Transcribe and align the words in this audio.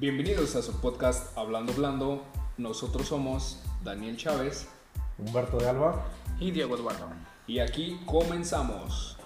Bienvenidos 0.00 0.56
a 0.56 0.62
su 0.62 0.72
podcast 0.80 1.36
Hablando 1.36 1.74
Blando. 1.74 2.24
Nosotros 2.56 3.06
somos 3.06 3.62
Daniel 3.84 4.16
Chávez 4.16 4.66
Humberto 5.18 5.58
de 5.58 5.68
Alba. 5.68 6.06
Y 6.40 6.52
Diego 6.52 6.74
Eduardo. 6.74 7.10
y 7.46 7.58
aquí 7.58 8.00
comenzamos. 8.06 9.18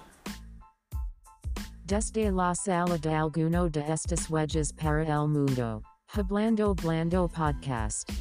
Desde 1.85 2.29
la 2.29 2.53
sala 2.55 2.97
de 2.97 3.15
alguno 3.15 3.69
de 3.69 3.85
estos 3.87 4.29
wedges 4.29 4.73
para 4.73 5.03
el 5.03 5.29
mundo. 5.29 5.81
Hablando 6.09 6.75
Blando 6.75 7.29
Podcast. 7.29 8.11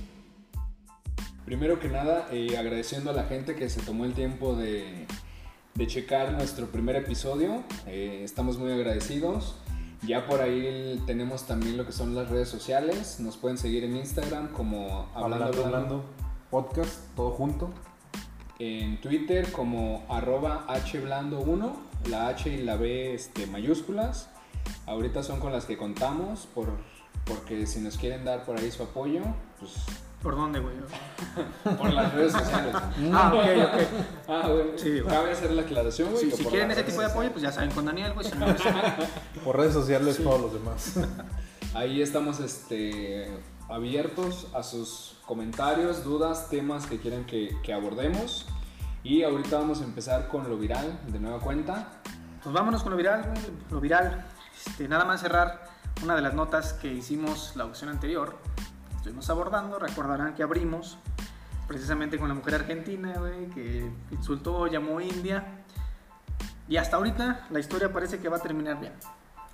Primero 1.44 1.80
que 1.80 1.88
nada, 1.88 2.28
eh, 2.30 2.56
agradeciendo 2.56 3.10
a 3.10 3.14
la 3.14 3.24
gente 3.24 3.56
que 3.56 3.68
se 3.68 3.82
tomó 3.82 4.04
el 4.04 4.14
tiempo 4.14 4.54
de, 4.54 5.08
de 5.74 5.86
checar 5.88 6.30
nuestro 6.30 6.68
primer 6.68 6.94
episodio. 6.94 7.64
Eh, 7.88 8.20
estamos 8.22 8.58
muy 8.58 8.70
agradecidos. 8.70 9.56
Ya 10.06 10.26
por 10.26 10.42
ahí 10.42 11.02
tenemos 11.06 11.46
también 11.46 11.76
lo 11.76 11.86
que 11.86 11.92
son 11.92 12.14
las 12.14 12.28
redes 12.28 12.48
sociales. 12.48 13.20
Nos 13.20 13.36
pueden 13.36 13.56
seguir 13.56 13.84
en 13.84 13.96
Instagram 13.96 14.48
como 14.48 15.08
Hablando, 15.14 15.46
Hablando, 15.46 15.52
Blando. 15.52 15.64
hablando. 15.64 16.04
Podcast, 16.50 17.00
todo 17.16 17.30
junto. 17.30 17.70
En 18.58 19.00
Twitter 19.00 19.50
como 19.50 20.04
arroba 20.08 20.66
hblando1, 20.68 21.72
la 22.08 22.28
H 22.28 22.50
y 22.50 22.58
la 22.58 22.76
B 22.76 23.14
este, 23.14 23.46
mayúsculas. 23.46 24.28
Ahorita 24.86 25.22
son 25.22 25.40
con 25.40 25.52
las 25.52 25.64
que 25.64 25.78
contamos, 25.78 26.46
por, 26.54 26.68
porque 27.24 27.66
si 27.66 27.80
nos 27.80 27.96
quieren 27.96 28.24
dar 28.24 28.44
por 28.44 28.58
ahí 28.58 28.70
su 28.70 28.82
apoyo, 28.82 29.22
pues 29.58 29.72
¿Por 30.24 30.34
dónde, 30.36 30.58
güey? 30.58 30.74
por 31.76 31.92
las 31.92 32.12
redes 32.14 32.32
sociales. 32.32 32.74
Ah, 33.12 33.32
ok, 33.32 33.44
ok. 33.62 33.82
Ah, 34.26 34.48
bueno, 34.48 34.70
Sí, 34.76 35.00
güey. 35.00 35.14
cabe 35.14 35.32
hacer 35.32 35.50
la 35.52 35.62
aclaración, 35.62 36.10
güey. 36.12 36.24
Sí, 36.24 36.30
si 36.36 36.44
quieren 36.46 36.70
ese 36.70 36.82
tipo 36.82 37.00
de 37.00 37.06
apoyo, 37.06 37.30
pues 37.30 37.42
ya 37.42 37.52
saben 37.52 37.70
con 37.70 37.84
Daniel, 37.84 38.14
güey. 38.14 38.26
Si 38.26 38.36
no, 38.36 38.46
Por 39.44 39.56
redes 39.58 39.74
sociales, 39.74 40.18
todos 40.22 40.40
los 40.40 40.52
demás. 40.54 40.94
Ahí 41.74 42.00
estamos 42.00 42.40
este, 42.40 43.28
abiertos 43.68 44.48
a 44.54 44.62
sus 44.62 45.18
comentarios, 45.26 46.04
dudas, 46.04 46.48
temas 46.48 46.86
que 46.86 46.98
quieran 46.98 47.26
que, 47.26 47.54
que 47.62 47.72
abordemos. 47.74 48.46
Y 49.02 49.22
ahorita 49.24 49.58
vamos 49.58 49.82
a 49.82 49.84
empezar 49.84 50.28
con 50.28 50.48
lo 50.48 50.56
viral 50.56 51.00
de 51.08 51.20
nueva 51.20 51.40
cuenta. 51.40 52.00
pues 52.42 52.54
vámonos 52.54 52.82
con 52.82 52.92
lo 52.92 52.96
viral, 52.96 53.24
güey. 53.24 53.42
Lo 53.70 53.78
viral. 53.80 54.24
Este, 54.66 54.88
nada 54.88 55.04
más 55.04 55.20
cerrar 55.20 55.68
una 56.02 56.14
de 56.16 56.22
las 56.22 56.32
notas 56.32 56.72
que 56.72 56.88
hicimos 56.90 57.52
la 57.56 57.66
ocasión 57.66 57.90
anterior. 57.90 58.38
Estuvimos 59.04 59.28
abordando, 59.28 59.78
recordarán 59.78 60.34
que 60.34 60.42
abrimos 60.42 60.96
precisamente 61.68 62.18
con 62.18 62.26
la 62.26 62.34
mujer 62.34 62.54
argentina, 62.54 63.12
güey, 63.18 63.50
que 63.50 63.86
insultó, 64.10 64.66
llamó 64.66 64.98
India. 64.98 65.44
Y 66.68 66.78
hasta 66.78 66.96
ahorita 66.96 67.48
la 67.50 67.60
historia 67.60 67.92
parece 67.92 68.18
que 68.18 68.30
va 68.30 68.38
a 68.38 68.40
terminar 68.40 68.80
bien. 68.80 68.94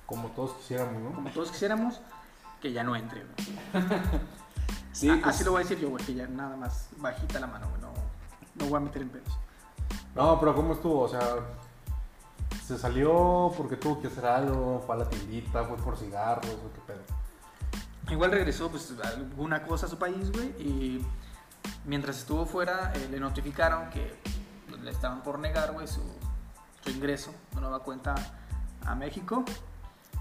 Como 0.06 0.28
todos 0.28 0.52
quisiéramos, 0.52 1.02
¿no? 1.02 1.12
Como 1.14 1.30
todos 1.30 1.50
quisiéramos, 1.50 2.00
que 2.60 2.72
ya 2.72 2.84
no 2.84 2.94
entre, 2.94 3.24
güey. 3.24 3.82
Sí, 4.92 5.08
pues, 5.08 5.26
Así 5.26 5.42
lo 5.42 5.50
voy 5.50 5.62
a 5.62 5.64
decir 5.64 5.80
yo, 5.80 5.90
güey, 5.90 6.04
que 6.04 6.14
ya 6.14 6.28
nada 6.28 6.54
más 6.54 6.88
bajita 6.98 7.40
la 7.40 7.48
mano, 7.48 7.68
güey. 7.70 7.80
No, 7.80 7.92
no 8.54 8.70
voy 8.70 8.76
a 8.76 8.80
meter 8.84 9.02
en 9.02 9.08
pedos. 9.08 9.36
No, 10.14 10.38
pero 10.38 10.54
¿cómo 10.54 10.74
estuvo? 10.74 11.00
O 11.00 11.08
sea, 11.08 11.38
se 12.64 12.78
salió 12.78 13.52
porque 13.56 13.74
tuvo 13.74 14.00
que 14.00 14.06
hacer 14.06 14.26
algo, 14.26 14.80
fue 14.86 14.94
a 14.94 14.98
la 14.98 15.08
tiendita, 15.08 15.64
fue 15.64 15.76
por 15.76 15.96
cigarros, 15.96 16.46
o 16.46 16.72
qué 16.72 16.80
pedo. 16.86 17.19
Igual 18.10 18.32
regresó 18.32 18.70
pues 18.70 18.92
alguna 19.04 19.62
cosa 19.62 19.86
a 19.86 19.88
su 19.88 19.98
país, 19.98 20.32
güey, 20.32 20.48
y 20.58 21.06
mientras 21.84 22.18
estuvo 22.18 22.44
fuera 22.44 22.92
eh, 22.94 23.08
le 23.10 23.20
notificaron 23.20 23.88
que 23.90 24.14
pues, 24.68 24.82
le 24.82 24.90
estaban 24.90 25.22
por 25.22 25.38
negar, 25.38 25.72
güey, 25.72 25.86
su, 25.86 26.02
su 26.82 26.90
ingreso 26.90 27.32
de 27.54 27.60
nueva 27.60 27.80
cuenta 27.80 28.14
a 28.84 28.94
México. 28.94 29.44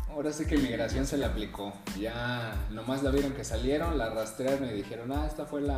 ahora 0.09 0.31
sí 0.31 0.45
que 0.45 0.57
migración 0.57 1.07
se 1.07 1.17
le 1.17 1.25
aplicó. 1.25 1.73
Ya 1.97 2.53
nomás 2.69 3.01
la 3.03 3.09
vieron 3.11 3.33
que 3.33 3.43
salieron, 3.43 3.97
la 3.97 4.09
rastrearon 4.09 4.69
y 4.69 4.73
dijeron, 4.73 5.11
ah, 5.11 5.25
esta 5.25 5.45
fue 5.45 5.61
la, 5.61 5.77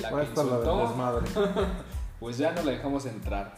la 0.00 0.10
que 0.10 0.24
insultó. 0.24 0.88
desmadre. 0.88 1.26
Pues 2.18 2.38
ya 2.38 2.50
no 2.52 2.62
la 2.62 2.72
dejamos 2.72 3.04
entrar. 3.04 3.54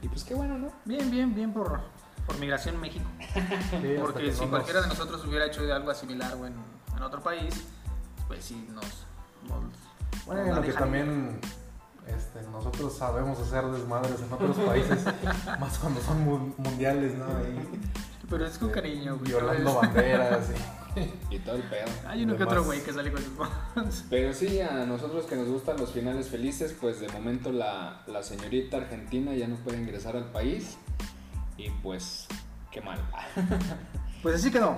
Y 0.00 0.06
pues 0.06 0.22
qué 0.22 0.32
bueno, 0.32 0.56
¿no? 0.56 0.70
Bien, 0.84 1.10
bien, 1.10 1.34
bien 1.34 1.52
por, 1.52 1.80
por 2.28 2.38
Migración 2.38 2.80
México. 2.80 3.04
Sí, 3.82 3.96
Porque 4.00 4.24
que 4.26 4.32
si 4.32 4.46
cualquiera 4.46 4.82
de 4.82 4.88
nosotros 4.88 5.24
hubiera 5.26 5.46
hecho 5.46 5.60
algo 5.74 5.92
similar, 5.94 6.36
güey, 6.36 6.52
en, 6.52 6.96
en 6.96 7.02
otro 7.02 7.20
país, 7.22 7.64
pues 8.28 8.44
sí 8.44 8.68
nos... 8.72 8.84
nos- 9.48 9.62
nos 9.62 10.26
Bueno, 10.26 10.44
que 10.44 10.50
manejaría. 10.50 10.78
también 10.78 11.40
este, 12.06 12.42
nosotros 12.50 12.96
sabemos 12.96 13.38
hacer 13.40 13.64
desmadres 13.66 14.20
en 14.20 14.32
otros 14.32 14.56
países, 14.58 15.04
más 15.60 15.78
cuando 15.78 16.00
son 16.00 16.20
mu- 16.24 16.54
mundiales, 16.58 17.16
¿no? 17.16 17.24
Ahí, 17.26 17.68
Pero 18.30 18.46
es 18.46 18.58
con 18.58 18.70
cariño, 18.70 19.16
güey. 19.16 19.30
violando 19.30 19.74
banderas. 19.74 20.50
y- 20.50 20.78
Y 21.30 21.38
todo 21.40 21.54
el 21.56 21.62
pedo. 21.62 21.86
Hay 22.08 22.24
uno 22.24 22.36
que 22.36 22.42
otro 22.44 22.64
güey 22.64 22.82
que 22.82 22.92
sale 22.92 23.12
con 23.12 23.22
sus 23.22 23.36
bombas. 23.36 24.04
Pero 24.10 24.34
sí, 24.34 24.60
a 24.60 24.84
nosotros 24.84 25.26
que 25.26 25.36
nos 25.36 25.46
gustan 25.46 25.76
los 25.78 25.92
finales 25.92 26.28
felices, 26.28 26.74
pues 26.80 26.98
de 26.98 27.08
momento 27.08 27.52
la, 27.52 28.02
la 28.08 28.22
señorita 28.24 28.78
argentina 28.78 29.32
ya 29.34 29.46
no 29.46 29.56
puede 29.56 29.76
ingresar 29.78 30.16
al 30.16 30.24
país. 30.32 30.76
Y 31.58 31.68
pues, 31.82 32.26
qué 32.70 32.80
mal. 32.80 32.98
Pues 34.22 34.34
así 34.36 34.50
quedó. 34.50 34.76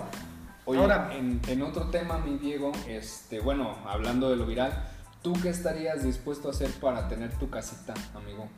Oye, 0.67 0.81
Ahora- 0.81 1.15
en, 1.15 1.41
en 1.49 1.63
otro 1.63 1.89
tema, 1.89 2.19
mi 2.19 2.37
Diego, 2.37 2.73
este, 2.87 3.41
bueno, 3.41 3.75
hablando 3.87 4.29
de 4.29 4.37
lo 4.37 4.45
viral, 4.45 4.71
¿tú 5.23 5.33
qué 5.43 5.49
estarías 5.49 6.03
dispuesto 6.05 6.49
a 6.49 6.51
hacer 6.51 6.71
para 6.73 7.09
tener 7.09 7.31
tu 7.39 7.49
casita, 7.49 7.95
amigo? 8.15 8.49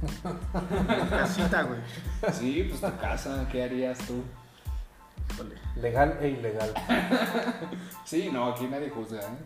Casita, 1.10 1.62
güey. 1.62 1.80
Sí, 2.32 2.66
pues 2.68 2.80
tu 2.80 3.00
casa, 3.00 3.46
¿qué 3.50 3.64
harías 3.64 3.98
tú? 3.98 4.22
Híjole. 5.34 5.56
Legal 5.76 6.18
e 6.20 6.28
ilegal. 6.28 6.72
Sí, 8.04 8.30
no, 8.32 8.46
aquí 8.52 8.66
nadie 8.66 8.90
juzga, 8.90 9.20
¿eh? 9.22 9.38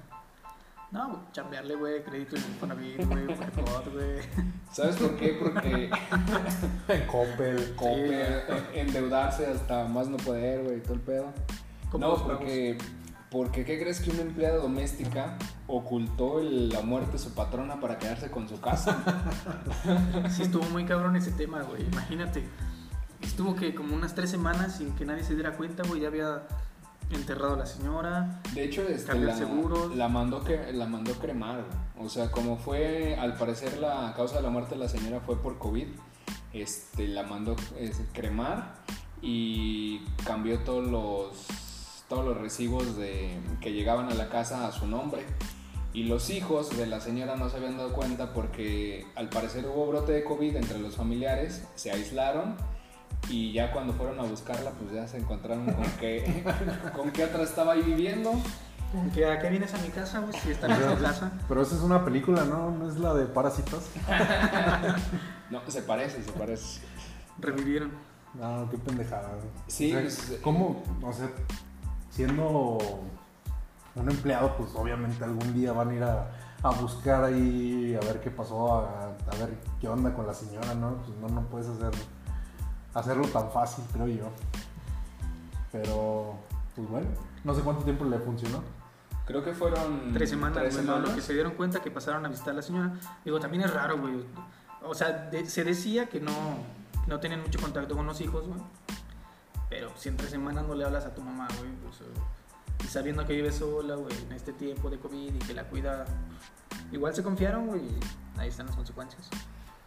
No, 0.92 1.24
chambearle, 1.32 1.74
güey, 1.74 2.02
crédito 2.04 2.36
en 2.36 2.42
Infonavit, 2.42 3.04
güey, 3.06 3.26
Pepot, 3.26 3.92
güey. 3.92 4.18
¿Sabes 4.72 4.96
por 4.96 5.16
qué? 5.16 5.36
Porque 5.40 5.90
Coppel. 7.10 7.74
comer, 7.76 8.44
endeudarse 8.74 9.46
hasta 9.46 9.84
más 9.88 10.08
no 10.08 10.16
poder, 10.18 10.62
güey, 10.64 10.80
todo 10.82 10.94
el 10.94 11.00
pedo. 11.00 11.32
¿Cómo 11.90 12.06
No, 12.06 12.22
porque, 12.24 12.78
porque 13.30 13.64
¿qué 13.64 13.78
crees 13.80 14.00
que 14.00 14.10
una 14.10 14.22
empleada 14.22 14.56
doméstica 14.58 15.36
ocultó 15.66 16.38
el- 16.40 16.68
la 16.68 16.80
muerte 16.82 17.12
de 17.12 17.18
su 17.18 17.34
patrona 17.34 17.80
para 17.80 17.98
quedarse 17.98 18.30
con 18.30 18.48
su 18.48 18.60
casa? 18.60 19.02
Sí, 20.30 20.42
estuvo 20.42 20.64
muy 20.70 20.84
cabrón 20.84 21.16
ese 21.16 21.32
tema, 21.32 21.62
güey. 21.62 21.82
Imagínate. 21.86 22.44
Estuvo 23.22 23.56
que 23.56 23.74
como 23.74 23.94
unas 23.94 24.14
tres 24.14 24.30
semanas 24.30 24.76
sin 24.76 24.94
que 24.94 25.04
nadie 25.04 25.24
se 25.24 25.34
diera 25.34 25.52
cuenta, 25.56 25.82
güey. 25.84 26.00
Ya 26.02 26.08
había 26.08 26.42
enterrado 27.10 27.54
a 27.54 27.58
la 27.58 27.66
señora. 27.66 28.40
De 28.54 28.64
hecho, 28.64 28.82
este, 28.82 29.18
la, 29.18 29.36
seguros. 29.36 29.94
la 29.96 30.08
mandó 30.08 30.42
que 30.42 30.72
la 30.72 30.86
mandó 30.86 31.12
cremar. 31.14 31.64
O 31.98 32.08
sea, 32.08 32.30
como 32.30 32.56
fue, 32.56 33.16
al 33.16 33.34
parecer 33.34 33.78
la 33.78 34.12
causa 34.16 34.36
de 34.36 34.42
la 34.42 34.50
muerte 34.50 34.74
de 34.74 34.80
la 34.80 34.88
señora 34.88 35.20
fue 35.20 35.40
por 35.40 35.58
COVID, 35.58 35.86
este, 36.52 37.08
la 37.08 37.22
mandó 37.22 37.56
es, 37.78 38.00
cremar 38.12 38.76
y 39.22 40.00
cambió 40.24 40.58
todos 40.60 40.86
los 40.86 41.46
todos 42.08 42.24
los 42.24 42.36
recibos 42.36 42.96
de, 42.96 43.36
que 43.60 43.72
llegaban 43.72 44.08
a 44.08 44.14
la 44.14 44.28
casa 44.28 44.66
a 44.66 44.72
su 44.72 44.86
nombre. 44.86 45.24
Y 45.92 46.04
los 46.04 46.30
hijos 46.30 46.76
de 46.76 46.86
la 46.86 47.00
señora 47.00 47.36
no 47.36 47.48
se 47.48 47.56
habían 47.56 47.78
dado 47.78 47.92
cuenta 47.92 48.32
porque 48.32 49.06
al 49.16 49.28
parecer 49.28 49.66
hubo 49.66 49.86
brote 49.86 50.12
de 50.12 50.24
COVID 50.24 50.54
entre 50.54 50.78
los 50.78 50.94
familiares, 50.94 51.66
se 51.74 51.90
aislaron 51.90 52.56
y 53.28 53.52
ya 53.52 53.72
cuando 53.72 53.92
fueron 53.92 54.18
a 54.20 54.22
buscarla 54.22 54.70
pues 54.70 54.92
ya 54.92 55.06
se 55.08 55.18
encontraron 55.18 55.66
con 55.66 55.84
que, 55.98 56.44
con 56.96 57.10
que 57.10 57.24
atrás 57.24 57.50
estaba 57.50 57.72
ahí 57.72 57.82
viviendo. 57.82 58.32
¿Que 59.12 59.26
¿A 59.26 59.38
qué 59.40 59.50
vienes 59.50 59.74
a 59.74 59.78
mi 59.78 59.88
casa, 59.88 60.20
güey? 60.20 60.32
Si 60.40 60.52
está 60.52 60.68
en 60.68 60.96
tu 60.96 61.02
casa. 61.02 61.32
Pero 61.48 61.60
esa 61.60 61.74
es 61.74 61.82
una 61.82 62.04
película, 62.04 62.44
¿no? 62.44 62.70
¿No 62.70 62.88
es 62.88 62.96
la 62.98 63.14
de 63.14 63.26
Parásitos? 63.26 63.84
No, 65.50 65.60
se 65.68 65.82
parece, 65.82 66.22
se 66.24 66.32
parece. 66.32 66.80
Revivieron. 67.38 67.92
No, 68.34 68.68
qué 68.68 68.78
pendejada. 68.78 69.28
güey. 69.28 69.48
Sí, 69.68 69.92
O 69.92 69.94
sea, 69.94 70.02
pues, 70.02 70.40
¿Cómo? 70.42 70.82
O 71.02 71.12
sea, 71.12 71.30
siendo 72.10 72.78
un 73.94 74.10
empleado, 74.10 74.56
pues 74.56 74.70
obviamente 74.74 75.22
algún 75.22 75.54
día 75.54 75.72
van 75.72 75.90
a 75.90 75.94
ir 75.94 76.02
a, 76.02 76.30
a 76.62 76.70
buscar 76.70 77.22
ahí, 77.24 77.96
a 78.00 78.04
ver 78.04 78.20
qué 78.20 78.30
pasó, 78.30 78.74
a, 78.74 79.04
a 79.04 79.36
ver 79.38 79.56
qué 79.80 79.88
onda 79.88 80.12
con 80.14 80.26
la 80.26 80.34
señora, 80.34 80.74
¿no? 80.74 80.96
Pues 80.96 81.16
no, 81.18 81.28
no 81.28 81.42
puedes 81.48 81.68
hacer, 81.68 81.92
hacerlo 82.98 83.26
tan 83.28 83.50
fácil, 83.50 83.84
creo 83.92 84.08
yo. 84.08 84.30
Pero, 85.72 86.34
pues 86.74 86.88
bueno, 86.88 87.06
no 87.44 87.54
sé 87.54 87.60
cuánto 87.62 87.82
tiempo 87.84 88.04
le 88.04 88.18
funcionó. 88.18 88.62
Creo 89.26 89.44
que 89.44 89.52
fueron 89.52 90.12
Tres 90.12 90.30
semanas, 90.30 90.58
tres. 90.62 90.84
Lo 90.84 91.14
que 91.14 91.20
se 91.20 91.32
dieron 91.34 91.52
cuenta 91.54 91.80
que 91.82 91.90
pasaron 91.90 92.24
a 92.24 92.28
visitar 92.28 92.52
a 92.52 92.56
la 92.56 92.62
señora. 92.62 92.92
Digo, 93.24 93.40
también 93.40 93.64
es 93.64 93.74
raro, 93.74 93.98
güey. 93.98 94.24
O 94.84 94.94
sea, 94.94 95.10
de- 95.30 95.46
se 95.46 95.64
decía 95.64 96.08
que 96.08 96.20
no, 96.20 96.32
no 97.08 97.18
tenían 97.18 97.42
mucho 97.42 97.60
contacto 97.60 97.96
con 97.96 98.06
los 98.06 98.20
hijos, 98.20 98.46
güey. 98.46 98.60
Pero 99.68 99.90
si 99.96 100.08
en 100.08 100.16
tres 100.16 100.30
semanas 100.30 100.64
no 100.66 100.74
le 100.74 100.84
hablas 100.84 101.04
a 101.06 101.14
tu 101.14 101.22
mamá, 101.22 101.48
güey, 101.58 101.70
pues, 101.82 102.02
y 102.84 102.86
sabiendo 102.86 103.26
que 103.26 103.32
vive 103.32 103.50
sola, 103.50 103.96
güey, 103.96 104.14
en 104.22 104.32
este 104.32 104.52
tiempo 104.52 104.88
de 104.90 104.98
COVID 105.00 105.34
y 105.34 105.38
que 105.40 105.54
la 105.54 105.64
cuida, 105.64 106.04
igual 106.92 107.12
se 107.14 107.24
confiaron, 107.24 107.66
güey, 107.66 107.82
ahí 108.36 108.48
están 108.48 108.66
las 108.66 108.76
consecuencias. 108.76 109.28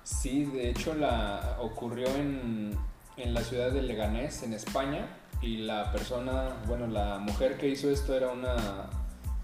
Sí, 0.04 0.44
de 0.46 0.70
hecho 0.72 0.94
la 0.96 1.58
ocurrió 1.62 2.08
en, 2.08 2.78
en 3.20 3.34
la 3.34 3.42
ciudad 3.42 3.72
de 3.72 3.82
Leganés, 3.82 4.44
en 4.44 4.54
España, 4.54 5.06
y 5.42 5.58
la 5.58 5.92
persona, 5.92 6.50
bueno, 6.68 6.88
la 6.88 7.18
mujer 7.20 7.58
que 7.58 7.68
hizo 7.70 7.90
esto 7.90 8.14
era 8.14 8.30
una 8.30 8.56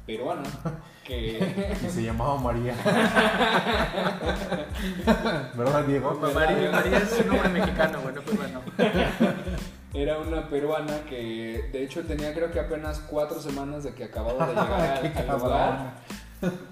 peruana 0.06 0.44
que 1.04 1.76
Y 1.86 1.90
se 1.90 2.04
llamaba 2.04 2.38
María. 2.42 2.76
¿Verdad, 5.56 5.84
Diego? 5.86 6.20
María, 6.34 6.72
María 6.72 6.98
es 6.98 7.20
un 7.22 7.28
nombre 7.28 7.50
mexicano, 7.50 8.00
bueno, 8.02 8.22
pues 8.22 8.38
bueno. 8.38 8.62
era 9.94 10.18
una 10.18 10.50
peruana 10.50 11.06
que 11.08 11.70
de 11.72 11.84
hecho 11.84 12.04
tenía 12.04 12.34
creo 12.34 12.52
que 12.52 12.60
apenas 12.60 13.00
cuatro 13.00 13.40
semanas 13.40 13.84
de 13.86 13.94
que 13.94 14.04
acababa 14.04 14.48
de 14.48 14.54
llegar 14.54 15.30
al, 15.30 15.40
lugar. 15.40 15.94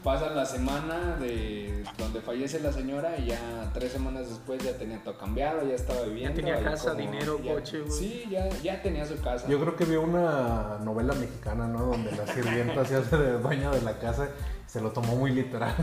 Pasan 0.03 0.35
la 0.35 0.45
semana 0.45 1.15
de 1.17 1.83
donde 1.97 2.21
fallece 2.21 2.59
la 2.59 2.71
señora 2.71 3.17
y 3.17 3.27
ya 3.27 3.71
tres 3.73 3.91
semanas 3.91 4.29
después 4.29 4.63
ya 4.63 4.77
tenía 4.77 5.03
todo 5.03 5.17
cambiado, 5.17 5.65
ya 5.67 5.75
estaba 5.75 6.01
viviendo. 6.03 6.35
tenía 6.35 6.55
ahí 6.55 6.63
casa, 6.63 6.93
dinero, 6.93 7.39
ya- 7.41 7.53
coche, 7.53 7.81
güey. 7.81 7.91
Sí, 7.91 8.25
ya, 8.29 8.49
ya 8.61 8.81
tenía 8.81 9.05
su 9.05 9.19
casa. 9.21 9.47
Yo 9.47 9.59
creo 9.59 9.75
que 9.75 9.85
vi 9.85 9.95
una 9.95 10.79
novela 10.83 11.13
mexicana, 11.13 11.67
¿no? 11.67 11.85
Donde 11.85 12.11
la 12.11 12.27
sirvienta 12.27 12.85
se 12.85 12.95
hace 12.97 13.17
de 13.17 13.39
dueña 13.39 13.71
de 13.71 13.81
la 13.81 13.97
casa 13.99 14.29
y 14.65 14.69
se 14.69 14.81
lo 14.81 14.91
tomó 14.91 15.15
muy 15.15 15.31
literal. 15.31 15.75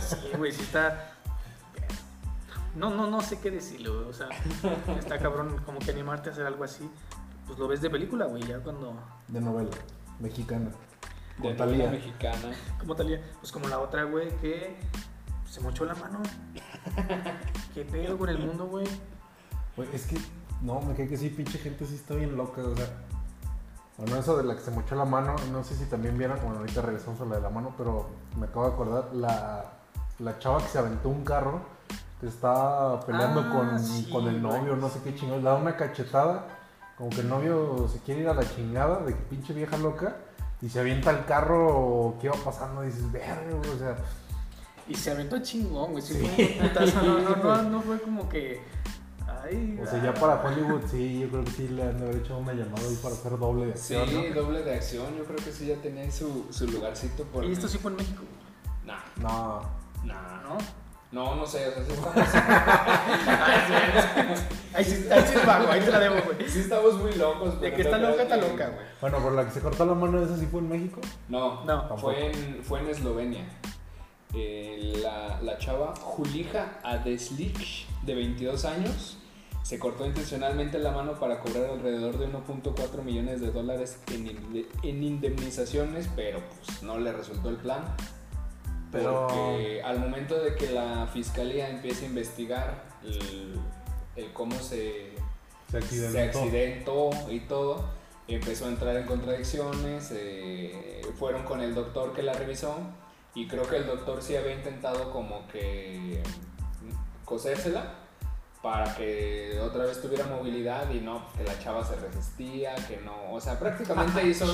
Sí, 0.00 0.16
güey, 0.36 0.52
sí 0.52 0.62
está. 0.62 1.12
No, 2.74 2.90
no, 2.90 3.08
no 3.10 3.20
sé 3.20 3.40
qué 3.40 3.50
decirle, 3.50 3.88
güey. 3.88 4.04
O 4.04 4.12
sea, 4.12 4.28
está 4.98 5.18
cabrón 5.18 5.60
como 5.66 5.78
que 5.80 5.90
animarte 5.90 6.28
a 6.28 6.32
hacer 6.32 6.46
algo 6.46 6.64
así. 6.64 6.88
Pues 7.46 7.58
lo 7.58 7.66
ves 7.66 7.80
de 7.80 7.90
película, 7.90 8.26
güey, 8.26 8.42
ya 8.44 8.58
cuando. 8.58 8.94
De 9.26 9.40
novela 9.40 9.70
mexicana. 10.20 10.70
Mexicana. 11.40 12.52
¿Cómo 12.78 12.94
talía? 12.94 13.20
Pues 13.40 13.52
como 13.52 13.68
la 13.68 13.78
otra, 13.78 14.04
güey, 14.04 14.28
que 14.38 14.76
se 15.48 15.60
mochó 15.60 15.84
la 15.84 15.94
mano. 15.94 16.20
¿Qué 17.74 17.84
pedo 17.84 18.18
con 18.18 18.28
el 18.28 18.38
mundo, 18.38 18.66
güey? 18.66 18.86
Güey, 19.76 19.88
es 19.92 20.06
que, 20.06 20.18
no, 20.62 20.80
me 20.80 20.94
cae 20.94 21.08
que 21.08 21.16
sí, 21.16 21.30
pinche 21.30 21.58
gente 21.58 21.86
sí 21.86 21.94
está 21.94 22.14
bien 22.14 22.36
loca, 22.36 22.62
o 22.62 22.76
sea. 22.76 22.86
Bueno, 23.96 24.16
eso 24.16 24.36
de 24.36 24.44
la 24.44 24.54
que 24.54 24.60
se 24.60 24.70
mochó 24.70 24.94
la 24.94 25.04
mano, 25.04 25.34
no 25.50 25.64
sé 25.64 25.74
si 25.74 25.84
también 25.86 26.16
vieron, 26.16 26.38
bueno, 26.40 26.58
ahorita 26.58 26.82
regresamos 26.82 27.20
a 27.20 27.24
la 27.24 27.36
de 27.36 27.42
la 27.42 27.50
mano, 27.50 27.74
pero 27.76 28.08
me 28.36 28.46
acabo 28.46 28.68
de 28.68 28.72
acordar, 28.72 29.12
la, 29.12 29.72
la 30.20 30.38
chava 30.38 30.58
que 30.58 30.68
se 30.68 30.78
aventó 30.78 31.08
un 31.08 31.24
carro, 31.24 31.62
que 32.20 32.28
estaba 32.28 33.00
peleando 33.00 33.40
Ah, 33.40 33.50
con, 33.52 33.80
sí, 33.80 34.08
con 34.10 34.28
el 34.28 34.40
novio, 34.40 34.76
no 34.76 34.88
sé 34.88 35.00
qué 35.02 35.16
chingados, 35.16 35.42
le 35.42 35.48
da 35.48 35.56
una 35.56 35.76
cachetada, 35.76 36.46
como 36.96 37.10
que 37.10 37.22
el 37.22 37.28
novio 37.28 37.88
se 37.88 37.98
quiere 38.00 38.20
ir 38.20 38.28
a 38.28 38.34
la 38.34 38.48
chingada, 38.48 39.00
de 39.00 39.14
que 39.14 39.22
pinche 39.22 39.52
vieja 39.52 39.76
loca, 39.76 40.16
y 40.60 40.68
se 40.68 40.80
avienta 40.80 41.10
el 41.10 41.24
carro 41.24 42.16
que 42.20 42.26
iba 42.26 42.36
pasando, 42.36 42.82
y 42.84 42.86
dices, 42.88 43.10
verga, 43.12 43.50
güey", 43.50 43.70
o 43.70 43.78
sea, 43.78 43.96
Y 44.88 44.94
se 44.94 45.10
aventó 45.10 45.38
chingón, 45.42 45.92
güey. 45.92 46.02
Sí, 46.02 46.14
Sí, 46.14 46.58
no, 47.04 47.18
no, 47.18 47.36
no, 47.36 47.62
no 47.70 47.82
fue 47.82 48.00
como 48.00 48.28
que. 48.28 48.60
Ay, 49.44 49.78
o 49.82 49.86
sea, 49.86 50.02
ya 50.02 50.10
ah. 50.10 50.14
para 50.14 50.42
Hollywood, 50.42 50.80
sí, 50.90 51.20
yo 51.20 51.28
creo 51.28 51.44
que 51.44 51.50
sí 51.50 51.68
le 51.68 51.82
han 51.82 51.98
de 51.98 52.04
haber 52.06 52.16
hecho 52.16 52.38
una 52.38 52.54
llamada 52.54 52.82
ahí 52.88 52.98
para 53.02 53.14
hacer 53.14 53.38
doble 53.38 53.66
de 53.66 53.76
Sí, 53.76 53.94
acción, 53.94 54.28
¿no? 54.34 54.42
doble 54.42 54.62
de 54.62 54.74
acción. 54.74 55.16
Yo 55.16 55.24
creo 55.24 55.36
que 55.36 55.52
sí 55.52 55.66
ya 55.66 55.76
tenía 55.76 56.02
ahí 56.02 56.10
su, 56.10 56.46
su 56.50 56.66
lugarcito 56.66 57.24
por. 57.24 57.44
Y 57.44 57.52
esto 57.52 57.68
sí 57.68 57.78
fue 57.78 57.90
en 57.90 57.98
México, 57.98 58.22
Nah, 58.86 58.96
No, 59.20 59.60
nah. 60.04 60.42
¿no? 60.42 60.58
No, 61.10 61.34
no 61.36 61.46
sé, 61.46 61.66
o 61.68 61.72
sea, 61.72 61.84
sí 61.84 61.92
estamos, 61.92 62.28
Ahí 64.74 64.84
sí, 64.84 65.06
ahí 65.10 65.22
sí 65.26 65.34
es 65.36 65.46
vago, 65.46 65.70
ahí 65.70 65.80
te 65.80 65.90
la 65.90 65.98
debo, 66.00 66.16
güey. 66.22 66.48
sí 66.48 66.60
estamos 66.60 66.94
muy 66.94 67.12
locos. 67.14 67.54
De 67.60 67.70
pero 67.70 67.76
que 67.76 67.82
está 67.82 67.98
loca, 67.98 68.22
está 68.22 68.36
loca, 68.36 68.68
güey. 68.68 68.86
Bueno, 69.00 69.18
por 69.18 69.32
la 69.32 69.44
que 69.46 69.50
se 69.52 69.60
cortó 69.60 69.86
la 69.86 69.94
mano, 69.94 70.22
esa 70.22 70.36
sí 70.36 70.46
fue 70.46 70.60
en 70.60 70.68
México. 70.68 71.00
No, 71.28 71.64
No. 71.64 71.96
fue, 71.96 72.30
en, 72.30 72.62
fue 72.62 72.80
en 72.80 72.88
Eslovenia. 72.90 73.44
Eh, 74.34 75.00
la, 75.02 75.40
la 75.40 75.56
chava 75.56 75.94
Julija 75.96 76.78
Adeslich, 76.84 77.86
de 78.02 78.14
22 78.14 78.66
años, 78.66 79.16
se 79.62 79.78
cortó 79.78 80.04
intencionalmente 80.06 80.78
la 80.78 80.92
mano 80.92 81.12
para 81.14 81.40
cobrar 81.40 81.70
alrededor 81.70 82.18
de 82.18 82.28
1.4 82.28 83.02
millones 83.02 83.40
de 83.40 83.50
dólares 83.50 83.98
en, 84.12 84.66
en 84.82 85.02
indemnizaciones, 85.02 86.08
pero 86.14 86.40
pues 86.64 86.82
no 86.82 86.98
le 86.98 87.12
resultó 87.12 87.48
el 87.48 87.56
plan. 87.56 87.82
Pero- 88.92 89.26
Porque 89.26 89.82
al 89.82 89.98
momento 89.98 90.38
de 90.42 90.54
que 90.54 90.70
la 90.70 91.06
fiscalía 91.12 91.68
empiece 91.68 92.04
a 92.06 92.08
investigar 92.08 92.84
el, 93.04 93.60
el 94.16 94.32
cómo 94.32 94.58
se, 94.58 95.12
Se 95.70 95.76
accidentó. 95.78 96.12
se 96.12 96.22
accidentó 96.22 97.10
y 97.30 97.40
todo, 97.40 97.84
empezó 98.26 98.66
a 98.66 98.68
entrar 98.68 98.96
en 98.96 99.06
contradicciones, 99.06 100.10
eh, 100.14 101.02
fueron 101.18 101.44
con 101.44 101.60
el 101.60 101.74
doctor 101.74 102.14
que 102.14 102.22
la 102.22 102.32
revisó 102.32 102.76
y 103.34 103.46
creo 103.46 103.68
que 103.68 103.76
el 103.76 103.86
doctor 103.86 104.22
sí 104.22 104.36
había 104.36 104.54
intentado 104.54 105.12
como 105.12 105.46
que 105.48 106.22
cosérsela 107.24 107.94
para 108.62 108.94
que 108.96 109.58
otra 109.62 109.84
vez 109.84 110.02
tuviera 110.02 110.26
movilidad 110.26 110.90
y 110.90 111.00
no, 111.00 111.22
que 111.36 111.44
la 111.44 111.56
chava 111.60 111.84
se 111.84 111.94
resistía, 111.96 112.74
que 112.74 112.96
no, 112.98 113.32
o 113.32 113.40
sea, 113.40 113.58
prácticamente 113.58 114.22
hizo, 114.28 114.46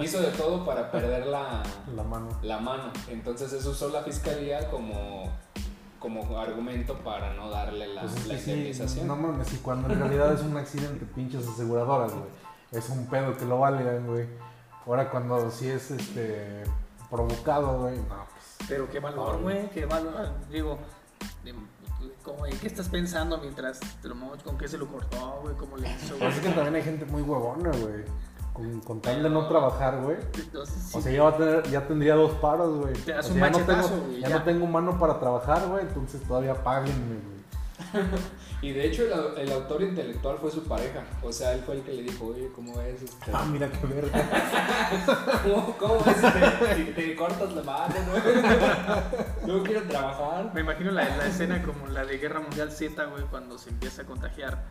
hizo 0.00 0.20
de 0.20 0.28
todo 0.32 0.64
para 0.64 0.90
perder 0.90 1.26
la, 1.26 1.62
La 1.94 2.02
mano. 2.02 2.28
la 2.42 2.58
mano. 2.58 2.92
Entonces 3.08 3.52
eso 3.52 3.70
usó 3.70 3.90
la 3.90 4.02
fiscalía 4.02 4.68
como, 4.70 5.30
como 6.00 6.38
argumento 6.38 6.94
para 6.98 7.32
no 7.34 7.48
darle 7.48 7.86
la, 7.94 8.02
Pues 8.02 8.16
es 8.16 8.26
la 8.26 8.38
sí, 8.38 8.50
indemnización. 8.50 9.06
no 9.06 9.16
mames, 9.16 9.52
y 9.52 9.58
cuando 9.58 9.92
en 9.92 10.00
realidad 10.00 10.32
es 10.32 10.40
un 10.40 10.56
accidente, 10.56 11.06
pinches 11.14 11.46
aseguradoras, 11.46 12.12
güey. 12.12 12.26
Es 12.72 12.88
un 12.88 13.06
pedo 13.06 13.36
que 13.36 13.44
lo 13.44 13.60
valgan, 13.60 14.04
güey. 14.06 14.26
Ahora 14.84 15.08
cuando 15.10 15.48
sí 15.50 15.68
es 15.68 15.92
este 15.92 16.64
provocado, 17.08 17.78
güey, 17.82 17.96
no, 17.98 18.26
pues. 18.32 18.68
Pero 18.68 18.90
qué 18.90 18.98
valor, 18.98 19.40
güey, 19.40 19.70
qué 19.70 19.86
valor. 19.86 20.28
Digo, 20.50 20.76
como, 22.22 22.46
¿en 22.46 22.58
qué 22.58 22.66
estás 22.66 22.88
pensando 22.88 23.38
mientras 23.38 23.80
te 24.02 24.08
lo 24.08 24.14
mo- 24.14 24.32
¿Con 24.42 24.56
qué 24.58 24.68
se 24.68 24.78
lo 24.78 24.86
cortó, 24.88 25.40
güey? 25.42 25.54
¿Cómo 25.56 25.76
le 25.76 25.88
hizo, 25.90 26.16
güey? 26.16 26.28
es 26.30 26.38
que 26.40 26.48
también 26.50 26.74
hay 26.76 26.82
gente 26.82 27.04
muy 27.06 27.22
huevona, 27.22 27.70
güey. 27.70 28.04
Con, 28.52 28.80
con 28.82 29.00
tal 29.00 29.20
de 29.22 29.30
no 29.30 29.48
trabajar, 29.48 30.00
güey. 30.02 30.16
Entonces, 30.38 30.76
sí, 30.80 30.96
O 30.98 31.00
sea, 31.00 31.10
ya, 31.12 31.22
va 31.24 31.30
a 31.30 31.36
tener, 31.36 31.70
ya 31.70 31.86
tendría 31.88 32.14
dos 32.14 32.32
paros, 32.34 32.78
güey. 32.78 32.92
Te 32.94 33.12
das 33.12 33.26
O 33.26 33.32
un 33.32 33.34
sea, 33.40 33.50
ya 33.50 33.58
no 33.58 33.64
tengo, 33.66 34.08
ya, 34.20 34.28
ya. 34.28 34.38
no 34.38 34.44
tengo 34.44 34.66
mano 34.66 34.98
para 34.98 35.18
trabajar, 35.18 35.66
güey. 35.68 35.82
Entonces 35.82 36.22
todavía 36.22 36.54
páguenme, 36.62 37.16
güey. 37.16 38.04
Y 38.64 38.72
de 38.72 38.86
hecho 38.86 39.02
el, 39.04 39.12
au- 39.12 39.36
el 39.36 39.52
autor 39.52 39.82
intelectual 39.82 40.38
fue 40.38 40.50
su 40.50 40.62
pareja. 40.64 41.02
O 41.22 41.30
sea, 41.32 41.52
él 41.52 41.60
fue 41.66 41.74
el 41.76 41.82
que 41.82 41.92
le 41.92 42.02
dijo, 42.02 42.26
oye, 42.28 42.50
¿cómo 42.54 42.80
es? 42.80 43.02
Este, 43.02 43.30
Ah, 43.32 43.44
mira 43.50 43.70
qué 43.70 43.86
verga. 43.86 45.40
¿Cómo, 45.44 45.76
cómo 45.78 45.96
es? 46.06 46.16
Te, 46.76 46.84
te 46.92 47.14
cortas 47.16 47.52
la 47.52 47.62
mano, 47.62 47.94
¿no? 48.06 49.46
No 49.58 49.62
quiero 49.62 49.82
trabajar. 49.82 50.50
Me 50.54 50.60
imagino 50.62 50.90
la, 50.92 51.04
la 51.16 51.26
escena 51.26 51.62
como 51.62 51.86
la 51.88 52.04
de 52.06 52.16
Guerra 52.18 52.40
Mundial 52.40 52.72
Z, 52.72 53.04
güey, 53.04 53.24
cuando 53.24 53.58
se 53.58 53.68
empieza 53.70 54.02
a 54.02 54.04
contagiar 54.06 54.62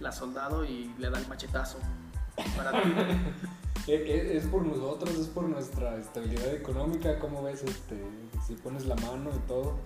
la 0.00 0.12
soldado 0.12 0.64
y 0.64 0.94
le 0.98 1.10
da 1.10 1.18
el 1.18 1.28
machetazo. 1.28 1.78
Para 2.56 2.82
ti. 2.82 2.88
Eh, 3.88 4.02
eh, 4.04 4.36
Es 4.38 4.46
por 4.48 4.62
nosotros, 4.66 5.14
es 5.16 5.28
por 5.28 5.44
nuestra 5.44 5.96
estabilidad 5.96 6.52
económica, 6.52 7.20
¿cómo 7.20 7.44
ves? 7.44 7.62
Este, 7.62 7.94
si 8.44 8.54
pones 8.54 8.84
la 8.86 8.96
mano 8.96 9.30
y 9.32 9.38
todo. 9.46 9.76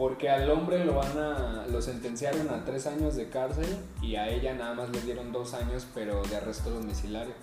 Porque 0.00 0.30
al 0.30 0.50
hombre 0.50 0.82
lo 0.86 0.94
van 0.94 1.18
a, 1.18 1.66
lo 1.70 1.82
sentenciaron 1.82 2.48
a 2.48 2.64
tres 2.64 2.86
años 2.86 3.16
de 3.16 3.28
cárcel 3.28 3.66
y 4.00 4.16
a 4.16 4.30
ella 4.30 4.54
nada 4.54 4.72
más 4.72 4.88
le 4.88 5.02
dieron 5.02 5.30
dos 5.30 5.52
años, 5.52 5.86
pero 5.94 6.22
de 6.22 6.36
arresto 6.38 6.70
domiciliario. 6.70 7.34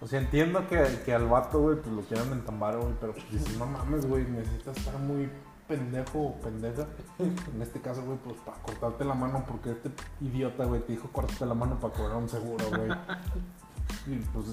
O 0.00 0.06
sea, 0.06 0.18
entiendo 0.18 0.66
que, 0.66 0.82
que 1.04 1.12
al 1.12 1.26
vato, 1.26 1.60
güey, 1.60 1.76
pues 1.76 1.94
lo 1.94 2.00
quieran 2.00 2.32
entambar, 2.32 2.78
güey. 2.78 2.94
Pero 2.98 3.12
pues 3.12 3.30
dices, 3.30 3.54
no 3.58 3.66
mames, 3.66 4.06
güey, 4.06 4.24
necesitas 4.24 4.78
estar 4.78 4.98
muy 4.98 5.28
pendejo 5.68 6.20
o 6.20 6.40
pendeja. 6.40 6.86
En 7.18 7.60
este 7.60 7.82
caso, 7.82 8.02
güey, 8.02 8.16
pues 8.16 8.36
para 8.46 8.56
cortarte 8.62 9.04
la 9.04 9.12
mano, 9.12 9.44
porque 9.46 9.72
este 9.72 9.90
idiota, 10.22 10.64
güey, 10.64 10.80
te 10.80 10.92
dijo 10.92 11.10
córtate 11.12 11.44
la 11.44 11.52
mano 11.52 11.78
para 11.78 11.92
cobrar 11.92 12.16
un 12.16 12.30
seguro, 12.30 12.64
güey. 12.70 12.88
Y 14.06 14.16
pues, 14.32 14.46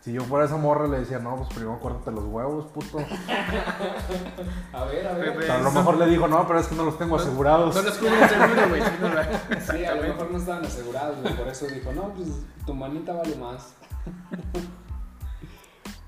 si 0.00 0.12
yo 0.12 0.22
fuera 0.22 0.46
esa 0.46 0.56
morra, 0.56 0.88
le 0.88 1.00
decía, 1.00 1.18
no, 1.18 1.36
pues 1.36 1.48
primero 1.50 1.78
córtate 1.78 2.10
los 2.10 2.24
huevos, 2.24 2.66
puto. 2.72 2.98
A 4.72 4.84
ver, 4.84 5.06
a 5.06 5.12
ver. 5.12 5.34
Pepe. 5.34 5.52
a 5.52 5.58
lo 5.58 5.70
mejor 5.70 5.98
le 5.98 6.06
dijo, 6.06 6.26
no, 6.26 6.46
pero 6.46 6.58
es 6.58 6.68
que 6.68 6.74
no 6.74 6.84
los 6.84 6.96
tengo 6.96 7.16
asegurados. 7.16 7.74
No 7.74 7.82
los 7.82 7.98
cubre 7.98 8.22
el 8.22 8.28
seguro, 8.28 8.68
güey. 8.68 8.82
sí, 9.70 9.84
a 9.84 9.94
lo 9.94 10.02
mejor 10.02 10.30
no 10.30 10.38
estaban 10.38 10.64
asegurados, 10.64 11.20
güey, 11.20 11.36
por 11.36 11.48
eso 11.48 11.66
dijo, 11.66 11.92
no, 11.92 12.14
pues 12.14 12.28
tu 12.64 12.74
manita 12.74 13.12
vale 13.12 13.36
más. 13.36 13.74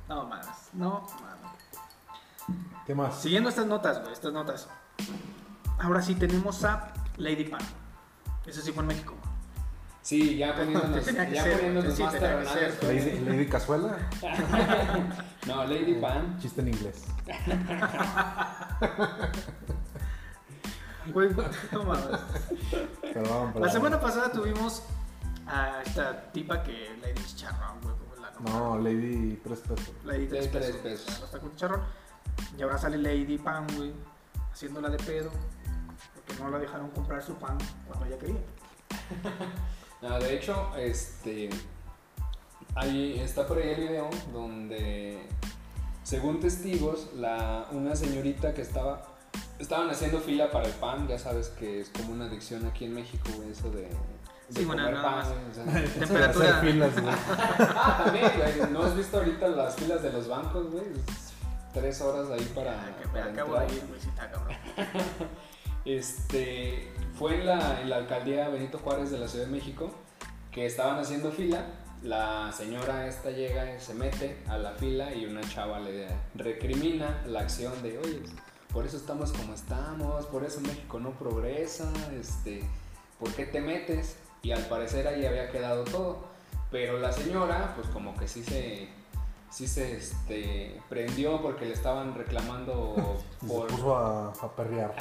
No 0.09 0.27
mames, 0.27 0.47
no 0.75 1.07
mames. 1.23 2.61
¿Qué 2.87 2.95
más? 2.95 3.19
Siguiendo 3.19 3.49
estas 3.49 3.65
notas, 3.65 4.01
güey, 4.01 4.13
estas 4.13 4.31
notas. 4.31 4.69
Ahora 5.79 6.03
sí 6.03 6.15
tenemos 6.15 6.63
a 6.65 6.93
Lady 7.17 7.45
Pan. 7.45 7.63
Eso 8.45 8.61
sí 8.61 8.73
fue 8.73 8.83
en 8.83 8.89
México. 8.89 9.15
Sí, 10.03 10.37
ya 10.37 10.55
poniéndonos, 10.57 11.07
ya 11.33 11.43
ser, 11.45 11.57
poniéndonos 11.57 11.95
sí, 11.95 12.03
más 12.03 12.13
terrenales. 12.13 12.75
ser. 12.75 12.85
Lady, 12.85 13.21
Lady 13.25 13.47
Cazuela. 13.49 13.97
No, 15.47 15.65
Lady 15.65 15.95
Pan. 15.95 16.39
Chiste 16.41 16.61
en 16.61 16.69
inglés. 16.69 17.05
Güey, 21.13 21.31
no 21.73 21.83
mames. 21.85 22.05
Perdón, 23.13 23.53
perdón. 23.53 23.63
La 23.63 23.69
semana 23.71 24.01
pasada 24.01 24.31
tuvimos 24.31 24.85
a 25.49 25.83
esta 25.85 26.31
tipa 26.31 26.63
que 26.63 26.97
Lady 27.03 27.21
Chicharrón, 27.27 27.81
güey, 27.83 27.95
No, 28.47 28.79
Lady 28.79 29.41
Tres 29.43 29.59
Pesos. 29.61 29.91
Lady 30.05 30.27
Tres 30.29 30.51
tres 30.53 30.77
pesos. 30.77 31.11
pesos. 31.21 31.41
Con 31.41 31.51
chicharrón. 31.57 31.83
Y 32.57 32.63
ahora 32.63 32.79
sale 32.79 32.99
Lady 32.99 33.37
Pan, 33.39 33.67
güey, 33.77 33.93
haciéndola 34.53 34.91
de 34.91 34.99
pedo. 34.99 35.31
Porque 36.15 36.41
no 36.41 36.51
la 36.51 36.59
dejaron 36.61 36.89
comprar 36.91 37.21
su 37.21 37.35
pan 37.35 37.59
cuando 37.89 38.07
ella 38.07 38.19
quería. 38.19 38.41
Ah, 40.03 40.19
de 40.19 40.35
hecho, 40.37 40.71
este. 40.77 41.51
Ahí 42.75 43.21
está 43.21 43.47
por 43.47 43.59
ahí 43.59 43.69
el 43.71 43.81
video 43.81 44.09
donde, 44.33 45.19
según 46.03 46.41
testigos, 46.41 47.11
la, 47.17 47.67
una 47.73 47.95
señorita 47.97 48.55
que 48.55 48.63
estaba. 48.63 49.09
Estaban 49.59 49.89
haciendo 49.91 50.19
fila 50.21 50.51
para 50.51 50.67
el 50.67 50.73
pan, 50.75 51.07
ya 51.07 51.19
sabes 51.19 51.49
que 51.51 51.81
es 51.81 51.91
como 51.91 52.13
una 52.13 52.25
adicción 52.27 52.67
aquí 52.67 52.85
en 52.87 52.95
México, 52.95 53.29
güey, 53.37 53.51
eso 53.53 53.71
de. 53.71 53.83
de 53.83 53.89
Sí, 54.51 54.65
bueno, 54.65 54.83
comer 54.85 54.95
nada 54.95 55.03
pan, 55.05 55.19
más. 55.19 55.29
güey, 55.29 55.51
o 55.51 55.55
sea. 55.55 55.65
De 55.65 55.89
Temperatura. 56.01 56.49
hacer 56.59 56.73
filas, 56.73 57.01
güey. 57.01 57.15
Ah, 57.59 58.03
también, 58.05 58.31
güey. 58.37 58.71
¿No 58.73 58.83
has 58.83 58.97
visto 58.97 59.17
ahorita 59.19 59.49
las 59.49 59.77
filas 59.77 60.03
de 60.03 60.13
los 60.13 60.27
bancos, 60.29 60.71
güey? 60.71 60.85
Es 60.85 61.33
Tres 61.73 62.01
horas 62.01 62.29
ahí 62.31 62.51
para. 62.55 62.73
Ah, 62.73 62.97
que 63.01 63.07
me 63.07 63.13
para 63.13 63.33
acabo 63.33 63.55
de 63.55 63.61
entrar. 63.65 63.79
ir, 63.79 63.87
güey, 63.89 64.01
sí 64.01 64.09
está 64.09 64.31
cabrón. 64.31 64.57
Este, 65.85 66.93
fue 67.19 67.41
en 67.41 67.47
la, 67.47 67.81
en 67.81 67.91
la 67.91 67.97
alcaldía 67.97 68.49
Benito 68.49 68.79
Juárez 68.79 69.11
de 69.11 69.19
la 69.19 69.29
Ciudad 69.29 69.47
de 69.47 69.53
México 69.53 69.91
que 70.51 70.67
estaban 70.67 70.99
haciendo 70.99 71.33
fila. 71.33 71.67
La 72.03 72.51
señora 72.53 73.07
esta 73.07 73.31
llega 73.31 73.77
y 73.77 73.81
se 73.81 73.95
mete 73.95 74.37
a 74.49 74.59
la 74.59 74.73
fila 74.73 75.15
y 75.15 75.25
una 75.25 75.41
chava 75.43 75.79
le 75.79 76.09
recrimina 76.35 77.23
la 77.27 77.41
acción 77.41 77.81
de, 77.83 77.99
oye, 77.99 78.23
por 78.73 78.87
eso 78.87 78.97
estamos 78.97 79.33
como 79.33 79.55
estamos, 79.55 80.27
por 80.27 80.45
eso 80.45 80.61
México 80.61 80.99
no 80.99 81.11
progresa, 81.13 81.93
este, 82.19 82.63
¿por 83.21 83.33
qué 83.35 83.47
te 83.47 83.61
metes? 83.61 84.17
Y 84.43 84.51
al 84.51 84.65
parecer 84.67 85.07
ahí 85.07 85.25
había 85.25 85.51
quedado 85.51 85.85
todo. 85.85 86.25
Pero 86.73 86.99
la 86.99 87.13
señora, 87.13 87.75
pues 87.77 87.87
como 87.89 88.17
que 88.17 88.27
sí 88.27 88.43
se, 88.43 88.89
sí 89.53 89.69
se 89.69 89.97
este, 89.99 90.81
prendió 90.89 91.43
porque 91.43 91.67
le 91.67 91.75
estaban 91.75 92.15
reclamando 92.15 92.95
por, 93.47 93.69
se 93.69 93.77
puso 93.77 93.97
a, 93.97 94.29
a 94.31 94.57
perrear. 94.57 94.95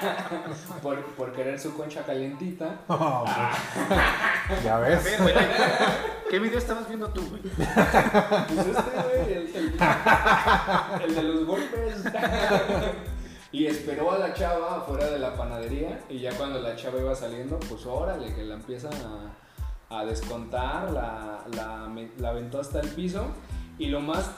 por, 0.82 1.02
por 1.14 1.32
querer 1.32 1.58
su 1.58 1.74
concha 1.76 2.04
calientita. 2.04 2.80
Ah, 2.90 3.52
pues. 4.48 4.62
ya 4.64 4.76
A 4.76 4.80
ves. 4.80 5.04
ver, 5.04 5.22
güey, 5.22 5.34
¿qué 6.30 6.38
video 6.38 6.58
estabas 6.58 6.86
viendo 6.88 7.08
tú, 7.08 7.22
güey? 7.28 7.42
Pues 7.42 8.66
este, 8.66 9.02
güey, 9.02 9.32
el, 9.32 9.56
el- 9.56 9.74
el 11.04 11.14
de 11.14 11.22
los 11.22 11.46
golpes. 11.46 12.04
Y 13.52 13.66
esperó 13.66 14.12
a 14.12 14.18
la 14.18 14.34
chava 14.34 14.78
afuera 14.78 15.06
de 15.06 15.18
la 15.18 15.34
panadería 15.34 16.00
y 16.10 16.20
ya 16.20 16.32
cuando 16.36 16.60
la 16.60 16.76
chava 16.76 16.98
iba 17.00 17.14
saliendo, 17.14 17.58
pues 17.60 17.86
órale, 17.86 18.34
que 18.34 18.42
la 18.44 18.54
empieza 18.54 18.90
a, 19.90 19.98
a 20.00 20.04
descontar, 20.04 20.90
la, 20.90 21.44
la, 21.54 21.88
la 22.18 22.28
aventó 22.28 22.60
hasta 22.60 22.80
el 22.80 22.88
piso 22.90 23.26
y 23.78 23.86
lo 23.86 24.00
más 24.00 24.30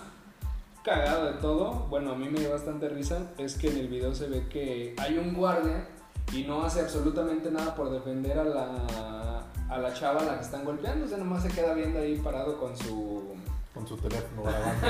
cagado 0.85 1.27
de 1.27 1.33
todo, 1.35 1.87
bueno, 1.91 2.13
a 2.13 2.15
mí 2.15 2.29
me 2.29 2.41
dio 2.41 2.51
bastante 2.51 2.89
risa, 2.89 3.33
es 3.39 3.57
que 3.57 3.69
en 3.69 3.79
el 3.79 3.89
video 3.89 4.15
se 4.15 4.29
ve 4.29 4.47
que 4.49 4.95
hay 4.99 5.19
un 5.19 5.35
guardia 5.35 5.87
y 6.33 6.45
no 6.45 6.63
hace 6.63 6.81
absolutamente 6.81 7.51
nada 7.51 7.75
por 7.75 7.91
defender 7.91 8.39
a 8.39 8.45
la, 8.45 9.47
a 9.69 9.79
la 9.79 9.95
chava 9.95 10.21
a 10.21 10.25
la 10.25 10.35
que 10.37 10.45
están 10.45 10.65
golpeando, 10.65 11.07
o 11.07 11.09
sea, 11.09 11.19
nomás 11.19 11.43
se 11.43 11.49
queda 11.49 11.75
viendo 11.75 11.99
ahí 11.99 12.17
parado 12.17 12.59
con 12.59 12.77
su... 12.77 13.35
Con 13.75 13.87
su 13.87 13.97
teléfono 13.97 14.43
grabando. 14.43 14.87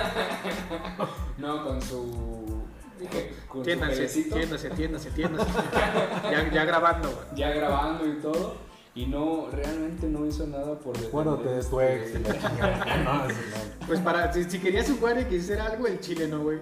No, 1.38 1.64
con 1.64 1.82
su... 1.82 2.60
Pelecito, 2.98 4.36
tiéndanse, 4.36 4.70
tiéndanse, 4.70 5.10
tiéndanse. 5.10 5.50
Ya, 6.30 6.50
ya 6.50 6.64
grabando, 6.64 7.10
güey. 7.10 7.26
ya 7.34 7.50
grabando 7.50 8.06
y 8.06 8.20
todo, 8.20 8.56
y 8.94 9.06
no, 9.06 9.48
realmente 9.52 10.08
no 10.08 10.26
hizo 10.26 10.46
nada 10.46 10.78
por 10.78 10.96
defender. 10.96 11.08
Acuérdate 11.08 11.48
de 11.48 11.64
tu 11.64 11.80
ex 11.80 12.14
y 12.14 12.18
la 12.18 12.32
chingada. 12.48 13.04
No, 13.04 13.24
eso 13.26 13.40
no. 13.50 13.86
Pues 13.86 14.00
para, 14.00 14.32
si, 14.32 14.44
si 14.44 14.58
querías 14.58 14.90
jugar 14.90 15.20
y 15.20 15.24
quisiera 15.24 15.66
algo, 15.66 15.86
el 15.86 16.00
chileno, 16.00 16.40
güey. 16.40 16.58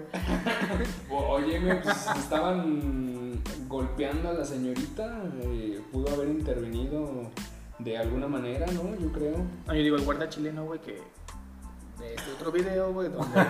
Oye, 1.11 1.59
me, 1.61 1.77
pues 1.77 2.07
estaban 2.17 3.43
golpeando 3.67 4.29
a 4.29 4.33
la 4.35 4.45
señorita, 4.45 5.23
eh, 5.43 5.81
pudo 5.91 6.13
haber 6.13 6.29
intervenido 6.29 7.31
de 7.79 7.97
alguna 7.97 8.29
manera, 8.29 8.67
¿no? 8.67 8.97
Yo 8.99 9.13
creo. 9.13 9.37
No, 9.67 9.75
yo 9.75 9.83
digo, 9.83 9.97
el 9.97 10.05
guarda 10.05 10.29
chileno, 10.29 10.65
güey, 10.65 10.81
que 10.81 10.99
de 11.99 12.15
este 12.15 12.33
otro 12.33 12.53
video, 12.53 12.93
güey, 12.93 13.09
donde 13.09 13.41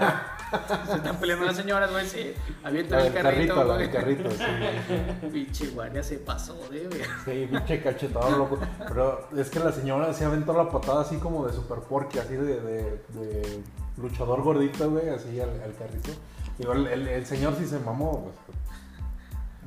se 0.87 0.95
están 0.97 1.17
peleando 1.19 1.45
las 1.47 1.57
señoras, 1.57 1.91
güey, 1.91 2.07
sí, 2.07 2.33
avienta 2.65 2.97
La 2.97 3.07
el 3.07 3.13
carrito, 3.13 3.55
carrito, 3.55 3.67
güey. 3.67 3.79
del 3.79 3.91
carrito, 3.91 4.31
sí. 4.31 5.27
Pinche 5.33 5.69
guardia 5.71 6.03
se 6.03 6.19
pasó 6.19 6.55
de, 6.71 6.87
güey. 6.89 7.03
Sí, 7.25 7.47
pinche 7.51 7.83
cachetado 7.83 8.31
loco. 8.31 8.59
Pero 8.89 9.29
es 9.37 9.51
que 9.51 9.61
la 9.61 9.73
señora 9.73 10.13
se 10.15 10.25
aventó 10.25 10.53
la 10.55 10.69
patada 10.71 11.03
así 11.03 11.17
como 11.19 11.47
de 11.47 11.53
super 11.53 11.81
porky, 11.81 12.19
así 12.19 12.35
de, 12.35 12.61
de, 12.61 12.83
de 13.15 13.63
luchador 13.99 14.43
gordito, 14.43 14.91
güey, 14.91 15.09
así 15.11 15.41
al, 15.41 15.51
al 15.63 15.75
carrito. 15.75 16.11
Digo, 16.59 16.73
el, 16.73 16.87
el- 16.87 17.09
el 17.09 17.27
señor 17.27 17.55
sí 17.59 17.67
se 17.67 17.79
mamó, 17.79 18.33
pues. 18.47 18.59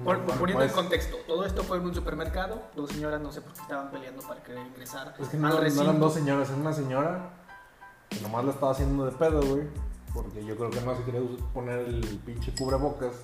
Por- 0.04 0.20
poniendo 0.26 0.64
en 0.64 0.70
pues, 0.70 0.72
contexto, 0.72 1.18
todo 1.28 1.46
esto 1.46 1.64
fue 1.64 1.78
en 1.78 1.84
un 1.84 1.94
supermercado, 1.94 2.60
dos 2.76 2.90
señoras 2.90 3.22
no 3.22 3.32
sé 3.32 3.42
por 3.42 3.54
qué 3.54 3.62
estaban 3.62 3.92
peleando 3.92 4.24
para 4.28 4.42
querer 4.42 4.66
ingresar 4.66 5.14
Es 5.20 5.28
que 5.28 5.36
al 5.38 5.42
no, 5.44 5.50
no 5.50 5.60
recinto. 5.60 5.84
eran 5.84 6.00
dos 6.00 6.14
señoras, 6.16 6.50
era 6.50 6.58
una 6.58 6.74
señora 6.74 7.30
que 8.12 8.22
nomás 8.22 8.46
la 8.46 8.52
estaba 8.52 8.72
haciendo 8.74 9.06
de 9.06 9.12
pedo, 9.14 9.42
güey. 9.42 9.64
Porque 10.14 10.46
yo 10.46 10.56
creo 10.56 10.70
que 10.70 10.82
no 10.82 10.96
se 10.96 11.04
quería 11.04 11.22
poner 11.54 11.80
el 11.80 12.22
pinche 12.26 12.54
cubrebocas. 12.54 13.16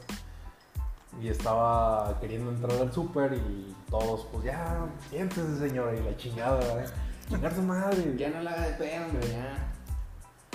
Y 1.22 1.30
estaba 1.30 2.18
queriendo 2.20 2.52
entrar 2.52 2.80
al 2.80 2.94
súper 2.94 3.34
y 3.34 3.76
todos, 3.90 4.28
pues 4.32 4.46
ya, 4.46 4.86
siéntese 5.10 5.58
señora, 5.58 5.96
y 5.96 6.04
la 6.04 6.16
chingada, 6.18 6.60
güey. 6.74 6.86
Chingar 7.30 7.54
su 7.54 7.62
madre. 7.62 8.16
Ya 8.18 8.30
no 8.30 8.42
la 8.42 8.52
haga 8.52 8.68
de 8.68 8.74
pedo, 8.74 9.06
hombre, 9.06 9.28
ya. 9.30 9.74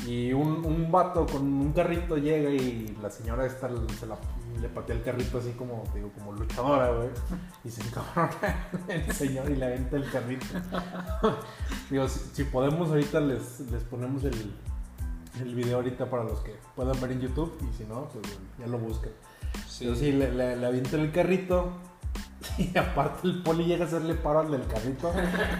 Y 0.07 0.33
un, 0.33 0.65
un 0.65 0.91
vato 0.91 1.27
con 1.27 1.43
un 1.43 1.73
carrito 1.73 2.17
llega 2.17 2.51
y 2.51 2.97
la 3.01 3.09
señora 3.09 3.47
esta 3.47 3.69
se 3.69 4.07
la, 4.07 4.17
le 4.61 4.69
patea 4.69 4.97
el 4.97 5.03
carrito 5.03 5.39
así 5.39 5.53
como, 5.53 5.85
digo, 5.95 6.11
como 6.19 6.33
luchadora, 6.33 6.91
güey. 6.91 7.09
Y 7.65 7.71
se 7.71 7.83
encabrona 7.83 8.31
el 8.89 9.13
señor 9.13 9.51
y 9.51 9.57
le 9.57 9.67
aventa 9.67 9.97
el 9.97 10.11
carrito. 10.11 10.47
digo, 11.91 12.09
si, 12.09 12.19
si 12.33 12.45
podemos 12.45 12.89
ahorita 12.91 13.21
les, 13.21 13.61
les 13.71 13.85
ponemos 13.85 14.25
el, 14.25 14.55
el 15.41 15.55
video 15.55 15.77
ahorita 15.77 16.11
para 16.11 16.25
los 16.25 16.41
que 16.41 16.57
puedan 16.75 17.01
ver 17.01 17.13
en 17.13 17.21
YouTube 17.21 17.57
y 17.71 17.77
si 17.77 17.85
no, 17.85 18.09
pues 18.09 18.27
ya 18.59 18.67
lo 18.67 18.79
buscan. 18.79 19.13
Sí. 19.69 19.85
Pero 19.85 19.95
sí, 19.95 20.13
le, 20.13 20.33
le, 20.33 20.57
le 20.57 20.67
avienta 20.67 20.97
el 20.97 21.13
carrito 21.13 21.73
y 22.59 22.77
aparte 22.77 23.29
el 23.29 23.43
poli 23.43 23.65
llega 23.65 23.85
a 23.85 23.89
hacerle 23.89 24.15
paro 24.15 24.41
al 24.41 24.51
del 24.51 24.67
carrito 24.67 25.13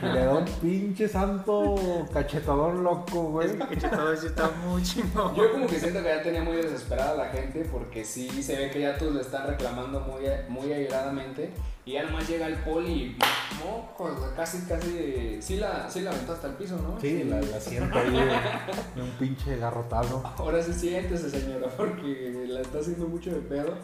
y 0.03 0.07
le 0.07 0.25
da 0.25 0.35
un 0.35 0.45
pinche 0.45 1.09
santo 1.09 1.77
cachetadón 2.13 2.83
loco, 2.83 3.25
güey. 3.25 3.51
Es 3.51 3.81
que 3.81 3.89
todo 3.89 4.13
eso 4.13 4.27
está 4.27 4.51
muy 4.67 4.83
chingón. 4.83 5.35
Yo 5.35 5.53
como 5.53 5.67
que 5.67 5.79
siento 5.79 6.03
que 6.03 6.09
ya 6.09 6.23
tenía 6.23 6.43
muy 6.43 6.57
desesperada 6.57 7.15
la 7.15 7.31
gente 7.31 7.67
porque 7.71 8.05
sí 8.05 8.43
se 8.43 8.57
ve 8.57 8.71
que 8.71 8.81
ya 8.81 8.97
todos 8.97 9.15
le 9.15 9.21
están 9.21 9.47
reclamando 9.47 10.01
muy, 10.01 10.25
muy 10.49 10.73
airadamente 10.73 11.53
y 11.85 11.93
ya 11.95 12.05
nomás 12.05 12.29
llega 12.29 12.47
el 12.47 12.57
poli 12.59 12.93
y 12.93 13.19
mocos, 13.65 14.13
casi, 14.37 14.63
casi, 14.67 15.41
sí 15.43 15.57
la, 15.57 15.91
sí 15.91 16.01
la 16.01 16.11
aventó 16.11 16.33
hasta 16.33 16.49
el 16.49 16.55
piso, 16.55 16.77
¿no? 16.77 17.01
Sí, 17.01 17.25
la, 17.25 17.41
la 17.41 17.61
siento 17.61 17.99
ahí 17.99 18.11
de, 18.11 18.21
de 18.21 19.03
un 19.03 19.11
pinche 19.19 19.57
garrotazo. 19.57 20.23
Ahora 20.37 20.63
sí 20.63 20.73
siéntese 20.73 21.31
señora 21.31 21.69
porque 21.77 22.47
la 22.49 22.61
está 22.61 22.79
haciendo 22.79 23.07
mucho 23.07 23.31
de 23.31 23.41
pedo. 23.41 23.75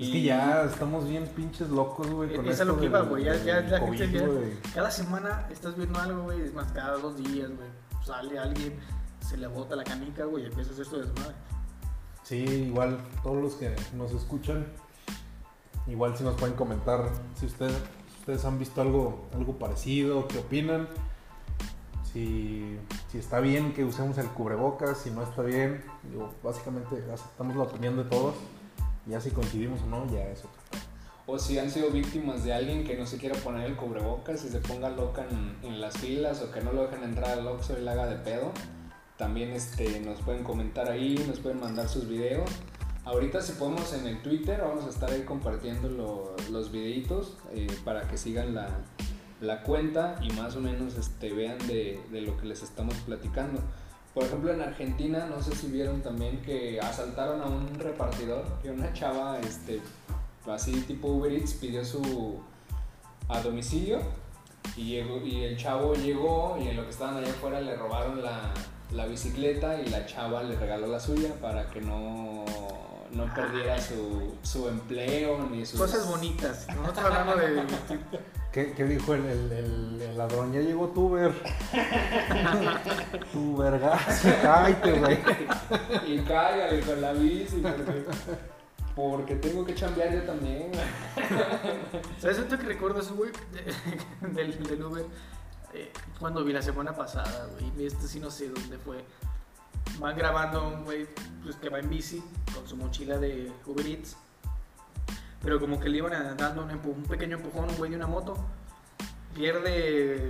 Es 0.00 0.08
que 0.08 0.22
ya 0.22 0.64
estamos 0.64 1.06
bien 1.06 1.26
pinches 1.26 1.68
locos, 1.68 2.08
güey. 2.10 2.34
con 2.34 2.46
Es 2.46 2.52
a 2.60 2.62
esto 2.62 2.64
lo 2.72 2.80
que 2.80 2.86
iba, 2.86 3.00
güey. 3.02 3.24
Ya, 3.24 3.36
ya, 3.44 3.80
COVID, 3.80 3.98
gente 3.98 4.18
ya-. 4.18 4.72
Cada 4.74 4.90
semana 4.90 5.46
estás 5.50 5.76
viendo 5.76 5.98
algo, 5.98 6.22
güey. 6.22 6.40
Es 6.40 6.54
más, 6.54 6.72
cada 6.72 6.96
dos 6.96 7.18
días, 7.18 7.50
güey. 7.54 7.68
Sale 8.02 8.38
alguien, 8.38 8.78
se 9.20 9.36
le 9.36 9.46
bota 9.46 9.76
la 9.76 9.84
canica, 9.84 10.24
güey, 10.24 10.44
y 10.44 10.46
empieza 10.46 10.70
a 10.70 10.72
hacer 10.72 10.86
su 10.86 10.96
desmadre. 11.00 11.34
Sí, 12.22 12.36
igual 12.36 12.98
todos 13.22 13.42
los 13.42 13.54
que 13.54 13.76
nos 13.94 14.12
escuchan, 14.12 14.66
igual 15.86 16.16
si 16.16 16.24
nos 16.24 16.34
pueden 16.36 16.54
comentar 16.56 17.10
si 17.34 17.46
ustedes, 17.46 17.76
ustedes 18.20 18.44
han 18.44 18.58
visto 18.58 18.80
algo, 18.80 19.28
algo 19.34 19.58
parecido, 19.58 20.28
qué 20.28 20.38
opinan. 20.38 20.88
Si, 22.10 22.78
si 23.08 23.18
está 23.18 23.40
bien 23.40 23.74
que 23.74 23.84
usemos 23.84 24.16
el 24.16 24.28
cubrebocas, 24.28 24.98
si 24.98 25.10
no 25.10 25.22
está 25.22 25.42
bien, 25.42 25.84
digo, 26.10 26.32
básicamente 26.42 27.04
aceptamos 27.12 27.54
la 27.54 27.64
opinión 27.64 27.96
de 27.98 28.04
todos. 28.04 28.34
Ya 29.10 29.20
si 29.20 29.30
coincidimos 29.30 29.82
o 29.82 29.86
no, 29.86 30.06
ya 30.10 30.24
es 30.28 30.38
otro. 30.40 30.60
O 31.26 31.38
si 31.38 31.58
han 31.58 31.70
sido 31.70 31.90
víctimas 31.90 32.44
de 32.44 32.52
alguien 32.54 32.84
que 32.84 32.96
no 32.96 33.06
se 33.06 33.18
quiera 33.18 33.36
poner 33.36 33.66
el 33.66 33.76
cubrebocas 33.76 34.44
y 34.44 34.48
se 34.48 34.58
ponga 34.58 34.88
loca 34.90 35.26
en, 35.30 35.56
en 35.68 35.80
las 35.80 35.96
filas 35.98 36.40
o 36.42 36.50
que 36.50 36.60
no 36.60 36.72
lo 36.72 36.82
dejen 36.86 37.04
entrar 37.04 37.38
al 37.38 37.46
Oxxo 37.46 37.78
y 37.78 37.82
la 37.82 37.92
haga 37.92 38.06
de 38.06 38.16
pedo. 38.16 38.52
También 39.16 39.50
este, 39.50 40.00
nos 40.00 40.20
pueden 40.22 40.44
comentar 40.44 40.88
ahí, 40.90 41.22
nos 41.28 41.40
pueden 41.40 41.60
mandar 41.60 41.88
sus 41.88 42.08
videos. 42.08 42.50
Ahorita 43.04 43.40
si 43.42 43.52
podemos 43.52 43.92
en 43.92 44.06
el 44.06 44.22
Twitter 44.22 44.60
vamos 44.60 44.84
a 44.86 44.90
estar 44.90 45.10
ahí 45.10 45.22
compartiendo 45.22 45.88
lo- 45.88 46.36
los 46.50 46.70
videitos 46.72 47.36
eh, 47.52 47.66
para 47.84 48.08
que 48.08 48.16
sigan 48.16 48.54
la, 48.54 48.68
la 49.40 49.62
cuenta 49.62 50.18
y 50.22 50.30
más 50.32 50.56
o 50.56 50.60
menos 50.60 50.96
este, 50.96 51.32
vean 51.32 51.58
de, 51.66 52.00
de 52.10 52.20
lo 52.22 52.36
que 52.38 52.46
les 52.46 52.62
estamos 52.62 52.94
platicando. 53.06 53.62
Por 54.14 54.24
ejemplo, 54.24 54.52
en 54.52 54.60
Argentina, 54.60 55.26
no 55.26 55.40
sé 55.42 55.54
si 55.54 55.68
vieron 55.68 56.02
también 56.02 56.42
que 56.42 56.80
asaltaron 56.80 57.40
a 57.40 57.46
un 57.46 57.78
repartidor, 57.78 58.44
que 58.60 58.70
una 58.70 58.92
chava, 58.92 59.38
este, 59.38 59.80
así 60.46 60.72
tipo 60.82 61.08
Uber 61.08 61.32
Eats, 61.32 61.54
pidió 61.54 61.84
su 61.84 62.40
a 63.28 63.40
domicilio 63.40 64.00
y, 64.76 64.86
llegó, 64.86 65.24
y 65.24 65.44
el 65.44 65.56
chavo 65.56 65.94
llegó 65.94 66.58
y 66.60 66.68
en 66.68 66.76
lo 66.76 66.84
que 66.84 66.90
estaban 66.90 67.18
allá 67.18 67.30
afuera 67.30 67.60
le 67.60 67.76
robaron 67.76 68.22
la, 68.22 68.52
la 68.92 69.06
bicicleta 69.06 69.80
y 69.80 69.88
la 69.88 70.04
chava 70.06 70.42
le 70.42 70.56
regaló 70.56 70.88
la 70.88 70.98
suya 70.98 71.32
para 71.40 71.70
que 71.70 71.80
no, 71.80 72.44
no 73.12 73.34
perdiera 73.34 73.80
su, 73.80 74.34
su 74.42 74.68
empleo 74.68 75.46
ni 75.48 75.64
sus... 75.64 75.78
Cosas 75.78 76.08
bonitas. 76.08 76.66
Nosotros 76.74 77.04
hablando 77.04 77.36
de. 77.36 77.62
¿Qué, 78.52 78.72
qué 78.72 78.84
dijo 78.84 79.14
el, 79.14 79.24
el, 79.26 79.52
el- 79.52 80.02
el 80.02 80.18
ladrón? 80.18 80.52
Ya 80.52 80.60
llegó 80.60 80.88
Tuber. 80.88 81.32
tu 83.32 83.56
vergazo, 83.56 84.28
cállate, 84.42 84.92
güey. 84.92 85.18
Y 86.06 86.18
cáigale 86.22 86.80
con 86.80 87.00
la 87.00 87.12
bici 87.12 87.56
porque, 87.62 88.04
porque 88.96 89.34
tengo 89.36 89.64
que 89.64 89.74
chambear 89.74 90.12
yo 90.12 90.22
también. 90.24 90.72
¿Sabes 92.18 92.38
ahorita 92.38 92.58
que 92.58 92.66
recuerdo 92.66 93.00
eso, 93.00 93.14
güey? 93.14 93.30
De- 93.52 94.28
del, 94.32 94.60
del 94.64 94.82
Uber. 94.84 95.04
Eh, 95.72 95.92
cuando 96.18 96.42
vi 96.44 96.52
la 96.52 96.62
semana 96.62 96.92
pasada, 96.92 97.46
güey. 97.52 97.70
vi 97.76 97.86
Este 97.86 98.08
sí 98.08 98.18
no 98.18 98.30
sé 98.30 98.48
dónde 98.48 98.78
fue. 98.78 99.04
Van 100.00 100.16
grabando 100.16 100.60
a 100.60 100.66
un 100.68 100.84
güey 100.84 101.06
pues, 101.44 101.54
que 101.56 101.68
va 101.68 101.78
en 101.78 101.88
bici 101.88 102.20
con 102.52 102.66
su 102.66 102.76
mochila 102.76 103.18
de 103.18 103.52
Uber 103.66 103.86
Eats. 103.86 104.16
Pero 105.42 105.58
como 105.60 105.80
que 105.80 105.88
le 105.88 105.98
iban 105.98 106.12
a- 106.12 106.34
dando 106.34 106.62
un, 106.64 106.70
un 106.70 107.02
pequeño 107.04 107.36
empujón 107.38 107.68
un 107.70 107.76
güey 107.76 107.90
de 107.90 107.96
una 107.96 108.06
moto. 108.06 108.36
Pierde 109.34 110.28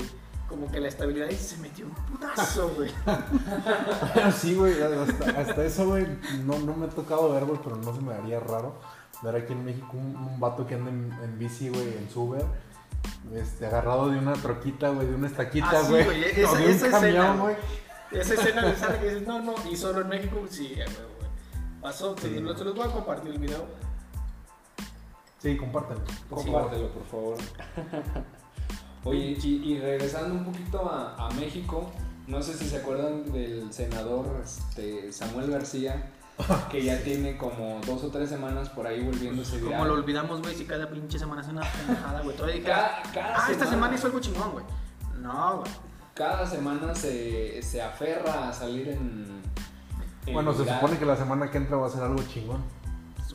como 0.49 0.71
que 0.71 0.81
la 0.81 0.89
estabilidad 0.89 1.29
y 1.31 1.37
se 1.37 1.57
metió 1.59 1.87
un 1.87 1.93
putazo, 1.95 2.71
güey. 2.77 2.91
Sí, 4.37 4.55
güey, 4.55 4.75
hasta, 4.83 5.41
hasta 5.41 5.65
eso, 5.65 5.87
güey, 5.89 6.07
no, 6.45 6.59
no 6.59 6.75
me 6.75 6.87
ha 6.87 6.89
tocado 6.89 7.33
ver, 7.33 7.45
güey, 7.45 7.59
pero 7.63 7.77
no 7.77 7.95
se 7.95 8.01
me 8.01 8.13
haría 8.15 8.41
raro 8.41 8.75
ver 9.23 9.37
aquí 9.37 9.53
en 9.53 9.65
México 9.65 9.89
un, 9.95 10.17
un 10.17 10.41
vato 10.41 10.67
que 10.67 10.75
anda 10.75 10.91
en, 10.91 11.13
en 11.23 11.39
bici, 11.39 11.69
güey, 11.69 11.97
en 11.97 12.11
su 12.11 12.23
Uber, 12.23 12.45
este, 13.35 13.67
agarrado 13.67 14.09
de 14.11 14.19
una 14.19 14.33
troquita, 14.35 14.89
güey, 14.91 15.07
de 15.07 15.15
una 15.15 15.29
estaquita, 15.29 15.71
Ah, 15.71 15.83
sí, 15.85 15.91
güey, 15.91 16.05
güey, 16.05 16.23
o 16.25 16.27
esa- 16.27 16.57
de 16.59 16.65
un 16.65 16.71
esa 16.71 16.91
camión, 16.91 17.41
güey. 17.41 17.55
güey. 18.11 18.21
Esa 18.23 18.35
escena 18.35 18.63
de 18.67 18.75
que 18.99 19.09
dices, 19.09 19.27
no, 19.29 19.41
no, 19.41 19.55
y 19.71 19.77
solo 19.77 20.01
en 20.01 20.09
México, 20.09 20.37
sí, 20.51 20.73
güey, 20.75 20.87
güey. 20.87 21.31
Pasó, 21.81 22.15
te- 22.15 22.29
Sí. 22.29 22.35
se 22.35 22.65
los 22.65 22.75
voy 22.75 22.87
a 22.89 22.93
compartir 22.93 23.31
el 23.33 23.39
video. 23.39 23.65
Sí, 25.41 25.57
compártelo. 25.57 26.01
por 26.29 26.45
favor. 26.45 26.63
Compártelo, 26.63 26.89
por 26.93 27.05
favor. 27.07 27.37
Oye, 29.05 29.39
y, 29.43 29.73
y 29.73 29.79
regresando 29.81 30.35
un 30.35 30.45
poquito 30.45 30.91
a, 30.91 31.27
a 31.27 31.31
México, 31.31 31.91
no 32.27 32.43
sé 32.43 32.55
si 32.55 32.69
se 32.69 32.77
acuerdan 32.79 33.33
del 33.33 33.73
senador 33.73 34.27
este, 34.45 35.11
Samuel 35.11 35.51
García, 35.51 36.11
que 36.71 36.83
ya 36.85 36.99
tiene 37.05 37.39
como 37.39 37.81
dos 37.87 38.05
o 38.05 38.11
tres 38.11 38.29
semanas 38.29 38.69
por 38.69 38.87
ahí 38.87 39.03
volviéndose 39.03 39.59
Como 39.59 39.71
viral. 39.71 39.89
lo 39.89 39.95
olvidamos, 39.95 40.43
güey, 40.43 40.55
si 40.55 40.65
cada 40.67 40.89
pinche 40.91 41.19
semana 41.19 41.41
hace 41.41 41.51
una 41.51 41.63
pendejada, 41.63 42.21
güey. 42.21 42.37
Todavía 42.37 42.57
dije, 42.57 42.69
Cada, 42.69 43.03
cada 43.15 43.47
ah, 43.47 43.51
esta 43.51 43.67
semana 43.67 43.95
hizo 43.95 44.07
algo 44.07 44.21
chingón, 44.21 44.53
güey. 44.53 44.65
No, 45.19 45.59
güey. 45.61 45.71
cada 46.15 46.47
semana 46.47 46.95
se, 46.95 47.63
se 47.63 47.81
aferra 47.81 48.49
a 48.51 48.53
salir 48.53 48.89
en... 48.89 49.43
en 50.27 50.35
Bueno, 50.35 50.53
se 50.53 50.67
supone 50.67 50.99
que 50.99 51.07
la 51.07 51.17
semana 51.17 51.51
que 51.51 51.57
entra 51.57 51.79
va 51.79 51.87
a 51.87 51.91
ser 51.91 52.03
algo 52.03 52.23
chingón 52.25 52.63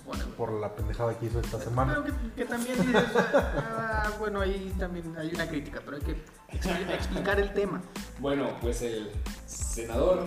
supone, 0.06 0.24
güey. 0.24 0.36
por 0.38 0.52
la 0.54 0.74
pendejada 0.76 1.18
que 1.18 1.26
hizo 1.26 1.40
esta 1.40 1.60
semana. 1.60 1.94
Pero 2.04 2.16
que, 2.18 2.32
que 2.36 2.46
también 2.46 2.78
dices, 2.86 3.04
ah, 3.16 4.12
bueno, 4.20 4.42
ahí 4.42 4.74
también 4.80 5.16
hay 5.18 5.32
una 5.34 5.48
crítica, 5.48 5.82
pero 5.84 5.98
hay 5.98 6.04
que 6.04 6.16
expli- 6.58 6.90
explicar 6.94 7.40
el 7.40 7.54
tema. 7.54 7.82
Bueno, 8.20 8.50
pues 8.62 8.82
el 8.82 9.12
senador 9.46 10.26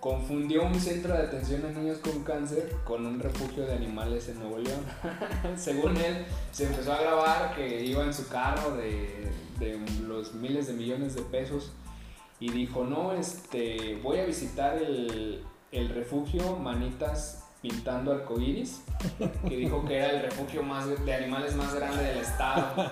confundió 0.00 0.64
un 0.64 0.74
centro 0.80 1.14
de 1.14 1.22
atención 1.22 1.64
a 1.64 1.68
niños 1.70 1.98
con 1.98 2.24
cáncer 2.24 2.74
con 2.84 3.06
un 3.06 3.20
refugio 3.20 3.64
de 3.66 3.74
animales 3.74 4.28
en 4.28 4.40
Nuevo 4.40 4.58
León. 4.58 4.80
Según 5.56 5.96
él, 5.96 6.24
se 6.50 6.64
empezó 6.66 6.92
a 6.92 7.00
grabar 7.00 7.54
que 7.54 7.84
iba 7.84 8.02
en 8.04 8.12
su 8.12 8.28
carro 8.28 8.76
de, 8.76 9.30
de 9.60 9.78
los 10.06 10.34
miles 10.34 10.66
de 10.66 10.72
millones 10.72 11.14
de 11.14 11.22
pesos 11.22 11.72
y 12.40 12.50
dijo, 12.50 12.82
no, 12.84 13.12
este, 13.12 14.00
voy 14.02 14.18
a 14.18 14.24
visitar 14.24 14.76
el, 14.76 15.44
el 15.70 15.88
refugio 15.90 16.56
Manitas 16.56 17.41
pintando 17.62 18.12
arcoíris, 18.12 18.82
que 19.48 19.56
dijo 19.56 19.84
que 19.84 19.96
era 19.96 20.10
el 20.10 20.22
refugio 20.22 20.64
más 20.64 20.84
de 21.04 21.14
animales 21.14 21.54
más 21.54 21.72
grande 21.72 22.02
del 22.02 22.18
estado. 22.18 22.90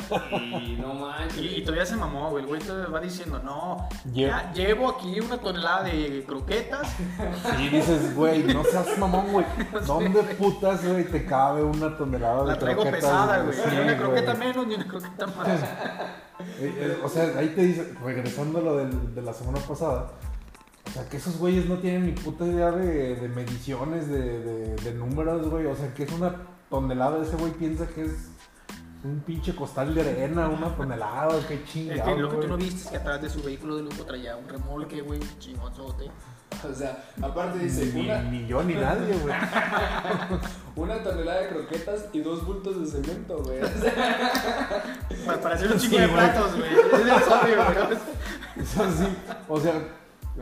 Y 0.63 0.77
no 0.81 0.95
manches. 0.95 1.39
Y, 1.39 1.57
y 1.57 1.63
todavía 1.63 1.85
se 1.85 1.97
mamó, 1.97 2.31
güey. 2.31 2.45
El 2.45 2.49
güey 2.49 2.61
todavía 2.61 2.89
va 2.89 3.01
diciendo, 3.01 3.41
no, 3.43 3.89
ya 4.13 4.53
llevo 4.53 4.91
aquí 4.91 5.19
una 5.19 5.39
tonelada 5.39 5.83
de 5.83 6.25
croquetas. 6.25 6.89
Y 7.59 7.69
dices, 7.69 8.15
güey, 8.15 8.45
no 8.45 8.63
seas 8.63 8.97
mamón, 8.97 9.33
güey. 9.33 9.47
¿Dónde 9.87 10.23
putas, 10.23 10.87
güey, 10.87 11.05
te 11.05 11.27
cabe 11.27 11.65
una 11.65 11.97
tonelada 11.97 12.43
de 12.43 12.49
La 12.53 12.59
traigo 12.59 12.83
croquetas, 12.83 13.11
pesada, 13.11 13.43
güey. 13.43 13.55
Sí, 13.55 13.63
Ni 13.73 13.79
una 13.81 13.97
croqueta 13.99 14.35
güey. 14.35 14.49
menos 14.49 14.67
ni 14.69 14.75
una 14.77 14.87
croqueta 14.87 15.27
más. 15.27 15.49
Eh, 16.59 16.73
eh, 16.75 16.99
o 17.05 17.09
sea, 17.09 17.39
ahí 17.39 17.49
te 17.49 17.61
dice, 17.61 17.93
regresando 18.03 18.61
a 18.61 18.63
lo 18.63 18.77
de 18.87 19.21
la 19.21 19.35
semana 19.35 19.59
pasada, 19.59 20.11
o 20.91 20.93
sea, 20.93 21.09
que 21.09 21.17
esos 21.19 21.39
güeyes 21.39 21.67
no 21.67 21.77
tienen 21.79 22.07
ni 22.07 22.13
puta 22.13 22.45
idea 22.47 22.71
de, 22.73 23.15
de 23.17 23.29
mediciones, 23.29 24.09
de, 24.09 24.41
de- 24.41 24.77
de 24.77 24.95
números, 24.95 25.49
güey. 25.49 25.67
O 25.67 25.77
sea, 25.77 25.93
que 25.95 26.03
es 26.03 26.13
una 26.13 26.35
tonelada, 26.69 27.23
ese 27.23 27.37
güey 27.37 27.53
piensa 27.53 27.87
que 27.87 28.03
es 28.07 28.13
un 29.03 29.21
pinche 29.21 29.55
costal 29.55 29.95
de 29.95 30.03
arena, 30.03 30.49
una 30.49 30.75
tonelada, 30.77 31.31
qué 31.49 31.55
Es 31.55 31.65
chingado, 31.65 32.15
que 32.17 32.21
lo 32.21 32.29
que 32.31 32.37
tú 32.37 32.49
no 32.49 32.57
viste 32.57 32.83
es 32.83 32.87
que 32.89 32.97
atrás 32.97 33.23
de 33.23 33.31
su 33.31 33.43
vehículo 33.43 33.77
de 33.77 33.83
lujo 33.85 34.05
traía 34.05 34.37
un 34.37 34.49
remolque, 34.49 35.01
güey, 35.01 35.21
chingonzote. 35.39 36.11
O 36.69 36.75
sea, 36.75 37.05
aparte 37.23 37.61
dice, 37.61 37.93
Ni, 37.95 38.05
una, 38.07 38.23
ni 38.25 38.47
yo 38.47 38.63
ni 38.65 38.75
nadie, 38.75 39.17
güey. 39.19 39.35
Una 40.77 41.03
tonelada 41.03 41.43
de 41.43 41.49
croquetas 41.49 42.07
y 42.13 42.21
dos 42.21 42.45
bultos 42.45 42.81
de 42.81 42.87
cemento, 43.03 43.39
güey. 43.43 43.61
Para, 45.27 45.41
para 45.41 45.55
hacer 45.55 45.73
un 45.73 45.79
Sí, 45.81 45.89
chingo 45.89 46.01
de 46.03 46.09
platos, 46.09 46.57
güey. 46.57 46.71
Es 47.01 47.05
necesario, 47.07 47.57
güey. 47.57 47.99
Eso 48.65 48.91
sí, 48.99 49.09
o 49.49 49.61
sea, 49.61 49.73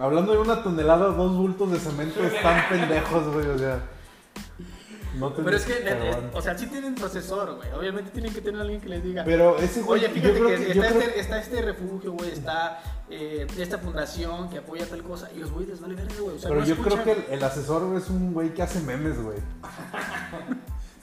hablando 0.00 0.32
de 0.32 0.38
una 0.38 0.62
tonelada, 0.62 1.06
dos 1.08 1.36
bultos 1.36 1.72
de 1.72 1.78
cemento 1.78 2.22
están 2.22 2.68
pendejos, 2.68 3.32
güey, 3.32 3.46
o 3.48 3.58
sea. 3.58 3.80
No 5.18 5.32
te- 5.32 5.42
Pero 5.42 5.56
es 5.56 5.64
que, 5.64 5.74
o 6.34 6.42
sea, 6.42 6.56
sí 6.56 6.66
tienen 6.66 6.94
procesor, 6.94 7.56
güey. 7.56 7.68
Obviamente 7.72 8.10
tienen 8.10 8.32
que 8.32 8.40
tener 8.40 8.60
alguien 8.60 8.80
que 8.80 8.88
les 8.88 9.02
diga. 9.02 9.24
Pero 9.24 9.56
ese 9.58 9.82
güey, 9.82 10.04
Oye, 10.04 10.12
fíjate 10.12 10.34
que, 10.38 10.54
está, 10.54 10.88
creo- 10.88 11.00
este, 11.00 11.20
está 11.20 11.40
este 11.40 11.62
refugio, 11.62 12.12
güey, 12.12 12.30
está 12.30 12.80
eh, 13.10 13.46
esta 13.58 13.78
fundación 13.78 14.48
que 14.50 14.58
apoya 14.58 14.86
tal 14.86 15.02
cosa. 15.02 15.28
Y 15.34 15.38
los 15.38 15.50
güeyes 15.50 15.70
les 15.70 15.80
vale 15.80 15.94
verga, 15.96 16.14
güey. 16.20 16.36
O 16.36 16.38
sea, 16.38 16.48
pero 16.50 16.60
no 16.60 16.66
yo 16.66 16.76
creo 16.76 17.02
que 17.02 17.12
el, 17.12 17.24
el 17.30 17.42
asesor 17.42 17.96
es 17.96 18.08
un 18.10 18.32
güey 18.34 18.52
que 18.54 18.62
hace 18.62 18.80
memes, 18.80 19.20
güey. 19.20 19.38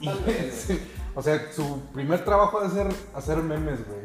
O 1.14 1.22
sea, 1.22 1.50
su 1.50 1.80
primer 1.94 2.22
trabajo 2.26 2.60
es 2.62 2.70
hacer, 2.72 2.88
hacer 3.14 3.38
memes, 3.38 3.78
güey. 3.86 4.00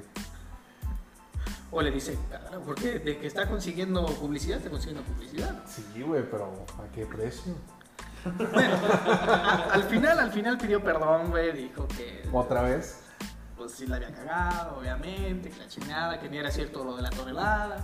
O 1.72 1.82
le 1.82 1.90
dice, 1.92 2.18
"Cara, 2.30 2.60
porque 2.66 3.00
de 3.00 3.18
que 3.18 3.28
está 3.28 3.48
consiguiendo 3.48 4.06
publicidad, 4.06 4.58
está 4.58 4.70
consiguiendo 4.70 5.04
publicidad. 5.04 5.64
Sí, 5.66 6.02
güey, 6.02 6.30
pero 6.30 6.66
¿a 6.78 6.92
qué 6.94 7.06
precio? 7.06 7.56
Bueno, 8.38 8.78
al 9.72 9.84
final, 9.84 10.20
al 10.20 10.32
final 10.32 10.58
pidió 10.58 10.84
perdón, 10.84 11.30
güey. 11.32 11.52
Dijo 11.54 11.88
que. 11.88 12.28
Otra 12.32 12.62
vez. 12.62 13.00
Pues 13.58 13.72
sí 13.74 13.86
la 13.88 13.98
había 13.98 14.12
cagado, 14.12 14.80
obviamente, 14.80 15.50
que 15.50 15.58
la 15.58 15.68
chingada, 15.68 16.20
que 16.20 16.28
ni 16.30 16.38
era 16.38 16.50
cierto 16.52 16.84
lo 16.84 16.96
de 16.96 17.04
la 17.04 17.10
tonelada. 17.12 17.80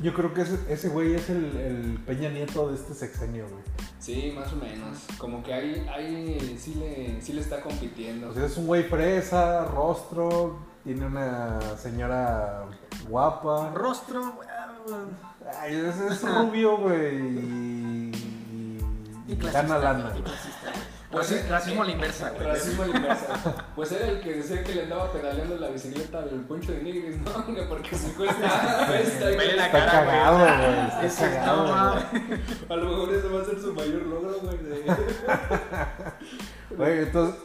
Yo 0.00 0.12
creo 0.12 0.34
que 0.34 0.42
ese, 0.42 0.58
ese 0.68 0.88
güey 0.88 1.14
es 1.14 1.30
el, 1.30 1.56
el 1.56 2.00
Peña 2.04 2.28
Nieto 2.28 2.68
de 2.68 2.74
este 2.74 2.92
sexenio, 2.92 3.48
güey. 3.48 3.62
Sí, 4.00 4.32
más 4.36 4.52
o 4.52 4.56
menos. 4.56 4.98
Como 5.16 5.42
que 5.42 5.54
ahí, 5.54 5.86
ahí 5.88 6.58
sí, 6.60 6.74
le, 6.74 7.22
sí 7.22 7.32
le 7.32 7.40
está 7.40 7.60
compitiendo. 7.60 8.32
Es 8.32 8.56
un 8.56 8.66
güey 8.66 8.82
fresa, 8.82 9.64
rostro, 9.66 10.58
tiene 10.86 11.04
una 11.06 11.58
señora 11.76 12.64
guapa. 13.08 13.72
Rostro, 13.74 14.32
güey, 14.36 14.48
Ay, 15.60 15.74
es, 15.74 15.96
es 16.00 16.22
rubio, 16.22 16.76
güey. 16.78 17.16
Y, 17.16 18.78
y, 19.28 19.32
y 19.32 19.36
gana 19.36 19.78
lana. 19.78 20.12
y 20.16 20.22
clasista. 20.22 20.72
Pues, 21.10 21.30
Raci- 21.32 21.36
eh, 21.44 21.48
racismo 21.48 21.82
a 21.82 21.86
la 21.86 21.92
inversa, 21.92 22.30
güey. 22.30 22.46
Racismo 22.46 22.82
a 22.82 22.86
la 22.86 22.96
inversa. 22.96 23.66
Pues 23.74 23.92
era 23.92 24.06
el 24.06 24.20
que 24.20 24.32
decía 24.34 24.62
que 24.64 24.74
le 24.74 24.82
andaba 24.84 25.10
pedaleando 25.12 25.56
la 25.56 25.68
bicicleta 25.70 26.18
al 26.18 26.28
poncho 26.48 26.72
de 26.72 26.82
Nigris, 26.82 27.18
¿no? 27.18 27.46
Que 27.46 27.62
porque 27.62 27.96
su 27.96 28.12
cuesta. 28.14 28.86
Vele 29.20 29.56
la 29.56 29.66
Está 29.66 29.86
cara, 29.86 30.04
güey. 30.04 30.16
cagado, 30.16 30.38
güey. 30.38 31.06
Está 31.06 31.30
cagado, 31.30 31.62
güey. 31.66 32.40
A 32.68 32.76
lo 32.76 32.84
mejor 32.90 33.14
ese 33.14 33.28
va 33.28 33.42
a 33.42 33.44
ser 33.44 33.60
su 33.60 33.72
mayor 33.74 34.02
logro, 34.02 34.34
güey. 34.40 34.56
Güey, 36.76 36.98
entonces, 36.98 37.40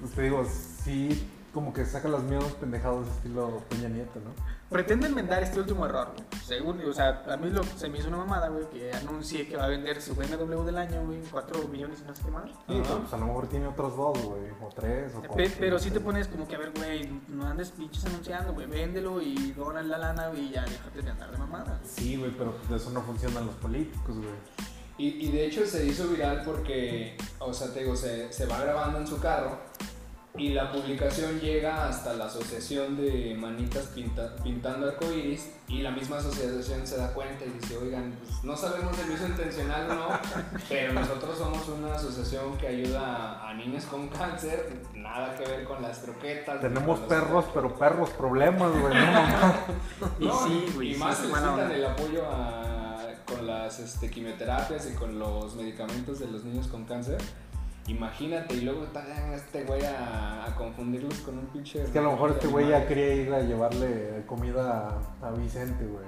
pues 0.00 0.12
te 0.12 0.22
digo, 0.22 0.46
sí, 0.84 1.28
como 1.56 1.72
que 1.72 1.86
saca 1.86 2.06
los 2.08 2.22
miedos 2.22 2.52
pendejados 2.60 3.08
estilo 3.08 3.62
Peña 3.70 3.88
Nieto, 3.88 4.20
¿no? 4.20 4.30
Pretende 4.68 5.06
enmendar 5.06 5.42
este 5.42 5.58
último 5.58 5.86
error, 5.86 6.08
güey. 6.12 6.42
Según, 6.44 6.82
o 6.82 6.92
sea, 6.92 7.24
a 7.30 7.36
mí 7.38 7.48
lo, 7.48 7.62
se 7.64 7.88
me 7.88 7.96
hizo 7.98 8.08
una 8.08 8.18
mamada, 8.18 8.48
güey, 8.48 8.68
que 8.68 8.92
anuncie 8.92 9.48
que 9.48 9.56
va 9.56 9.64
a 9.64 9.68
vender 9.68 10.02
su 10.02 10.14
BMW 10.14 10.64
del 10.64 10.76
año, 10.76 11.02
güey, 11.06 11.18
4 11.30 11.66
millones 11.68 12.00
y 12.04 12.06
no 12.06 12.14
sé 12.14 12.22
qué 12.24 12.30
más. 12.30 12.44
Sí, 12.50 12.80
pero 12.82 12.98
pues 12.98 13.12
a 13.14 13.16
lo 13.16 13.26
mejor 13.28 13.46
tiene 13.48 13.66
otros 13.68 13.96
dos, 13.96 14.22
güey, 14.22 14.50
o 14.62 14.68
tres, 14.68 15.14
o 15.14 15.22
Pe- 15.22 15.28
cuatro. 15.28 15.50
pero 15.58 15.72
no 15.72 15.78
sí 15.78 15.90
te 15.90 16.00
pones 16.00 16.28
como 16.28 16.46
que, 16.46 16.56
a 16.56 16.58
ver, 16.58 16.72
güey, 16.76 17.08
no 17.28 17.46
andes 17.46 17.70
pinches 17.70 18.04
anunciando, 18.04 18.52
güey, 18.52 18.66
véndelo 18.66 19.22
y 19.22 19.52
dona 19.52 19.82
la 19.82 19.96
lana, 19.96 20.28
güey, 20.28 20.48
y 20.48 20.50
ya 20.50 20.62
déjate 20.66 21.00
de 21.00 21.10
andar 21.10 21.30
de 21.30 21.38
mamada. 21.38 21.80
Sí, 21.84 22.16
güey, 22.18 22.32
pero 22.32 22.52
pues 22.52 22.68
de 22.68 22.76
eso 22.76 22.90
no 22.90 23.00
funcionan 23.00 23.46
los 23.46 23.54
políticos, 23.54 24.14
güey. 24.14 24.28
Y, 24.98 25.26
y 25.26 25.32
de 25.32 25.46
hecho 25.46 25.64
se 25.64 25.86
hizo 25.86 26.06
viral 26.08 26.42
porque, 26.44 27.16
o 27.38 27.54
sea, 27.54 27.72
te 27.72 27.80
digo, 27.80 27.96
se, 27.96 28.30
se 28.30 28.44
va 28.44 28.60
grabando 28.60 28.98
en 28.98 29.06
su 29.06 29.18
carro 29.20 29.58
Y 30.38 30.50
la 30.50 30.70
publicación 30.70 31.40
llega 31.40 31.88
hasta 31.88 32.12
la 32.14 32.26
asociación 32.26 32.96
de 32.96 33.34
manitas 33.38 33.86
pinta- 33.86 34.34
pintando 34.42 34.88
arcoíris 34.88 35.50
y 35.68 35.80
la 35.82 35.90
misma 35.90 36.18
asociación 36.18 36.86
se 36.86 36.96
da 36.98 37.12
cuenta 37.12 37.44
y 37.44 37.50
dice, 37.50 37.76
oigan, 37.78 38.14
pues 38.22 38.44
no 38.44 38.56
sabemos 38.56 38.94
si 38.96 39.08
lo 39.08 39.14
hizo 39.14 39.26
intencional 39.26 39.90
o 39.90 39.94
no, 39.94 40.08
pero 40.68 40.92
nosotros 40.92 41.38
somos 41.38 41.66
una 41.68 41.94
asociación 41.94 42.56
que 42.58 42.68
ayuda 42.68 43.48
a, 43.48 43.54
niños 43.54 43.84
con 43.86 44.08
cáncer, 44.08 44.82
nada 44.94 45.34
que 45.36 45.44
ver 45.48 45.64
con 45.64 45.80
las 45.82 45.98
croquetas. 46.00 46.60
Tenemos 46.60 46.98
perros, 47.00 47.46
pero 47.54 47.74
perros 47.74 48.10
problemas, 48.10 48.70
güey. 48.72 48.94
No, 48.94 49.06
mamá. 49.12 49.54
Y 50.20 50.24
No, 50.26 50.46
sí, 50.46 50.66
güey. 50.74 50.90
Y 50.90 50.94
sí, 50.94 51.00
más 51.00 51.18
necesitan 51.20 51.70
el 51.72 51.84
apoyo 51.86 52.22
a- 52.26 52.84
con 53.26 53.44
las 53.44 53.80
este, 53.80 54.08
quimioterapias 54.08 54.88
y 54.88 54.94
con 54.94 55.18
los 55.18 55.56
medicamentos 55.56 56.20
de 56.20 56.28
los 56.28 56.44
niños 56.44 56.68
con 56.68 56.84
cáncer. 56.84 57.18
Imagínate, 57.88 58.54
y 58.54 58.60
luego 58.62 58.86
a 58.94 59.34
este 59.34 59.62
güey 59.64 59.84
a, 59.84 60.44
a 60.46 60.54
confundirlos 60.56 61.14
con 61.20 61.38
un 61.38 61.46
pinche. 61.46 61.82
Es 61.82 61.90
que 61.90 61.98
a 62.00 62.02
lo 62.02 62.12
mejor 62.12 62.30
este 62.32 62.48
güey 62.48 62.68
ya 62.68 62.86
quería 62.88 63.14
ir 63.14 63.32
a 63.32 63.40
llevarle 63.42 64.24
comida 64.26 64.88
a, 65.22 65.28
a 65.28 65.30
Vicente, 65.30 65.84
güey. 65.84 66.04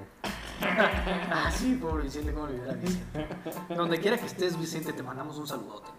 Ah, 0.61 1.49
sí, 1.49 1.77
pobre 1.81 2.03
Vicente, 2.03 2.33
cómo 2.33 2.45
olvidar 2.47 2.71
a 2.71 2.73
Vicente. 2.73 3.27
Donde 3.75 3.97
quiera 3.99 4.17
que 4.17 4.25
estés, 4.25 4.59
Vicente, 4.59 4.91
te 4.91 5.01
mandamos 5.03 5.37
un 5.37 5.47
saludote. 5.47 5.89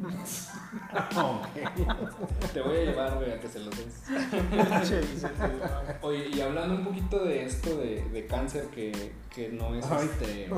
güey. 0.00 0.14
Te 2.52 2.60
voy 2.60 2.76
a 2.76 2.80
llevar, 2.84 3.14
güey, 3.16 3.32
a 3.32 3.40
que 3.40 3.48
se 3.48 3.60
los 3.60 3.70
des. 3.76 4.02
Pinche 4.50 5.00
Vicente, 5.00 5.46
güey. 5.46 5.60
Oye, 6.02 6.28
y 6.36 6.40
hablando 6.40 6.74
un 6.74 6.84
poquito 6.84 7.24
de 7.24 7.44
esto 7.44 7.76
de, 7.76 8.02
de 8.10 8.26
cáncer 8.26 8.66
que, 8.68 9.12
que 9.32 9.48
no 9.50 9.74
es 9.76 9.86
Ay. 9.90 10.08
este. 10.10 10.50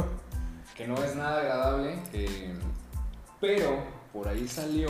que 0.76 0.88
no 0.88 0.94
es 0.96 1.14
nada 1.14 1.40
agradable. 1.40 1.98
eh, 2.14 2.54
pero 3.40 3.82
por 4.14 4.28
ahí 4.28 4.46
salió 4.46 4.88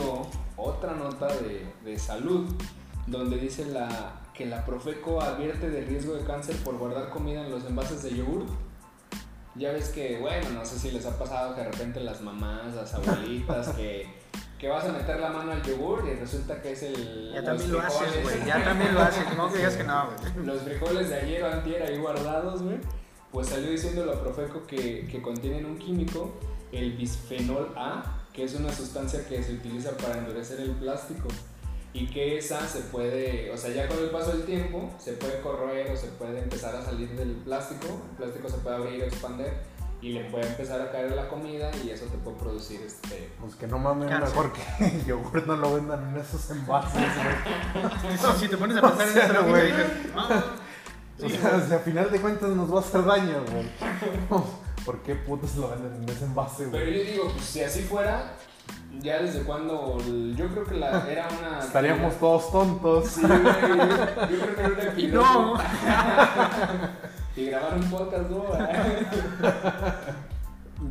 otra 0.55 0.93
nota 0.93 1.27
de, 1.27 1.65
de 1.83 1.97
salud 1.97 2.47
donde 3.07 3.37
dice 3.37 3.65
la, 3.65 4.21
que 4.35 4.45
la 4.45 4.63
Profeco 4.63 5.19
advierte 5.19 5.69
de 5.69 5.81
riesgo 5.81 6.13
de 6.13 6.23
cáncer 6.23 6.55
por 6.57 6.77
guardar 6.77 7.09
comida 7.09 7.43
en 7.43 7.51
los 7.51 7.65
envases 7.65 8.03
de 8.03 8.15
yogur. 8.15 8.45
Ya 9.55 9.71
ves 9.71 9.89
que, 9.89 10.19
bueno, 10.19 10.49
no 10.51 10.63
sé 10.63 10.77
si 10.77 10.91
les 10.91 11.05
ha 11.05 11.17
pasado 11.17 11.55
que 11.55 11.61
de 11.61 11.71
repente 11.71 12.01
las 12.01 12.21
mamás, 12.21 12.75
las 12.75 12.93
abuelitas, 12.93 13.69
que, 13.69 14.13
que 14.59 14.67
vas 14.67 14.85
a 14.85 14.91
meter 14.91 15.19
la 15.19 15.29
mano 15.29 15.53
al 15.53 15.63
yogur 15.63 16.03
y 16.07 16.19
resulta 16.19 16.61
que 16.61 16.73
es 16.73 16.83
el. 16.83 17.31
Ya 17.33 17.43
también 17.43 17.71
lo 17.71 17.79
haces, 17.79 18.21
güey. 18.21 18.45
Ya 18.45 18.63
también 18.63 18.93
lo 18.93 19.01
haces. 19.01 19.23
No 19.35 19.49
digas 19.49 19.75
que 19.75 19.83
no, 19.85 20.07
güey. 20.07 20.45
los 20.45 20.61
frijoles 20.61 21.09
de 21.09 21.15
ayer 21.15 21.43
o 21.43 21.51
antier 21.51 21.81
ahí 21.81 21.97
guardados, 21.97 22.61
güey, 22.61 22.77
pues 23.31 23.47
salió 23.47 23.71
diciendo 23.71 24.05
la 24.05 24.19
Profeco 24.19 24.67
que, 24.67 25.07
que 25.09 25.21
contienen 25.21 25.65
un 25.65 25.79
químico, 25.79 26.33
el 26.71 26.97
bisfenol 26.97 27.73
A, 27.77 28.14
que 28.35 28.43
es 28.43 28.53
una 28.55 28.71
sustancia 28.73 29.25
que 29.27 29.41
se 29.41 29.53
utiliza 29.53 29.91
para 29.97 30.17
endurecer 30.17 30.59
el 30.59 30.71
plástico 30.71 31.27
y 31.93 32.07
que 32.07 32.37
esa 32.37 32.67
se 32.67 32.81
puede, 32.81 33.49
o 33.51 33.57
sea, 33.57 33.71
ya 33.73 33.87
con 33.87 33.97
el 33.99 34.09
paso 34.09 34.31
del 34.31 34.43
tiempo 34.43 34.91
se 34.99 35.13
puede 35.13 35.39
corroer 35.39 35.91
o 35.91 35.95
se 35.95 36.07
puede 36.07 36.39
empezar 36.39 36.75
a 36.75 36.83
salir 36.83 37.09
del 37.15 37.31
plástico, 37.37 37.87
el 38.11 38.17
plástico 38.17 38.49
se 38.49 38.57
puede 38.57 38.75
abrir 38.75 39.01
o 39.03 39.05
expander 39.05 39.53
y 40.01 40.11
le 40.11 40.25
puede 40.25 40.45
empezar 40.45 40.81
a 40.81 40.91
caer 40.91 41.11
la 41.13 41.29
comida 41.29 41.71
y 41.83 41.89
eso 41.91 42.05
te 42.07 42.17
puede 42.17 42.35
producir 42.37 42.81
este... 42.81 43.29
Pues 43.39 43.55
que 43.55 43.65
no 43.65 43.79
mames, 43.79 44.09
Cáncer. 44.09 44.29
mejor 44.29 44.51
que 44.51 44.85
el 44.85 45.05
yogur 45.07 45.47
no 45.47 45.55
lo 45.55 45.75
vendan 45.75 46.09
en 46.09 46.17
esos 46.21 46.49
envases, 46.51 47.01
güey. 47.01 48.17
Si 48.39 48.47
te 48.49 48.57
pones 48.57 48.75
a 48.77 48.81
pensar 48.87 49.07
en 49.07 49.13
sea, 49.13 49.23
esa 49.25 49.33
lógica, 49.33 49.49
güey. 49.49 49.73
ah, 50.17 50.43
O 51.23 51.29
sea, 51.29 51.65
si 51.67 51.73
a 51.73 51.79
final 51.79 52.11
de 52.11 52.19
cuentas 52.19 52.49
nos 52.49 52.71
va 52.71 52.77
a 52.79 52.81
hacer 52.81 53.05
daño, 53.05 53.45
güey. 53.49 53.69
¿Por 54.85 55.01
qué 55.01 55.15
putos 55.15 55.55
lo 55.55 55.69
venden 55.69 56.03
en 56.03 56.09
ese 56.09 56.25
envase, 56.25 56.67
Pero 56.71 56.85
güey? 56.85 56.97
yo 57.05 57.11
digo, 57.11 57.31
pues 57.31 57.45
si 57.45 57.61
así 57.63 57.81
fuera, 57.81 58.33
ya 59.01 59.21
desde 59.21 59.41
cuando, 59.43 59.97
yo 60.35 60.47
creo 60.49 60.63
que 60.63 60.75
la, 60.75 61.05
era 61.11 61.27
una... 61.39 61.59
Estaríamos 61.59 62.15
todos 62.19 62.51
tontos. 62.51 63.07
Sí, 63.07 63.21
güey. 63.21 63.41
Yo 63.41 64.39
creo 64.39 64.55
que 64.55 64.61
era 64.61 64.91
una 64.91 64.93
y 64.99 65.07
no. 65.07 65.55
Y 67.37 67.47
grabar 67.47 67.73
un 67.73 67.89
podcast, 67.89 68.29
¿no? 68.29 68.45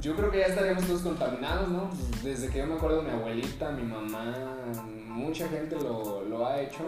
Yo 0.01 0.15
creo 0.15 0.31
que 0.31 0.41
ya 0.41 0.47
estaríamos 0.47 0.85
todos 0.85 1.01
contaminados, 1.01 1.69
¿no? 1.69 1.89
Pues, 1.89 2.23
Desde 2.23 2.49
que 2.51 2.59
yo 2.59 2.67
me 2.67 2.75
acuerdo, 2.75 3.01
mi 3.03 3.09
abuelita, 3.11 3.71
mi 3.71 3.83
mamá, 3.83 4.35
mucha 5.07 5.49
gente 5.49 5.77
lo, 5.77 6.23
lo 6.25 6.47
ha 6.47 6.61
hecho 6.61 6.83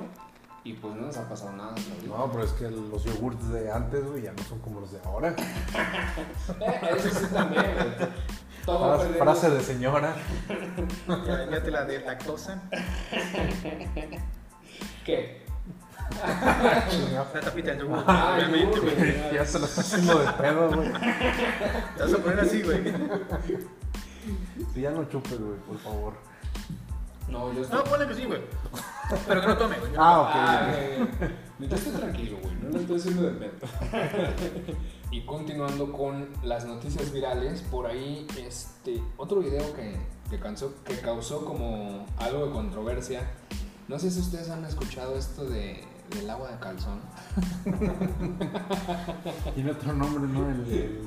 y 0.66 0.72
pues 0.72 0.96
no 0.96 1.02
nos 1.02 1.16
ha 1.16 1.28
pasado 1.28 1.52
nada. 1.52 1.76
No, 2.08 2.28
pero 2.32 2.42
es 2.42 2.50
que 2.52 2.68
los 2.68 3.04
yogurts 3.04 3.50
de 3.50 3.70
antes, 3.70 4.04
güey, 4.04 4.22
ya 4.22 4.32
no 4.32 4.42
son 4.42 4.58
como 4.58 4.80
los 4.80 4.90
de 4.90 4.98
ahora. 5.04 5.28
Eso 6.96 7.08
sí 7.08 7.26
también, 7.32 7.72
güey. 7.72 8.08
Todo 8.64 8.98
Frase, 8.98 9.14
frase 9.14 9.50
de 9.50 9.60
señora. 9.60 10.16
Ya, 11.24 11.48
ya 11.48 11.62
te 11.62 11.70
la 11.70 11.84
de 11.84 12.00
lactosa. 12.00 12.60
¿Qué? 15.04 15.46
La 17.12 17.24
tapita 17.40 17.70
del 17.70 17.82
yogur. 17.82 18.02
Ah, 18.08 18.34
Obviamente, 18.36 18.80
güey. 18.80 19.32
Ya 19.32 19.44
se 19.44 19.60
lo 19.60 19.66
está 19.66 19.82
haciendo 19.82 20.18
de 20.18 20.32
pedo, 20.32 20.68
güey. 20.74 20.92
Te 21.96 22.02
vas 22.02 22.12
a 22.12 22.18
poner 22.18 22.40
así, 22.40 22.62
güey. 22.62 22.92
Sí, 24.74 24.80
ya 24.80 24.90
no 24.90 25.04
chupes, 25.04 25.38
güey, 25.38 25.58
por 25.60 25.78
favor. 25.78 26.14
No, 27.28 27.52
yo 27.52 27.62
estoy... 27.62 27.78
No, 27.78 27.84
ponle 27.84 28.08
que 28.08 28.14
sí, 28.14 28.24
güey. 28.24 28.40
Pero 29.26 29.40
que 29.40 29.46
no 29.46 29.56
tome, 29.56 29.78
güey. 29.78 29.92
Ah, 29.96 30.20
ok. 30.20 30.30
Ah, 30.32 30.68
güey. 31.18 31.68
Yo 31.68 31.76
estoy 31.76 31.92
tranquilo, 31.92 32.38
güey, 32.42 32.54
no 32.56 32.68
lo 32.68 32.80
estoy 32.80 32.96
haciendo 32.96 33.22
de 33.22 33.30
pedo. 33.30 33.56
y 35.10 35.24
continuando 35.24 35.90
con 35.90 36.28
las 36.42 36.66
noticias 36.66 37.12
virales, 37.12 37.62
por 37.62 37.86
ahí 37.86 38.26
este 38.38 39.02
otro 39.16 39.40
video 39.40 39.74
que, 39.74 39.96
que, 40.28 40.38
causó, 40.38 40.74
que 40.84 40.98
causó 41.00 41.44
como 41.44 42.04
algo 42.18 42.46
de 42.46 42.52
controversia. 42.52 43.22
No 43.88 43.98
sé 43.98 44.10
si 44.10 44.20
ustedes 44.20 44.50
han 44.50 44.64
escuchado 44.64 45.16
esto 45.16 45.44
de, 45.44 45.82
del 46.10 46.30
agua 46.30 46.50
de 46.52 46.58
calzón. 46.58 47.00
Tiene 49.54 49.70
otro 49.72 49.92
nombre, 49.92 50.22
¿no? 50.32 50.48
El, 50.50 50.60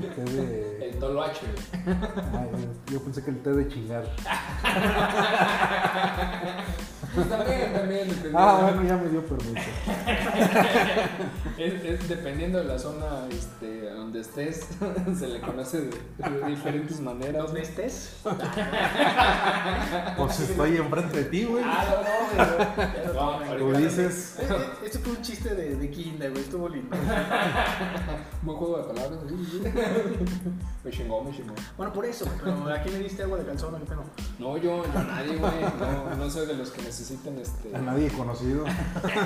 el 0.04 0.16
té 0.16 0.22
de. 0.24 0.90
El 0.90 1.00
toloache. 1.00 1.48
Ay, 1.86 2.68
yo 2.92 3.02
pensé 3.04 3.24
que 3.24 3.32
el 3.32 3.42
té 3.42 3.52
de 3.54 3.68
chingar. 3.68 4.04
Pues 7.16 7.28
también, 7.30 7.74
también. 7.74 8.08
dependiendo. 8.08 8.38
Ah, 8.40 8.60
bueno, 8.62 8.84
ya 8.84 8.98
me 8.98 9.10
dio 9.10 9.26
permiso. 9.26 9.70
Es, 11.58 11.84
es 11.84 12.08
dependiendo 12.08 12.60
de 12.60 12.66
la 12.66 12.78
zona 12.78 13.06
este, 13.32 13.90
donde 13.92 14.22
estés, 14.22 14.68
se 15.18 15.28
le 15.28 15.42
conoce 15.42 15.82
de, 15.82 15.90
de 16.30 16.46
diferentes 16.48 17.00
maneras. 17.00 17.46
¿Dónde 17.46 17.62
estés? 17.64 18.18
Pues 20.18 20.40
estoy 20.40 20.78
enfrente 20.78 21.18
de 21.18 21.24
ti, 21.26 21.46
güey. 21.46 21.64
Ah, 21.66 21.86
no, 23.14 23.40
no, 23.40 23.58
Tú 23.58 23.66
ahorita- 23.66 23.80
dices. 23.80 24.38
Esto 24.89 25.02
fue 25.04 25.12
un 25.13 25.21
chiste 25.21 25.54
de, 25.54 25.75
de 25.75 25.91
kinder, 25.91 26.32
güey. 26.32 26.41
Estuvo 26.41 26.67
lindo. 26.67 26.97
Buen 28.41 28.58
juego 28.58 28.78
de 28.80 28.84
palabras. 28.91 29.19
Me 30.84 30.89
chingó, 30.89 31.23
me 31.23 31.32
chingó. 31.32 31.54
Bueno, 31.78 31.93
por 31.93 32.06
eso, 32.06 32.25
güey. 32.25 32.56
Pero 32.63 32.73
¿a 32.73 32.82
quién 32.82 32.95
le 32.95 33.04
diste 33.04 33.21
agua 33.21 33.38
de 33.38 33.45
calzón 33.45 33.78
qué 33.80 33.86
pedo? 33.86 34.04
No, 34.39 34.58
yo, 34.58 34.84
yo 34.91 34.99
a 34.99 35.04
nadie, 35.04 35.36
güey. 35.38 35.52
No, 35.80 36.15
no 36.15 36.28
soy 36.28 36.47
de 36.47 36.56
los 36.56 36.71
que 36.71 36.82
necesiten 36.82 37.38
este, 37.38 37.75
A 37.75 37.80
nadie 37.82 38.10
conocido. 38.10 38.65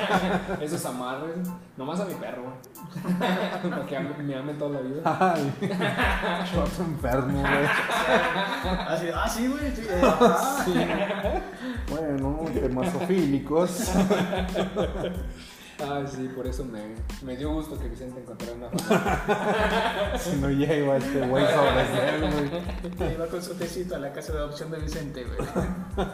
esos 0.62 0.86
amarres. 0.86 1.48
Nomás 1.78 2.02
a 2.02 2.06
mi 2.08 2.16
perro, 2.16 2.44
güey. 2.44 3.14
Para 3.70 3.86
que 3.86 3.98
ame- 3.98 4.18
me 4.22 4.36
ame 4.36 4.54
toda 4.56 4.82
la 4.82 4.82
vida. 4.82 5.02
Ay, 5.06 5.54
choto 6.54 6.84
enfermo, 6.84 7.40
güey. 7.40 7.66
Ah, 7.66 8.98
sí, 9.00 9.08
ah, 9.16 9.30
sí, 9.30 9.48
güey. 9.48 9.74
Sí, 9.74 9.84
eh, 9.90 10.02
ah. 10.04 10.66
Bueno, 11.90 12.40
temasofílicos. 12.54 13.92
Ay, 15.80 16.06
sí, 16.08 16.30
por 16.36 16.48
eso 16.48 16.64
me, 16.66 16.96
me 17.24 17.36
dio 17.36 17.52
gusto 17.54 17.80
que 17.80 17.90
Vicente 17.90 18.22
encontrara 18.22 18.54
una 18.54 18.70
familia. 18.70 20.14
Si 20.20 20.36
no 20.38 20.50
lleva 20.50 20.98
este 20.98 21.28
güey 21.28 21.46
sobre 21.46 22.16
él, 22.16 22.22
güey. 22.32 22.96
Que 22.96 23.14
iba 23.14 23.28
con 23.28 23.42
su 23.42 23.56
tecito 23.56 23.96
a 23.96 24.00
la 24.00 24.14
casa 24.14 24.34
de 24.34 24.40
adopción 24.40 24.72
de 24.72 24.80
Vicente, 24.80 25.24
güey. 25.24 25.50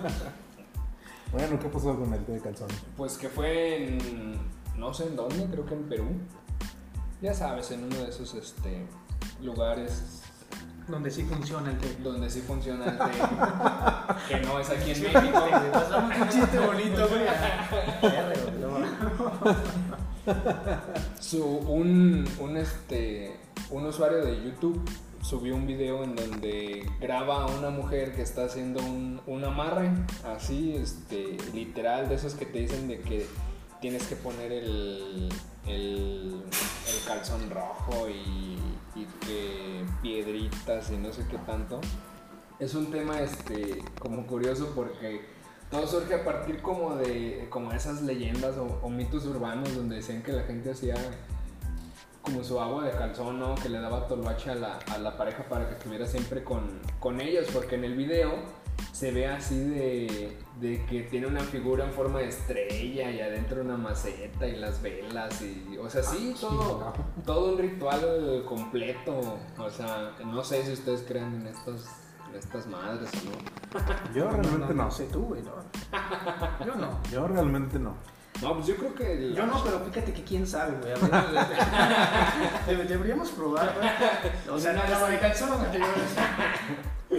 Bueno, 1.32 1.60
¿qué 1.60 1.70
pasó 1.70 1.96
con 1.96 2.12
el 2.12 2.26
té 2.26 2.32
de 2.32 2.40
calzón? 2.40 2.70
Pues 2.98 3.18
que 3.18 3.30
fue 3.30 3.88
en. 3.88 4.40
No 4.78 4.94
sé 4.94 5.04
en 5.04 5.16
dónde, 5.16 5.46
creo 5.46 5.66
que 5.66 5.76
en 5.76 5.84
Perú. 5.84 6.06
Ya 7.22 7.36
sabes, 7.36 7.70
en 7.70 7.84
uno 7.84 7.98
de 7.98 8.10
esos 8.10 8.34
este, 8.34 8.88
lugares 9.42 10.19
Donde 10.90 11.12
sí 11.12 11.24
funciona 11.24 11.70
el 11.72 11.78
té. 11.78 11.96
donde 12.02 12.30
sí 12.30 12.42
funciona 12.42 12.86
el 12.86 12.98
té. 12.98 13.06
que 14.28 14.40
no 14.46 14.60
es 14.60 14.70
aquí 14.70 14.92
en 14.92 15.02
México. 15.04 15.44
Un 15.98 16.30
chiste 16.30 16.60
bonito, 16.60 17.08
güey. 17.08 17.26
Su, 21.20 21.46
un, 21.46 22.28
un, 22.40 22.58
este, 22.58 23.36
un 23.70 23.86
usuario 23.86 24.26
de 24.26 24.44
YouTube 24.44 24.82
subió 25.22 25.56
un 25.56 25.68
video 25.68 26.04
en 26.04 26.16
donde 26.16 26.90
graba 27.00 27.44
a 27.44 27.46
una 27.48 27.70
mujer 27.70 28.16
que 28.16 28.22
está 28.22 28.46
haciendo 28.46 28.80
un, 28.80 29.22
un 29.28 29.44
amarre, 29.44 29.92
así, 30.26 30.76
este, 30.76 31.38
literal, 31.54 32.10
de 32.10 32.16
esos 32.16 32.34
que 32.34 32.46
te 32.46 32.60
dicen 32.60 32.88
de 32.88 33.00
que 33.00 33.28
tienes 33.82 34.08
que 34.08 34.16
poner 34.16 34.52
el, 34.52 35.30
el, 35.68 36.44
el 36.88 37.06
calzón 37.06 37.50
rojo 37.50 38.10
y 38.10 38.58
piedritas 40.02 40.92
y 40.92 40.98
no 40.98 41.12
sé 41.12 41.26
qué 41.30 41.38
tanto. 41.40 41.80
Es 42.60 42.76
un 42.76 42.92
tema 42.92 43.22
este, 43.22 43.84
como 44.00 44.26
curioso 44.28 44.74
porque 44.76 45.22
todo 45.70 45.88
surge 45.88 46.16
a 46.16 46.24
partir 46.24 46.62
como 46.62 46.96
de 46.96 47.48
como 47.50 47.72
esas 47.72 48.02
leyendas 48.02 48.58
o, 48.58 48.80
o 48.82 48.90
mitos 48.90 49.26
urbanos 49.26 49.76
donde 49.76 49.98
decían 49.98 50.24
que 50.24 50.34
la 50.34 50.44
gente 50.44 50.72
hacía 50.72 50.96
como 52.22 52.44
su 52.44 52.60
agua 52.60 52.86
de 52.86 52.92
calzón, 52.92 53.40
¿no? 53.40 53.56
Que 53.56 53.70
le 53.70 53.80
daba 53.80 54.08
toloache 54.08 54.52
a 54.52 54.56
la, 54.56 54.78
a 54.78 54.98
la 54.98 55.18
pareja 55.18 55.44
para 55.44 55.68
que 55.68 55.76
estuviera 55.76 56.06
siempre 56.06 56.44
con, 56.44 56.80
con 57.00 57.22
ellos, 57.22 57.48
porque 57.54 57.76
en 57.76 57.86
el 57.86 57.96
video 57.96 58.34
se 58.92 59.12
ve 59.12 59.28
así 59.28 59.58
de, 59.60 60.38
de 60.60 60.86
que 60.86 61.04
tiene 61.04 61.28
una 61.28 61.42
figura 61.42 61.86
en 61.86 61.92
forma 61.92 62.20
de 62.20 62.30
estrella 62.30 63.10
y 63.12 63.22
adentro 63.22 63.62
una 63.62 63.78
maceta 63.78 64.48
y 64.48 64.56
las 64.58 64.82
velas 64.82 65.42
y, 65.42 65.78
o 65.78 65.90
sea, 65.90 66.04
sí, 66.04 66.36
todo, 66.40 66.94
todo 67.26 67.54
un 67.54 67.58
ritual 67.60 68.44
completo, 68.48 69.38
o 69.58 69.70
sea, 69.70 70.12
no 70.26 70.44
sé 70.44 70.64
si 70.66 70.74
ustedes 70.74 71.04
creen 71.08 71.36
en 71.42 71.48
estos 71.48 71.86
en 72.30 72.36
estas 72.38 72.68
madres 72.68 73.10
no. 73.26 74.14
Yo 74.14 74.30
realmente 74.30 74.74
no. 74.74 74.84
No 74.84 74.92
sé 74.92 75.06
tú, 75.06 75.22
güey, 75.24 75.42
no. 75.42 75.54
Yo 76.66 76.76
no. 76.76 77.00
Yo 77.12 77.28
realmente 77.28 77.80
no. 77.80 77.96
No, 78.42 78.54
pues 78.54 78.68
yo 78.68 78.76
creo 78.78 78.96
que... 78.96 79.12
el- 79.12 79.36
Yo 79.36 79.46
no, 79.46 79.62
pero 79.64 79.80
fíjate 79.82 80.14
que 80.14 80.24
quién 80.24 80.48
sabe, 80.48 80.78
güey. 80.78 80.94
Deberíamos 82.88 83.32
probar, 83.32 83.76
güey. 83.76 84.56
O 84.56 84.60
sea, 84.60 84.72
no, 84.74 84.82
no, 84.84 85.20
calzón, 85.20 85.50
güey, 85.58 85.80
yo- 85.80 85.86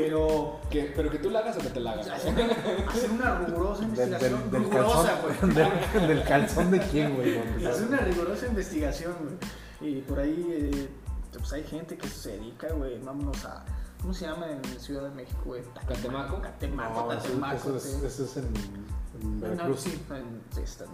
Pero 0.02 0.60
que- 0.70 0.92
pero 0.96 1.10
que 1.10 1.18
tú 1.18 1.30
la 1.30 1.40
hagas 1.40 1.56
o 1.56 1.60
que 1.60 1.68
te 1.70 1.80
la 1.80 1.92
hagas. 1.92 2.08
hacer 2.88 3.10
una 3.10 3.38
rigurosa 3.40 3.82
investigación. 3.84 4.40
del, 4.42 4.50
del 4.50 4.62
rigurosa, 4.64 5.20
calzón, 5.20 5.50
güey. 5.52 5.54
del, 6.00 6.08
del 6.08 6.22
calzón 6.24 6.70
de 6.70 6.78
quién, 6.80 7.14
güey. 7.16 7.38
Hacer 7.66 7.88
una 7.88 7.98
rigurosa 7.98 8.46
investigación, 8.46 9.14
güey. 9.20 9.92
Y 9.96 10.00
por 10.02 10.18
ahí, 10.20 10.46
eh, 10.50 10.88
pues 11.32 11.52
hay 11.52 11.64
gente 11.64 11.96
que 11.96 12.08
se 12.08 12.32
dedica, 12.32 12.68
güey. 12.72 12.98
Vámonos 13.02 13.44
a. 13.44 13.64
¿Cómo 14.00 14.14
se 14.14 14.26
llama 14.26 14.46
en 14.50 14.64
Ciudad 14.80 15.02
de 15.02 15.10
México, 15.10 15.42
güey? 15.44 15.62
¿Catemaco? 15.86 16.40
Catemaco, 16.40 17.00
No, 17.06 17.12
eso, 17.12 17.22
Catemaco. 17.22 17.56
eso 17.56 17.76
es, 17.76 17.82
sí. 17.82 18.06
eso 18.06 18.24
es 18.24 18.36
en, 18.38 18.44
en 18.46 19.40
No, 19.40 19.46
Veracruz. 19.48 19.80
sí, 19.80 20.02
en- 20.10 20.40
sí. 20.66 20.84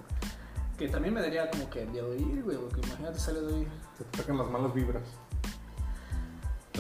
Que 0.76 0.88
también 0.88 1.14
me 1.14 1.20
daría 1.22 1.48
como 1.50 1.70
que 1.70 1.86
miedo 1.86 2.14
ir, 2.14 2.42
güey, 2.42 2.56
porque 2.58 2.80
imagínate 2.86 3.18
sale 3.18 3.40
de 3.40 3.54
ahí. 3.54 3.68
Se 3.96 4.04
te 4.04 4.18
sacan 4.18 4.38
las 4.38 4.50
malas 4.50 4.74
vibras. 4.74 5.02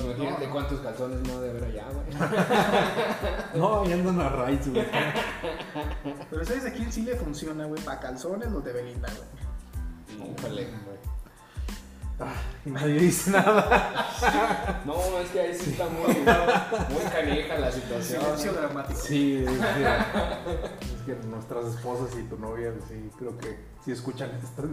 Imagínate 0.04 0.48
cuántos 0.50 0.80
calzones 0.80 1.20
no 1.26 1.40
debe 1.40 1.58
haber 1.58 1.64
allá, 1.64 1.86
güey. 1.92 2.06
No, 3.60 3.82
ahí 3.82 3.92
andan 3.92 4.20
a 4.20 4.28
raíz, 4.28 4.68
güey. 4.68 4.86
Pero 6.30 6.44
¿sabes 6.44 6.66
a 6.66 6.72
quién 6.72 6.92
sí 6.92 7.02
le 7.02 7.16
funciona, 7.16 7.64
güey? 7.66 7.82
Para 7.82 8.00
calzones 8.00 8.50
los 8.50 8.64
de 8.64 8.72
Belinda, 8.72 9.08
güey. 9.08 10.30
Híjole. 10.32 10.68
Ah, 12.18 12.32
y 12.64 12.70
nadie 12.70 12.98
dice 12.98 13.30
nada. 13.30 14.82
No, 14.86 15.18
es 15.20 15.30
que 15.30 15.40
ahí 15.40 15.54
sí 15.54 15.70
está 15.70 15.86
muy, 15.86 16.14
muy 16.14 17.10
canija 17.12 17.58
la 17.58 17.70
situación. 17.70 18.22
Silencio 18.22 18.52
dramático. 18.54 18.98
Sí, 18.98 19.44
es 19.44 19.50
que, 19.50 19.82
es 19.84 21.02
que 21.04 21.26
nuestras 21.26 21.66
esposas 21.66 22.16
y 22.18 22.22
tu 22.22 22.38
novia, 22.38 22.72
sí, 22.88 23.10
creo 23.18 23.36
que 23.36 23.58
sí 23.86 23.92
escuchan 23.92 24.30
esto. 24.42 24.62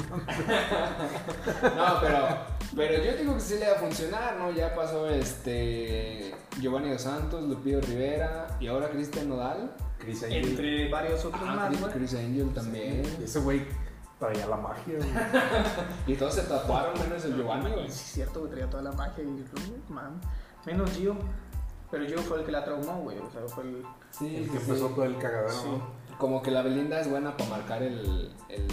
No, 1.75 1.99
pero, 2.01 2.27
pero 2.75 3.03
yo 3.03 3.15
digo 3.17 3.33
que 3.35 3.39
sí 3.39 3.55
le 3.59 3.69
va 3.69 3.75
a 3.75 3.79
funcionar, 3.79 4.35
¿no? 4.37 4.51
Ya 4.51 4.73
pasó 4.75 5.07
este 5.09 6.33
Giovanni 6.59 6.89
Dos 6.91 7.03
Santos, 7.03 7.43
Lupillo 7.43 7.79
Rivera 7.81 8.47
y 8.59 8.67
ahora 8.67 8.89
Cristian 8.89 9.29
Nodal. 9.29 9.71
Chris 9.99 10.23
Angel. 10.23 10.45
Entre 10.49 10.89
varios 10.89 11.23
otros 11.23 11.41
Ah, 11.45 11.55
más, 11.55 11.69
Chris. 11.69 11.81
Chris 11.93 12.13
Angel 12.15 12.53
también. 12.53 13.03
Ese 13.23 13.39
güey 13.39 13.65
traía 14.19 14.47
la 14.47 14.57
magia, 14.57 14.95
güey. 14.97 15.09
Y 16.07 16.15
todos 16.15 16.33
se 16.35 16.41
tatuaron 16.43 16.99
menos 16.99 17.23
el 17.25 17.35
Giovanni, 17.37 17.71
güey. 17.71 17.85
Sí, 17.85 17.91
es 17.91 18.11
cierto, 18.13 18.39
güey, 18.41 18.51
traía 18.51 18.69
toda 18.69 18.83
la 18.83 18.91
magia 18.91 19.23
y 19.23 19.45
man. 19.91 20.19
Menos 20.65 20.91
Gio. 20.91 21.15
Pero 21.91 22.05
Gio 22.05 22.17
fue 22.19 22.39
el 22.39 22.45
que 22.45 22.51
la 22.51 22.65
traumó, 22.65 23.01
güey. 23.01 23.17
O 23.19 23.31
sea, 23.31 23.41
fue 23.47 23.63
el. 23.65 23.85
Sí, 24.11 24.35
El 24.35 24.45
sí, 24.45 24.49
que 24.51 24.57
sí. 24.59 24.63
empezó 24.69 24.87
todo 24.89 25.05
el 25.05 25.17
cagadero, 25.17 25.49
Sí. 25.51 25.67
¿no? 25.69 26.17
Como 26.17 26.41
que 26.41 26.51
la 26.51 26.61
Belinda 26.61 26.99
es 26.99 27.09
buena 27.09 27.35
para 27.37 27.49
marcar 27.49 27.81
el, 27.83 28.31
el, 28.49 28.67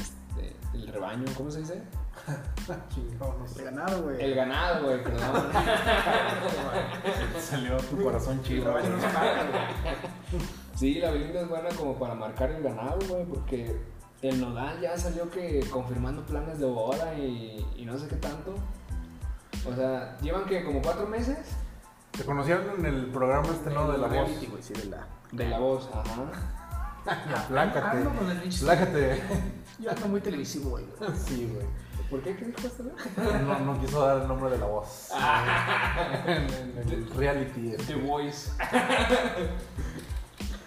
el 0.74 0.86
rebaño, 0.86 1.24
¿cómo 1.36 1.50
se 1.50 1.60
dice? 1.60 1.82
El 3.56 3.64
ganado, 3.64 4.02
güey. 4.02 4.22
El 4.22 4.34
ganado, 4.34 4.84
güey, 4.84 5.02
perdón. 5.02 5.50
Salió 7.40 7.76
tu 7.78 8.02
corazón 8.02 8.38
El 8.38 8.44
chido. 8.44 8.64
rebaño 8.66 8.90
no 8.90 9.00
se 9.00 9.06
marca, 9.06 9.46
güey. 9.50 10.42
Sí, 10.74 10.94
la 10.94 11.10
Belinda 11.10 11.42
es 11.42 11.48
buena 11.48 11.68
como 11.70 11.98
para 11.98 12.14
marcar 12.14 12.50
el 12.52 12.62
ganado, 12.62 12.98
güey, 13.08 13.24
porque 13.26 13.80
el 14.22 14.40
Nodal 14.40 14.80
ya 14.80 14.96
salió 14.96 15.28
que 15.30 15.60
confirmando 15.70 16.24
planes 16.24 16.58
de 16.58 16.66
boda 16.66 17.14
y, 17.14 17.66
y 17.76 17.84
no 17.84 17.98
sé 17.98 18.08
qué 18.08 18.16
tanto. 18.16 18.54
O 19.68 19.74
sea, 19.74 20.16
llevan 20.22 20.46
que 20.46 20.64
como 20.64 20.80
cuatro 20.80 21.06
meses 21.06 21.56
¿Te 22.12 22.24
conocieron 22.24 22.80
en 22.80 22.86
el 22.86 23.06
programa 23.06 23.48
este, 23.48 23.70
no? 23.70 23.90
De 23.90 23.98
la 23.98 24.06
voz. 24.08 24.12
Reality, 24.12 24.46
güey, 24.46 24.62
sí, 24.62 24.74
de 24.74 24.84
la. 24.86 25.06
de 25.32 25.48
la 25.48 25.58
voz, 25.58 25.88
ajá. 25.92 27.46
Plácate. 27.48 27.86
Ando 27.86 28.10
Yo 29.80 29.90
ando 29.90 30.06
muy 30.08 30.20
televisivo, 30.20 30.70
güey. 30.70 30.84
güey. 30.98 31.10
Sí, 31.26 31.50
güey. 31.52 31.66
¿Por 32.10 32.22
qué? 32.22 32.36
¿Qué 32.36 32.44
dijo 32.46 32.66
esta 32.66 32.82
vez? 32.82 32.94
No, 33.42 33.58
no 33.60 33.80
quiso 33.80 34.04
dar 34.04 34.20
el 34.22 34.26
nombre 34.28 34.50
de 34.50 34.58
la 34.58 34.66
voz. 34.66 35.10
en, 36.26 36.78
en 36.78 36.88
el 36.92 37.10
reality. 37.14 37.70
este. 37.70 37.94
The 37.94 38.00
Voice. 38.00 38.50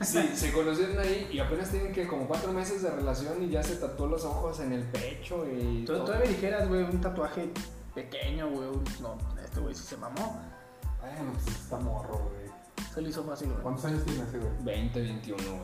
Sí, 0.01 0.21
se 0.35 0.51
conocieron 0.51 0.97
ahí 0.99 1.29
y 1.31 1.39
apenas 1.39 1.69
tienen 1.69 1.93
que 1.93 2.05
como 2.07 2.27
cuatro 2.27 2.51
meses 2.51 2.81
de 2.81 2.89
relación 2.91 3.41
y 3.41 3.49
ya 3.49 3.63
se 3.63 3.77
tatuó 3.77 4.07
los 4.07 4.25
ojos 4.25 4.59
en 4.59 4.73
el 4.73 4.83
pecho 4.83 5.45
y 5.47 5.85
Tú 5.85 5.93
todavía 6.03 6.27
dijeras, 6.29 6.67
güey, 6.67 6.83
un 6.83 6.99
tatuaje 6.99 7.49
pequeño, 7.95 8.49
güey. 8.49 8.67
un- 8.67 8.83
No, 9.01 9.17
este 9.41 9.61
güey 9.61 9.73
sí 9.73 9.83
se 9.83 9.95
mamó. 9.95 10.41
Bueno, 10.99 11.31
pues 11.33 11.55
está 11.55 11.79
morro, 11.79 12.17
güey. 12.17 12.51
Se 12.93 13.01
lo 13.01 13.07
hizo 13.07 13.23
fácil, 13.23 13.49
güey. 13.49 13.61
¿Cuántos 13.61 13.85
años 13.85 14.03
tiene 14.03 14.23
ese, 14.23 14.39
güey? 14.39 14.51
20, 14.63 14.99
21, 15.01 15.41
güey. 15.41 15.61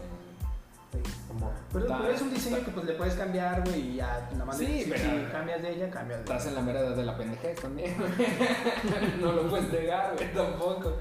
Pero, 1.71 2.10
es 2.10 2.21
un 2.21 2.34
diseño 2.34 2.58
que 2.65 2.71
pues 2.71 2.86
le 2.86 2.93
puedes 2.93 3.13
cambiar, 3.13 3.62
güey, 3.63 3.91
y 3.91 3.95
ya 3.97 4.28
nada 4.34 4.45
más 4.45 4.58
Sí, 4.58 4.84
si, 4.84 4.89
pero- 4.89 5.04
si 5.04 5.32
cambias 5.32 5.62
de 5.62 5.75
ella, 5.75 5.89
cambias 5.91 6.19
de 6.19 6.23
Estás 6.25 6.47
en 6.47 6.56
la 6.56 6.62
mera 6.62 6.80
edad 6.80 6.95
de 6.95 7.04
la 7.06 7.15
pendejez 7.17 7.60
también. 7.62 7.95
no 9.21 9.32
lo 9.34 9.47
puedes 9.49 9.71
negar, 9.71 10.15
güey, 10.15 10.34
tampoco. 10.34 10.97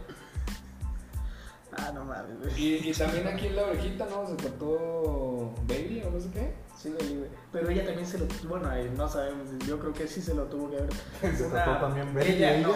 Ah, 1.76 1.90
no 1.94 2.04
mames, 2.04 2.38
güey. 2.40 2.52
Y, 2.62 2.90
y 2.90 2.92
también 2.92 3.26
aquí 3.28 3.46
en 3.46 3.56
la 3.56 3.62
orejita, 3.64 4.06
¿no? 4.10 4.26
Se 4.26 4.34
tatuó 4.36 5.54
Baby 5.66 6.02
o 6.06 6.10
no 6.10 6.20
sé 6.20 6.30
qué. 6.30 6.54
Sí, 6.76 6.90
güey, 6.90 7.16
güey. 7.18 7.30
Pero 7.52 7.68
ella 7.70 7.84
también 7.86 8.06
se 8.06 8.18
lo. 8.18 8.26
Bueno, 8.48 8.68
ahí 8.68 8.90
no 8.96 9.08
sabemos. 9.08 9.48
Yo 9.66 9.78
creo 9.78 9.92
que 9.92 10.06
sí 10.08 10.20
se 10.20 10.34
lo 10.34 10.44
tuvo 10.44 10.70
que 10.70 10.76
ver. 10.76 10.88
Se 11.36 11.46
Una- 11.46 11.64
tatuó 11.64 11.88
también 11.88 12.08
Ella, 12.20 12.56
ella. 12.56 12.66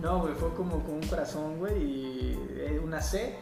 no. 0.00 0.10
No, 0.16 0.20
güey, 0.22 0.34
fue 0.34 0.54
como 0.54 0.82
con 0.84 0.94
un 0.96 1.06
corazón, 1.08 1.58
güey, 1.58 1.82
y 1.82 2.48
eh, 2.56 2.80
una 2.82 3.00
C 3.00 3.36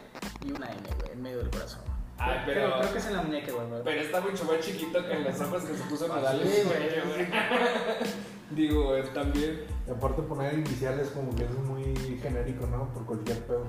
y 0.45 0.51
una 0.51 0.71
N, 0.71 0.81
güey, 0.99 1.11
en 1.13 1.21
medio 1.21 1.37
del 1.39 1.49
corazón. 1.49 1.81
Ay, 2.19 2.39
pero- 2.45 2.61
Creo, 2.61 2.79
creo 2.79 2.91
que 2.93 2.97
es 2.99 3.05
en 3.07 3.15
la 3.15 3.21
muñeca, 3.21 3.51
güey. 3.51 3.67
güey. 3.67 3.81
Pero 3.83 4.01
está 4.01 4.21
mucho 4.21 4.43
más 4.45 4.59
chiquito 4.59 5.05
que 5.05 5.13
en 5.13 5.23
los 5.23 5.39
ojos 5.41 5.63
que 5.63 5.75
se 5.77 5.83
puso 5.83 6.07
Nadal. 6.07 6.41
Sí, 6.43 6.63
güey. 6.65 7.27
Digo, 8.51 8.85
güey, 8.85 9.03
también. 9.13 9.65
Y 9.87 9.91
aparte 9.91 10.21
poner 10.23 10.53
iniciales 10.53 11.09
como 11.09 11.35
que 11.35 11.43
es 11.43 11.51
muy 11.51 11.93
genérico, 12.21 12.65
¿no? 12.67 12.91
Por 12.93 13.05
cualquier 13.05 13.39
pedo. 13.45 13.65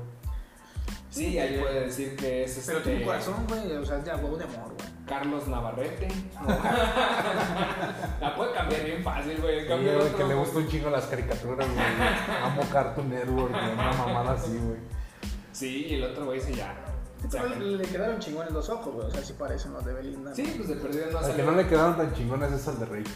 Sí, 1.10 1.38
ahí 1.38 1.58
puede 1.58 1.80
decir 1.86 2.16
que 2.16 2.44
es 2.44 2.62
Pero 2.66 2.78
este. 2.78 2.90
tiene 2.90 3.04
un 3.04 3.08
corazón, 3.08 3.46
güey, 3.48 3.72
o 3.76 3.84
sea, 3.84 3.96
es 3.98 4.04
de 4.04 4.10
a 4.12 4.16
huevo 4.16 4.36
de 4.36 4.44
amor, 4.44 4.74
güey. 4.74 4.88
Carlos 5.06 5.48
Navarrete. 5.48 6.06
La 8.20 8.34
puede 8.36 8.52
cambiar 8.52 8.84
bien 8.84 9.02
fácil, 9.02 9.40
güey. 9.40 9.66
Sí, 9.66 9.72
otro. 9.72 10.16
que 10.16 10.24
le 10.24 10.34
gusta 10.34 10.58
un 10.58 10.68
chingo 10.68 10.90
las 10.90 11.06
caricaturas, 11.06 11.66
güey. 11.66 11.86
Amo 12.42 12.62
Cartoon 12.70 13.08
Network, 13.10 13.50
güey, 13.50 13.72
una 13.72 13.92
mamada 13.92 14.32
así, 14.32 14.56
güey. 14.58 14.78
Sí, 15.52 15.86
y 15.90 15.94
el 15.94 16.04
otro 16.04 16.26
güey 16.26 16.40
se 16.40 16.54
ya. 16.54 16.74
Le 17.58 17.84
quedaron 17.84 18.18
chingones 18.20 18.52
los 18.52 18.68
ojos, 18.68 18.94
güey, 18.94 19.06
o 19.06 19.10
sea, 19.10 19.22
sí 19.22 19.34
parecen 19.38 19.72
los 19.72 19.84
de 19.84 19.92
Belinda. 19.92 20.34
Sí, 20.34 20.54
pues 20.56 20.68
de 20.68 20.76
perdido 20.76 21.10
no 21.10 21.18
Al 21.18 21.34
que 21.36 21.42
no 21.42 21.52
le 21.52 21.66
quedaron 21.66 21.96
tan 21.96 22.14
chingones 22.14 22.52
es 22.52 22.68
al 22.68 22.78
de 22.78 22.86
Rey. 22.86 23.04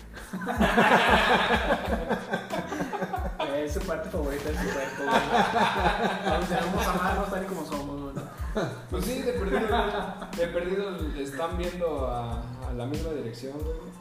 Es 3.56 3.74
su 3.74 3.80
parte 3.80 4.08
favorita 4.10 4.48
de 4.50 4.56
su 4.56 4.64
cuerpo, 4.64 5.02
güey. 5.04 6.42
O 6.42 6.46
sea, 6.46 6.60
vamos 6.66 6.86
a 6.86 6.92
amarnos 6.92 7.30
tal 7.30 7.42
y 7.42 7.46
como 7.46 7.64
somos, 7.64 8.12
güey. 8.12 8.24
Pues 8.90 9.04
sí, 9.04 9.22
de 9.22 9.32
perdido. 9.32 9.68
De 10.36 10.46
perdido 10.48 10.90
le 10.90 11.22
están 11.22 11.56
viendo 11.58 12.08
a, 12.08 12.40
a 12.68 12.72
la 12.76 12.86
misma 12.86 13.10
dirección, 13.12 13.52
güey. 13.52 13.92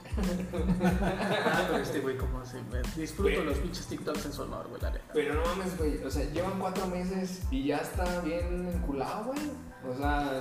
Ah, 0.81 1.63
pero 1.67 1.77
este 1.83 1.99
güey, 1.99 2.17
como 2.17 2.39
así, 2.39 2.57
güey. 2.69 2.81
Disfruto 2.95 3.33
Güey. 3.35 3.45
los 3.45 3.57
pinches 3.59 3.85
TikToks 3.87 4.25
en 4.25 4.33
su 4.33 4.41
honor, 4.43 4.67
güey, 4.69 4.81
la 4.81 4.89
neta. 4.91 5.05
Pero 5.13 5.35
no 5.35 5.41
mames, 5.45 5.77
güey. 5.77 6.03
O 6.03 6.09
sea, 6.09 6.25
llevan 6.31 6.59
cuatro 6.59 6.87
meses 6.87 7.41
y 7.51 7.67
ya 7.67 7.77
está 7.77 8.19
bien 8.21 8.67
enculado, 8.73 9.25
güey. 9.25 9.39
O 9.89 9.97
sea, 9.97 10.31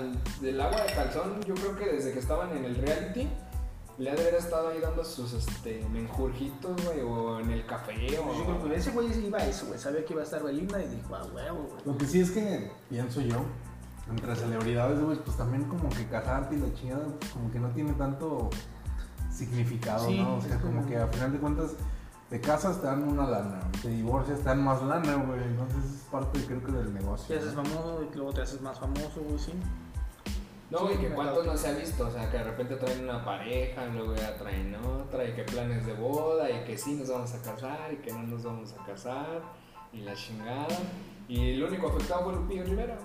del 0.40 0.60
agua 0.60 0.82
de 0.82 0.92
calzón, 0.92 1.40
yo 1.46 1.54
creo 1.54 1.76
que 1.76 1.86
desde 1.86 2.12
que 2.12 2.18
estaban 2.18 2.54
en 2.56 2.64
el 2.64 2.76
reality, 2.76 3.28
le 3.98 4.10
ha 4.10 4.14
de 4.14 4.20
haber 4.22 4.34
estado 4.34 4.68
ahí 4.68 4.80
dando 4.80 5.04
sus 5.04 5.32
este, 5.32 5.86
menjurjitos, 5.90 6.84
güey, 6.84 7.00
o 7.00 7.40
en 7.40 7.50
el 7.50 7.66
café, 7.66 7.94
o. 8.18 8.34
Yo 8.34 8.44
creo 8.44 8.64
que 8.64 8.74
ese 8.76 8.90
güey 8.90 9.26
iba 9.26 9.38
a 9.38 9.46
eso, 9.46 9.66
güey. 9.66 9.78
Sabía 9.78 10.04
que 10.04 10.12
iba 10.12 10.22
a 10.22 10.24
estar 10.24 10.42
Belinda 10.42 10.82
y 10.82 10.88
dijo, 10.88 11.14
ah, 11.14 11.26
huevo, 11.34 11.68
güey. 11.70 11.82
Lo 11.86 11.96
que 11.98 12.06
sí 12.06 12.20
es 12.20 12.30
que 12.30 12.70
pienso 12.88 13.20
yo, 13.22 13.42
entre 14.10 14.34
celebridades, 14.36 15.00
güey, 15.00 15.18
pues 15.18 15.36
también 15.36 15.64
como 15.64 15.88
que 15.88 16.06
casarte 16.06 16.56
y 16.56 16.58
la 16.58 16.72
chingada, 16.74 17.06
pues, 17.18 17.30
como 17.32 17.50
que 17.50 17.58
no 17.60 17.68
tiene 17.70 17.92
tanto 17.94 18.50
significado, 19.32 20.06
Sí, 20.06 20.18
¿no? 20.18 20.36
O 20.36 20.40
sea, 20.40 20.58
como- 20.60 20.84
que 20.86 20.96
a 20.96 21.06
final 21.06 21.32
de 21.32 21.38
cuentas 21.38 21.70
te 22.30 22.40
casas, 22.40 22.80
te 22.80 22.86
dan 22.86 23.02
una 23.02 23.26
lana, 23.28 23.60
te 23.82 23.88
divorcias, 23.88 24.38
te 24.38 24.44
dan 24.44 24.62
más 24.62 24.80
lana, 24.82 25.14
güey. 25.16 25.42
Entonces 25.42 25.84
es 25.84 26.00
parte, 26.10 26.40
creo 26.46 26.62
que, 26.64 26.72
del 26.72 26.94
negocio. 26.94 27.26
Te 27.26 27.38
haces 27.42 27.54
¿no? 27.54 27.64
famoso 27.64 28.04
y 28.12 28.16
luego 28.16 28.32
te 28.32 28.42
haces 28.42 28.60
más 28.60 28.78
famoso, 28.78 29.20
güey, 29.26 29.38
sí. 29.38 29.52
No, 30.70 30.78
Sí, 30.78 30.84
güey, 30.84 30.98
que 31.00 31.08
cuánto 31.10 31.42
no 31.42 31.56
se 31.56 31.68
ha 31.68 31.72
visto, 31.72 32.06
o 32.06 32.10
sea, 32.12 32.30
que 32.30 32.38
de 32.38 32.44
repente 32.44 32.76
traen 32.76 33.02
una 33.02 33.24
pareja, 33.24 33.86
luego 33.86 34.14
ya 34.14 34.36
traen 34.36 34.72
otra, 34.76 35.24
y 35.28 35.32
que 35.32 35.42
planes 35.42 35.84
de 35.84 35.94
boda, 35.94 36.48
y 36.48 36.62
que 36.64 36.78
sí 36.78 36.94
nos 36.94 37.08
vamos 37.10 37.34
a 37.34 37.42
casar, 37.42 37.92
y 37.92 37.96
que 37.96 38.12
no 38.12 38.22
nos 38.22 38.44
vamos 38.44 38.72
a 38.80 38.86
casar, 38.86 39.42
y 39.92 40.02
la 40.02 40.14
chingada. 40.14 40.68
Y 41.26 41.54
el 41.54 41.64
único 41.64 41.88
afectado 41.88 42.22
fue 42.22 42.34
Lupillo 42.34 42.62
Rivera. 42.64 42.96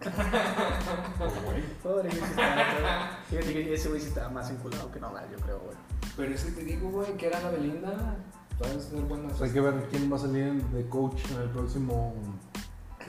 Pobre 1.82 2.08
güey, 2.08 2.10
sí 2.10 2.30
está- 2.30 3.18
Fíjate 3.28 3.52
que 3.52 3.74
ese 3.74 3.88
güey 3.88 4.00
sí 4.00 4.08
estaba 4.08 4.30
más 4.30 4.50
enculado 4.50 4.90
que 4.90 4.98
Nodal, 4.98 5.28
yo 5.30 5.38
creo, 5.44 5.58
güey. 5.60 5.76
Pero 6.16 6.34
es 6.34 6.44
que 6.44 6.50
te 6.52 6.64
digo, 6.64 6.90
güey, 6.90 7.16
que 7.16 7.26
era 7.28 7.40
la 7.40 7.50
Belinda. 7.50 8.16
Buenas. 8.60 9.40
Hay 9.40 9.50
que 9.52 9.60
ver 9.60 9.88
quién 9.90 10.12
va 10.12 10.16
a 10.16 10.18
salir 10.18 10.52
de 10.52 10.86
coach 10.90 11.18
en 11.30 11.40
el 11.40 11.48
próximo 11.48 12.14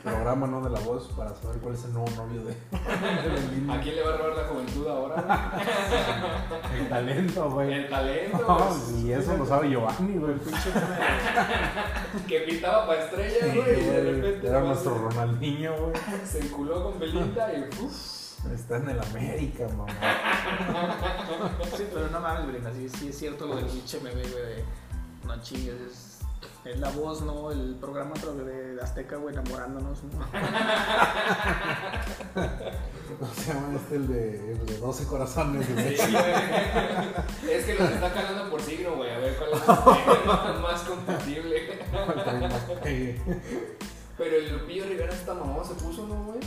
programa, 0.01 0.47
¿no? 0.47 0.61
De 0.61 0.69
la 0.69 0.79
voz 0.79 1.09
para 1.09 1.35
saber 1.35 1.57
cuál 1.59 1.73
es 1.75 1.83
el 1.83 1.91
nuevo 1.91 2.09
novio 2.15 2.43
de, 2.43 2.53
de 3.29 3.29
Belinda. 3.29 3.73
¿A 3.73 3.81
quién 3.81 3.95
le 3.97 4.03
va 4.03 4.13
a 4.13 4.17
robar 4.17 4.37
la 4.37 4.43
juventud 4.45 4.87
ahora? 4.87 5.61
El 6.73 6.87
talento, 6.87 7.51
güey? 7.51 7.73
El 7.73 7.89
talento. 7.89 8.37
Güey. 8.37 9.07
y 9.07 9.11
eso 9.11 9.35
lo 9.35 9.45
sabe 9.45 9.69
Giovanni, 9.69 10.17
güey. 10.17 10.35
Que 12.27 12.39
pintaba 12.41 12.87
para 12.87 13.03
estrellas, 13.03 13.49
Sí, 13.51 13.57
güey, 13.57 13.81
y 13.81 13.83
de 13.83 14.01
repente. 14.03 14.47
Era 14.47 14.61
nuestro 14.61 14.97
Ronaldinho, 14.97 15.75
güey. 15.75 15.93
Se 16.25 16.39
enculó 16.39 16.83
con 16.83 16.97
Belinda 16.97 17.53
y. 17.53 17.83
Uf. 17.83 18.21
Está 18.53 18.77
en 18.77 18.89
el 18.89 18.99
América, 18.99 19.67
mamá. 19.67 19.85
Sí, 21.75 21.83
pero 21.93 22.07
no 22.07 22.19
mames, 22.21 22.47
Belinda, 22.47 22.71
sí, 22.73 22.87
sí 22.89 23.09
es 23.09 23.17
cierto 23.17 23.45
lo 23.45 23.57
del 23.57 23.65
pinche 23.65 23.99
meme, 23.99 24.21
güey, 24.21 24.63
no 25.25 25.41
chingues, 25.41 25.81
es, 25.81 26.19
es 26.65 26.79
la 26.79 26.89
voz, 26.91 27.21
¿no? 27.21 27.51
El 27.51 27.75
programa 27.75 28.13
pero 28.15 28.33
de 28.35 28.79
Azteca, 28.81 29.17
güey, 29.17 29.33
enamorándonos, 29.33 30.03
¿no? 30.03 30.11
¿Cómo 33.19 33.33
se 33.33 33.53
llama 33.53 33.75
este? 33.75 33.95
El 33.95 34.07
de, 34.07 34.51
el 34.53 34.65
de 34.65 34.77
12 34.77 35.05
corazones, 35.05 35.73
güey. 35.73 35.97
Sí, 35.97 36.11
güey. 36.11 36.33
Es 37.51 37.65
que 37.65 37.75
los 37.75 37.89
está 37.89 38.13
calando 38.13 38.49
por 38.49 38.61
signo, 38.61 38.95
güey. 38.95 39.11
A 39.11 39.17
ver 39.19 39.35
cuál 39.35 39.51
es 39.51 39.61
el 39.61 40.25
más, 40.25 40.59
más 40.61 40.81
compatible. 40.81 41.79
Pero 44.17 44.35
el 44.35 44.53
Lupillo 44.53 44.85
Rivera 44.85 45.13
está 45.13 45.33
mamón, 45.33 45.65
se 45.65 45.73
puso, 45.75 46.07
¿no, 46.07 46.23
güey? 46.25 46.39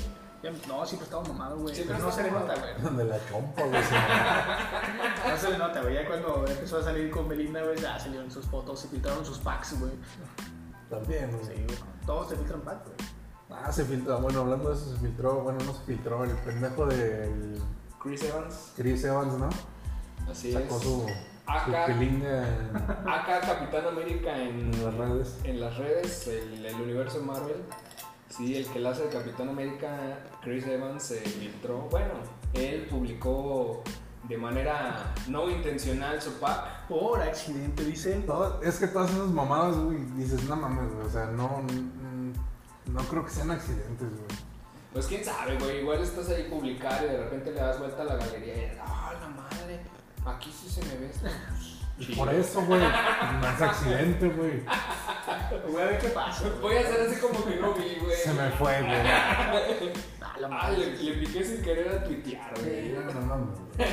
No, 0.68 0.84
siempre 0.86 1.04
estaba 1.04 1.22
mamado, 1.24 1.58
güey. 1.58 1.74
Siempre 1.74 1.98
no 1.98 2.08
está 2.08 2.22
se 2.22 2.28
le 2.30 2.30
nota, 2.38 2.54
güey. 2.54 2.82
Donde 2.82 3.04
la 3.04 3.18
chompa, 3.28 3.62
güey. 3.62 3.82
No 5.28 5.36
se 5.36 5.50
le 5.50 5.58
nota, 5.58 5.80
güey. 5.82 5.94
Ya 5.94 6.06
cuando 6.06 6.44
empezó 6.46 6.78
a 6.78 6.82
salir 6.82 7.10
con 7.10 7.28
Belinda, 7.28 7.62
güey, 7.62 7.76
ya 7.78 7.98
salieron 7.98 8.30
sus 8.30 8.46
fotos, 8.46 8.80
se 8.80 8.88
filtraron 8.88 9.24
sus 9.24 9.38
packs, 9.38 9.78
güey. 9.78 9.92
También, 10.90 11.30
güey. 11.30 11.44
Sí, 11.44 11.64
güey. 11.66 11.78
Todos 12.06 12.28
se 12.28 12.36
filtran 12.36 12.60
packs, 12.60 12.84
güey. 12.84 13.10
Ah, 13.50 13.72
se 13.72 13.84
filtró. 13.84 14.18
Bueno, 14.20 14.40
hablando 14.40 14.70
de 14.70 14.74
eso, 14.76 14.90
se 14.92 14.96
filtró. 15.00 15.42
Bueno, 15.42 15.58
no 15.64 15.72
se 15.72 15.82
filtró. 15.84 16.24
El 16.24 16.30
pendejo 16.32 16.86
del 16.86 17.60
Chris 18.02 18.22
Evans. 18.24 18.72
Chris 18.76 19.04
Evans, 19.04 19.34
¿no? 19.38 19.48
Así 20.30 20.52
Sacó 20.52 20.76
es. 20.76 20.82
su, 20.82 20.88
su 20.88 21.06
Acá, 21.46 21.86
pilinga 21.86 22.48
en, 22.48 22.76
acá 23.06 23.40
Capitán 23.42 23.86
América 23.86 24.34
en, 24.34 24.72
en 24.72 24.84
las 24.84 24.94
redes. 24.94 25.38
en 25.44 25.60
las 25.60 25.76
redes, 25.76 26.26
el, 26.28 26.64
el 26.64 26.74
universo 26.80 27.20
Marvel. 27.22 27.62
Sí, 28.36 28.56
el 28.56 28.66
que 28.66 28.80
la 28.80 28.90
hace 28.90 29.04
de 29.04 29.10
Capitán 29.10 29.48
América, 29.48 30.18
Chris 30.42 30.66
Evans, 30.66 31.02
se 31.02 31.20
filtró. 31.20 31.88
Bueno, 31.90 32.14
él 32.52 32.86
publicó 32.90 33.82
de 34.28 34.36
manera 34.36 35.14
no 35.28 35.48
intencional 35.50 36.20
su 36.20 36.32
pack. 36.40 36.86
Por 36.88 37.20
accidente, 37.22 37.84
dicen. 37.84 38.26
Todo- 38.26 38.60
es 38.62 38.78
que 38.78 38.88
todas 38.88 39.10
esas 39.10 39.28
mamadas, 39.28 39.76
güey, 39.76 39.98
dices, 40.16 40.42
no 40.44 40.56
mames, 40.56 40.92
güey. 40.94 41.06
O 41.06 41.10
sea, 41.10 41.26
no, 41.26 41.62
mm, 41.62 42.32
no 42.92 43.00
creo 43.04 43.24
que 43.24 43.30
sean 43.30 43.50
accidentes, 43.50 44.08
güey. 44.10 44.38
Pues 44.92 45.06
quién 45.06 45.24
sabe, 45.24 45.56
güey. 45.58 45.80
Igual 45.80 46.00
estás 46.02 46.28
ahí 46.30 46.48
publicar 46.50 47.02
y 47.04 47.06
de 47.06 47.18
repente 47.18 47.52
le 47.52 47.60
das 47.60 47.78
vuelta 47.78 48.02
a 48.02 48.04
la 48.04 48.16
galería 48.16 48.56
y 48.56 48.78
¡ah, 48.80 49.12
la 49.20 49.28
madre! 49.28 49.80
Aquí 50.24 50.50
sí 50.52 50.68
se 50.68 50.82
me 50.86 50.96
ve 50.96 51.10
Chido. 52.00 52.24
Por 52.24 52.34
eso, 52.34 52.62
güey. 52.62 52.80
No 52.80 53.48
es 53.48 53.62
accidente, 53.62 54.28
güey. 54.28 54.62
Voy 55.70 55.82
a 55.82 55.84
ver 55.86 55.98
qué 55.98 56.08
pasa. 56.08 56.44
Voy 56.60 56.76
a 56.76 56.80
hacer 56.80 57.08
así 57.08 57.20
como 57.20 57.44
que 57.44 57.56
no 57.56 57.72
vi, 57.74 57.96
güey. 58.00 58.16
Se 58.16 58.32
me 58.32 58.50
fue, 58.50 58.82
güey. 58.82 59.00
Ah, 60.20 60.36
la 60.40 60.48
madre. 60.48 60.76
le, 60.78 61.02
le 61.02 61.12
piqué 61.18 61.44
sin 61.44 61.62
querer 61.62 61.88
a 61.88 62.04
tuitear, 62.04 62.52
güey. 62.60 62.92
No 62.92 63.20
mames, 63.20 63.58
güey. 63.76 63.88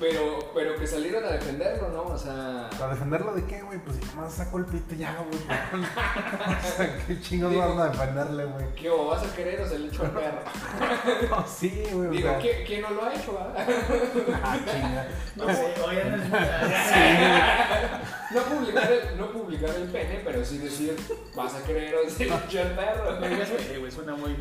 Pero, 0.00 0.52
pero 0.54 0.76
que 0.76 0.86
salieron 0.86 1.24
a 1.24 1.30
defenderlo, 1.30 1.88
¿no? 1.88 2.02
O 2.04 2.16
sea. 2.18 2.70
¿Para 2.78 2.92
defenderlo 2.94 3.34
de 3.34 3.44
qué, 3.46 3.62
güey? 3.62 3.80
Pues 3.80 3.96
si 3.96 4.04
nomás 4.04 4.32
sacó 4.32 4.58
el 4.58 4.66
pito 4.66 4.94
ya, 4.94 5.16
güey. 5.16 5.40
o 5.42 6.76
sea, 6.76 7.04
¿qué 7.04 7.20
chingos 7.20 7.56
van 7.56 7.80
a 7.80 7.88
defenderle, 7.88 8.44
güey? 8.44 8.74
¿Qué 8.76 8.90
o 8.90 9.06
vas 9.08 9.24
a 9.24 9.34
querer 9.34 9.60
o 9.60 9.68
se 9.68 9.78
le 9.80 9.88
echo 9.88 10.04
al 10.04 10.12
perro? 10.12 10.38
No, 11.30 11.44
sí, 11.46 11.82
güey. 11.92 12.08
o 12.08 12.10
Digo, 12.12 12.28
sea, 12.28 12.38
¿quién, 12.38 12.64
quién 12.64 12.82
no 12.82 12.90
lo 12.90 13.04
ha 13.04 13.14
hecho, 13.14 13.38
ah? 13.40 13.52
Ah, 14.44 14.58
chinga. 14.70 15.08
No 15.34 15.46
sé, 15.52 15.74
oye, 15.84 16.04
no 16.04 16.16
No 18.30 18.42
publicar, 18.56 18.92
el, 18.92 19.18
no 19.18 19.32
publicar 19.32 19.70
el 19.74 19.88
pene, 19.88 20.20
pero 20.24 20.44
sí 20.44 20.58
decir, 20.58 20.96
vas 21.34 21.54
a 21.54 21.64
querer 21.64 21.96
o 21.96 22.08
se 22.08 22.26
le 22.26 22.34
echo 22.36 22.60
al 22.60 22.76
perro. 22.76 23.20
Me 23.20 23.28
digas, 23.30 23.48
güey, 23.50 23.78
güey, 23.78 23.90
suena 23.90 24.14
muy. 24.14 24.36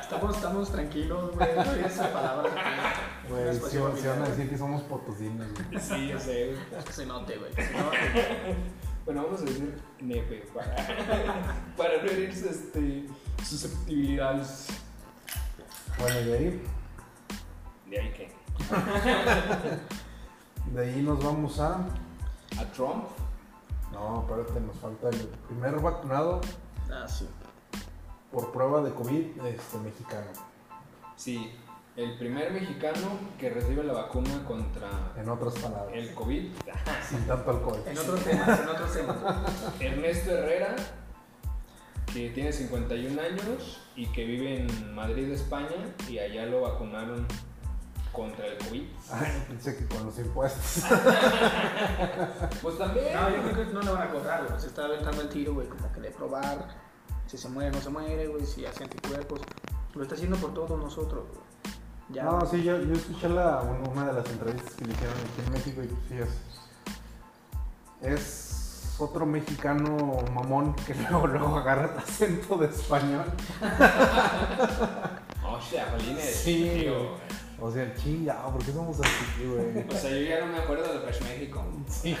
Estamos, 0.00 0.36
estamos 0.36 0.70
tranquilos, 0.72 1.34
güey. 1.36 1.54
No 1.54 1.62
esa 1.86 2.12
palabra. 2.12 2.50
Güey, 3.28 3.54
si, 3.54 3.60
cosas 3.60 3.80
van- 3.82 3.96
si 3.96 4.06
van 4.08 4.22
a 4.22 4.28
decir 4.28 4.50
que 4.50 4.58
somos 4.58 4.82
potosinos, 4.82 5.46
güey. 5.52 5.80
Sí, 5.80 6.08
yo 6.08 6.18
sé. 6.18 6.54
güey. 6.70 6.84
Que 6.84 6.92
se 6.92 7.06
note, 7.06 7.36
güey. 7.38 7.52
Que 7.52 7.64
se 7.66 7.72
note. 7.78 7.96
Bueno, 9.04 9.24
vamos 9.24 9.40
a 9.40 9.44
decir 9.44 9.80
nepe 10.00 10.44
para, 10.54 10.76
para 11.76 11.96
no 12.02 12.08
herirse 12.10 12.50
este, 12.50 13.06
susceptibilidades. 13.44 14.68
Bueno, 15.98 16.20
y 16.20 16.24
de 16.24 16.38
ahí, 16.38 16.62
De 17.90 18.00
ahí 18.00 18.12
que. 18.12 18.32
de 20.72 20.82
ahí 20.84 21.02
nos 21.02 21.22
vamos 21.22 21.58
a. 21.60 21.74
A 22.60 22.64
Trump. 22.76 23.04
No, 23.92 24.20
espérate, 24.22 24.60
nos 24.60 24.76
falta 24.76 25.08
el 25.08 25.16
primer 25.48 25.80
vacunado 25.80 26.40
Ah, 26.90 27.06
sí. 27.08 27.26
Por 28.32 28.50
prueba 28.50 28.80
de 28.82 28.92
COVID 28.92 29.44
este, 29.44 29.78
mexicano. 29.78 30.26
Sí, 31.16 31.52
el 31.94 32.16
primer 32.16 32.50
mexicano 32.52 33.18
que 33.38 33.50
recibe 33.50 33.84
la 33.84 33.92
vacuna 33.92 34.42
contra 34.46 34.88
En 35.16 35.28
otras 35.28 35.54
palabras, 35.54 35.94
el 35.94 36.14
COVID. 36.14 36.50
sin 37.08 37.26
tanto 37.26 37.50
alcohol. 37.50 37.82
En 37.86 37.98
otros 37.98 38.24
temas, 38.24 38.60
en 38.60 38.68
otros 38.68 38.92
temas. 38.94 39.16
Ernesto 39.78 40.30
Herrera, 40.30 40.74
que 42.12 42.30
tiene 42.30 42.52
51 42.52 43.20
años 43.20 43.82
y 43.94 44.06
que 44.06 44.24
vive 44.24 44.62
en 44.62 44.94
Madrid, 44.94 45.30
España, 45.30 45.94
y 46.08 46.18
allá 46.18 46.46
lo 46.46 46.62
vacunaron 46.62 47.26
contra 48.10 48.46
el 48.46 48.56
COVID. 48.58 48.82
Ay, 49.10 49.44
pensé 49.48 49.76
que 49.76 49.86
con 49.86 50.06
los 50.06 50.18
impuestos. 50.18 50.90
Pues 52.62 52.78
también. 52.78 53.12
No, 53.12 53.30
yo 53.30 53.42
creo 53.42 53.66
que 53.68 53.74
no 53.74 53.82
le 53.82 53.90
van 53.90 54.08
a 54.08 54.10
cobrar, 54.10 54.46
güey. 54.46 54.60
Se 54.60 54.68
está 54.68 54.84
aventando 54.84 55.22
el 55.22 55.28
tiro, 55.28 55.54
güey, 55.54 55.66
como 55.68 55.90
que 55.92 56.00
de 56.00 56.10
probar 56.10 56.91
si 57.32 57.38
se 57.38 57.48
muere 57.48 57.70
no 57.70 57.80
se 57.80 57.88
muere, 57.88 58.26
güey, 58.26 58.44
si 58.44 58.66
hace 58.66 58.84
anticuerpos. 58.84 59.40
Lo 59.94 60.02
está 60.02 60.16
haciendo 60.16 60.36
por 60.36 60.52
todos 60.52 60.78
nosotros, 60.78 61.24
güey. 61.30 61.40
Ya. 62.10 62.24
No, 62.24 62.44
sí, 62.44 62.62
yo, 62.62 62.78
yo 62.82 62.92
escuché 62.92 63.26
la, 63.30 63.62
una, 63.62 64.04
de 64.04 64.12
las 64.12 64.28
entrevistas 64.28 64.74
que 64.74 64.84
le 64.84 64.92
hicieron 64.92 65.16
aquí 65.16 65.40
en 65.46 65.52
México 65.54 65.82
y 65.82 65.86
pues 65.86 66.00
sí 66.10 66.18
es. 68.02 68.12
Es 68.12 68.96
otro 68.98 69.24
mexicano 69.24 70.22
mamón 70.34 70.74
que 70.74 70.94
luego, 71.10 71.26
luego 71.26 71.56
agarra 71.56 71.90
el 71.94 71.98
acento 71.98 72.58
de 72.58 72.66
español. 72.66 73.24
O 75.44 75.60
sea, 75.60 75.90
Jolines. 75.90 76.24
Sí, 76.24 76.70
tío. 76.80 76.98
güey. 76.98 77.31
O 77.64 77.70
sea, 77.70 77.94
chingado, 77.94 78.50
¿por 78.50 78.64
qué 78.64 78.72
somos 78.72 78.98
así, 78.98 79.44
güey? 79.46 79.86
O 79.88 79.92
sea, 79.92 80.10
yo 80.10 80.16
ya 80.20 80.40
no 80.40 80.46
me 80.46 80.58
acuerdo 80.58 80.92
de 80.92 80.98
Fresh 80.98 81.22
México. 81.22 81.64
Sí. 81.88 82.16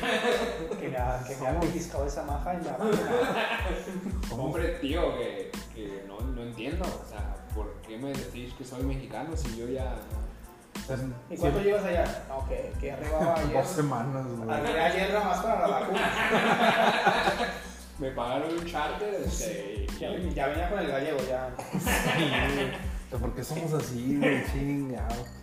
Que 0.80 0.88
me 0.88 0.96
ha, 0.96 1.24
que 1.26 1.36
me 1.36 1.48
ha 1.48 1.58
pellizcado 1.60 2.06
esa 2.06 2.22
maja 2.22 2.54
y 2.54 2.64
la 2.64 2.76
Hombre, 4.36 4.68
tío, 4.80 5.18
que, 5.18 5.50
que 5.74 6.04
no, 6.06 6.20
no 6.20 6.42
entiendo. 6.42 6.84
O 6.84 7.08
sea, 7.08 7.34
¿por 7.56 7.72
qué 7.86 7.98
me 7.98 8.12
decís 8.12 8.54
que 8.54 8.64
soy 8.64 8.82
mexicano 8.84 9.36
si 9.36 9.56
yo 9.56 9.66
ya. 9.68 9.96
¿Y 11.30 11.36
cuánto 11.36 11.60
llevas 11.60 11.84
allá? 11.84 12.24
No, 12.28 12.48
que, 12.48 12.72
que 12.80 12.92
arribaba 12.92 13.34
ayer. 13.38 13.52
Dos 13.52 13.66
semanas, 13.68 14.26
güey. 14.26 14.50
Arribaba 14.50 14.84
ayer 14.86 15.12
nada 15.12 15.24
más 15.24 15.38
para 15.42 15.60
la 15.60 15.66
vacuna. 15.80 16.12
Me 17.98 18.10
pagaron 18.12 18.58
un 18.58 18.64
charter, 18.66 19.14
este. 19.24 19.86
Ya, 20.00 20.10
ven- 20.10 20.34
ya 20.34 20.46
venía 20.48 20.70
con 20.70 20.78
el 20.78 20.88
gallego, 20.88 21.18
ya. 21.28 21.50
Sí, 21.72 22.30
güey. 23.12 23.16
O 23.16 23.18
sea, 23.18 23.18
¿Por 23.20 23.34
qué 23.34 23.44
somos 23.44 23.72
así, 23.74 24.18
güey? 24.18 24.44
Chingado. 24.52 25.42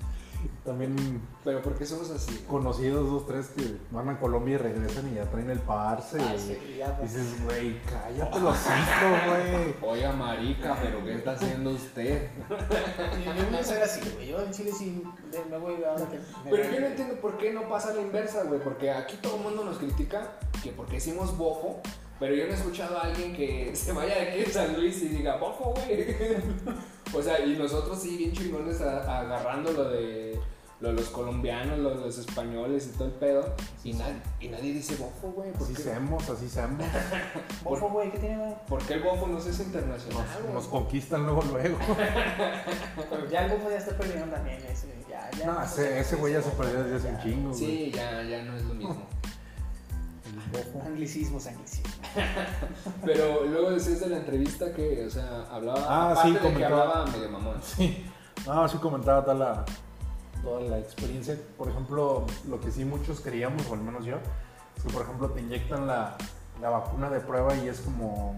También 0.63 1.21
Pero 1.43 1.61
¿por 1.61 1.73
qué 1.77 1.85
somos 1.85 2.09
así? 2.11 2.45
conocidos 2.47 3.09
dos, 3.09 3.25
tres 3.27 3.47
que 3.47 3.75
van 3.91 4.07
a 4.07 4.19
Colombia 4.19 4.55
y 4.55 4.57
regresan 4.57 5.11
y 5.11 5.15
ya 5.15 5.25
traen 5.29 5.49
el 5.49 5.59
parce. 5.59 6.17
Ah, 6.21 6.33
y 6.35 6.39
sí, 6.39 6.57
ya, 6.77 6.95
pues. 6.97 7.13
Dices, 7.13 7.43
güey, 7.43 7.81
cállate 7.83 8.39
los 8.41 8.55
cinco, 8.57 9.17
güey. 9.27 9.75
Oiga, 9.93 10.13
marica, 10.13 10.77
pero 10.81 11.03
¿qué 11.03 11.15
está 11.15 11.31
haciendo 11.31 11.71
usted? 11.71 12.29
Yo 12.49 13.49
voy 13.49 13.59
a 13.59 13.63
ser 13.63 13.83
así, 13.83 13.99
güey. 14.15 14.27
Yo 14.29 14.39
en 14.41 14.51
Chile 14.51 14.71
sí 14.77 15.03
me- 15.49 15.57
voy 15.57 15.75
a 15.83 15.95
que. 16.09 16.19
Pero 16.49 16.71
yo 16.71 16.79
no 16.79 16.87
entiendo 16.87 17.15
por 17.15 17.37
qué 17.37 17.51
no 17.51 17.67
pasa 17.67 17.93
la 17.93 18.01
inversa, 18.01 18.43
güey. 18.43 18.61
Porque 18.61 18.91
aquí 18.91 19.17
todo 19.21 19.35
el 19.37 19.43
mundo 19.43 19.65
nos 19.65 19.77
critica 19.77 20.39
que 20.63 20.71
porque 20.71 20.97
hicimos 20.97 21.35
bofo. 21.37 21.81
Pero 22.19 22.35
yo 22.35 22.45
no 22.47 22.51
he 22.51 22.55
escuchado 22.55 22.97
a 22.97 23.01
alguien 23.03 23.33
que 23.33 23.71
se 23.75 23.91
vaya 23.93 24.15
de 24.15 24.21
aquí 24.29 24.39
de 24.39 24.45
San 24.51 24.75
Luis 24.75 25.01
y 25.03 25.07
diga 25.09 25.37
bofo, 25.37 25.73
güey. 25.75 26.15
O 27.11 27.23
sea, 27.23 27.43
y 27.43 27.57
nosotros 27.57 27.99
sí, 27.99 28.17
bien 28.17 28.31
chingones, 28.33 28.81
a- 28.81 29.21
agarrando 29.21 29.71
lo 29.71 29.89
de, 29.89 30.39
lo 30.79 30.89
de 30.89 30.93
los 30.93 31.09
colombianos, 31.09 31.79
los 31.79 32.19
españoles 32.19 32.87
y 32.93 32.95
todo 32.95 33.05
el 33.07 33.13
pedo. 33.15 33.55
Y, 33.83 33.93
nadie 33.93 34.21
y 34.39 34.47
nadie 34.49 34.73
dice 34.73 34.95
bofo, 34.95 35.31
güey. 35.31 35.51
¿Por 35.53 35.63
Así 35.63 35.73
qué? 35.73 35.81
seamos, 35.81 36.29
así 36.29 36.47
seamos. 36.47 36.85
Bofo, 37.63 37.89
güey, 37.89 38.11
¿qué 38.11 38.19
tiene, 38.19 38.37
güey? 38.37 38.53
¿Por 38.67 38.83
qué 38.83 38.93
el 38.93 39.01
bofo 39.01 39.25
no 39.25 39.41
se 39.41 39.49
hace 39.49 39.63
internacional? 39.63 40.23
Nos, 40.45 40.53
nos 40.53 40.67
conquistan 40.67 41.23
luego, 41.25 41.41
luego. 41.51 41.79
Pero 43.09 43.27
ya 43.27 43.45
el 43.45 43.51
bofo 43.53 43.71
ya 43.71 43.77
está 43.77 43.97
perdido 43.97 44.25
también, 44.25 44.57
ese, 44.71 44.87
ya, 45.09 45.31
ya. 45.35 45.45
No, 45.47 45.63
ese, 45.63 45.99
ese 45.99 46.15
güey 46.15 46.33
ya 46.33 46.43
se 46.43 46.51
perdió 46.51 46.83
desde 46.83 46.95
hace 46.97 47.07
un 47.09 47.23
chingo, 47.23 47.49
güey. 47.49 47.59
Sí, 47.59 47.91
ya, 47.95 48.21
ya 48.21 48.43
no 48.43 48.55
es 48.55 48.63
lo 48.65 48.75
mismo. 48.75 49.07
Anglicismos, 50.85 51.47
anglicismos. 51.47 51.98
Pero 53.05 53.45
luego 53.45 53.71
decías 53.71 53.99
de 53.99 54.09
la 54.09 54.17
entrevista 54.17 54.73
que, 54.73 55.05
o 55.05 55.09
sea, 55.09 55.45
hablaba. 55.51 55.85
Ah, 55.87 56.11
aparte 56.11 56.39
sí, 56.39 56.47
de 56.47 56.53
que 56.55 56.65
hablaba 56.65 57.05
medio 57.05 57.29
mamón. 57.29 57.61
Sí. 57.61 58.05
No, 58.45 58.67
sí 58.67 58.77
comentaba 58.77 59.23
toda 59.23 59.35
la, 59.35 59.65
toda 60.41 60.61
la 60.61 60.79
experiencia. 60.79 61.37
Por 61.57 61.69
ejemplo, 61.69 62.25
lo 62.47 62.59
que 62.59 62.71
sí 62.71 62.85
muchos 62.85 63.21
queríamos, 63.21 63.65
o 63.69 63.73
al 63.73 63.81
menos 63.81 64.05
yo, 64.05 64.17
es 64.77 64.83
que 64.83 64.93
por 64.93 65.03
ejemplo 65.03 65.29
te 65.31 65.41
inyectan 65.41 65.87
la, 65.87 66.15
la 66.61 66.69
vacuna 66.69 67.09
de 67.09 67.19
prueba 67.19 67.55
y 67.55 67.67
es 67.67 67.81
como, 67.81 68.35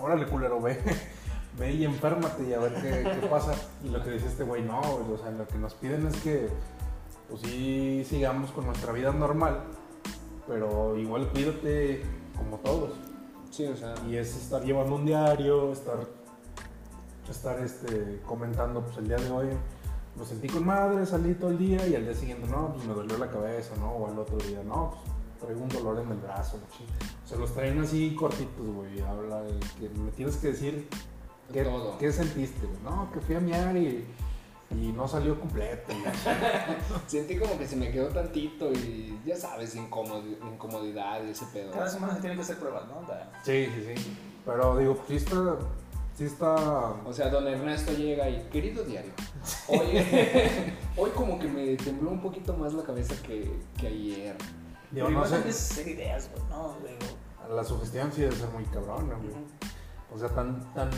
órale 0.00 0.26
culero, 0.26 0.60
ve, 0.60 0.78
ve 1.58 1.72
y 1.72 1.84
enférmate 1.84 2.44
y 2.48 2.54
a 2.54 2.58
ver 2.58 2.74
qué, 2.74 3.20
qué 3.20 3.26
pasa. 3.26 3.54
Y 3.84 3.88
lo 3.88 4.02
que 4.02 4.10
dice 4.10 4.26
este 4.26 4.44
güey, 4.44 4.62
no, 4.62 4.80
o 4.80 5.18
sea, 5.20 5.30
lo 5.30 5.46
que 5.46 5.58
nos 5.58 5.74
piden 5.74 6.06
es 6.06 6.16
que, 6.16 6.48
pues 7.28 7.42
sí, 7.42 8.04
sigamos 8.08 8.50
con 8.50 8.66
nuestra 8.66 8.92
vida 8.92 9.12
normal, 9.12 9.62
pero 10.46 10.96
igual 10.96 11.28
cuídate 11.28 12.02
como 12.44 12.58
todos. 12.58 12.92
Sí, 13.50 13.64
o 13.66 13.76
sea. 13.76 13.94
Y 14.08 14.16
es 14.16 14.36
estar 14.36 14.62
llevando 14.62 14.96
un 14.96 15.06
diario, 15.06 15.72
estar, 15.72 15.98
estar 17.28 17.58
este, 17.60 18.20
comentando, 18.26 18.82
pues 18.82 18.98
el 18.98 19.08
día 19.08 19.16
de 19.16 19.30
hoy 19.30 19.46
me 20.16 20.24
sentí 20.24 20.48
con 20.48 20.64
madre, 20.64 21.06
salí 21.06 21.34
todo 21.34 21.50
el 21.50 21.58
día 21.58 21.86
y 21.86 21.94
al 21.94 22.04
día 22.04 22.14
siguiente, 22.14 22.46
no, 22.48 22.72
pues 22.74 22.84
me 22.84 22.94
dolió 22.94 23.16
la 23.18 23.30
cabeza, 23.30 23.74
¿no? 23.76 23.92
O 23.92 24.08
al 24.08 24.18
otro 24.18 24.36
día, 24.38 24.62
no, 24.64 24.90
pues 24.90 25.40
traigo 25.40 25.62
un 25.62 25.68
dolor 25.68 26.00
en 26.00 26.10
el 26.10 26.18
brazo, 26.18 26.58
la 26.58 26.76
chingada. 26.76 26.98
Se 27.24 27.36
los 27.36 27.52
traen 27.54 27.80
así 27.80 28.14
cortitos, 28.14 28.66
güey, 28.66 29.00
habla 29.00 29.42
de 29.42 29.58
que 29.78 29.88
me 29.88 30.10
tienes 30.10 30.36
que 30.36 30.48
decir 30.48 30.88
qué, 31.52 31.64
Todo. 31.64 31.96
qué 31.98 32.12
sentiste, 32.12 32.66
güey. 32.66 32.82
No, 32.82 33.10
que 33.12 33.20
fui 33.20 33.36
a 33.36 33.40
miar 33.40 33.76
y, 33.76 34.04
y 34.70 34.92
no 34.92 35.08
salió 35.08 35.38
completo. 35.38 35.92
Sentí 37.06 37.36
como 37.38 37.58
que 37.58 37.66
se 37.66 37.76
me 37.76 37.90
quedó 37.90 38.08
tantito 38.08 38.70
y 38.72 39.20
ya 39.24 39.36
sabes, 39.36 39.76
incomodi- 39.76 40.38
incomodidad 40.46 41.22
y 41.24 41.30
ese 41.30 41.46
pedo. 41.46 41.72
Cada 41.72 41.88
semana 41.88 42.14
se 42.14 42.20
tienen 42.20 42.38
que 42.38 42.42
hacer 42.42 42.58
pruebas, 42.58 42.84
¿no? 42.86 43.00
Sí, 43.44 43.66
sí, 43.66 43.94
sí. 43.94 44.16
Pero 44.44 44.76
digo, 44.78 45.02
sí 45.08 45.16
está, 45.16 45.56
sí 46.16 46.24
está 46.24 46.54
O 47.04 47.12
sea, 47.12 47.28
don 47.28 47.46
Ernesto 47.48 47.92
llega 47.92 48.28
y, 48.30 48.40
querido 48.50 48.84
diario, 48.84 49.12
hoy, 49.68 49.78
hoy 50.96 51.10
como 51.10 51.38
que 51.38 51.48
me 51.48 51.76
tembló 51.76 52.10
un 52.10 52.20
poquito 52.20 52.54
más 52.54 52.72
la 52.72 52.84
cabeza 52.84 53.14
que, 53.26 53.50
que 53.76 53.86
ayer. 53.88 54.36
Digo, 54.92 55.06
Pero 55.06 55.20
no 55.20 55.26
sé, 55.26 55.36
hacer 55.36 55.88
ideas, 55.88 56.30
güey, 56.32 56.48
¿no? 56.48 56.74
Digo, 56.86 57.54
la 57.54 57.64
sugestión 57.64 58.12
sí 58.12 58.22
debe 58.22 58.36
ser 58.36 58.48
muy 58.50 58.64
cabrona, 58.64 59.14
güey. 59.16 59.34
O 60.12 60.18
sea, 60.18 60.28
tan, 60.28 60.72
tan, 60.74 60.90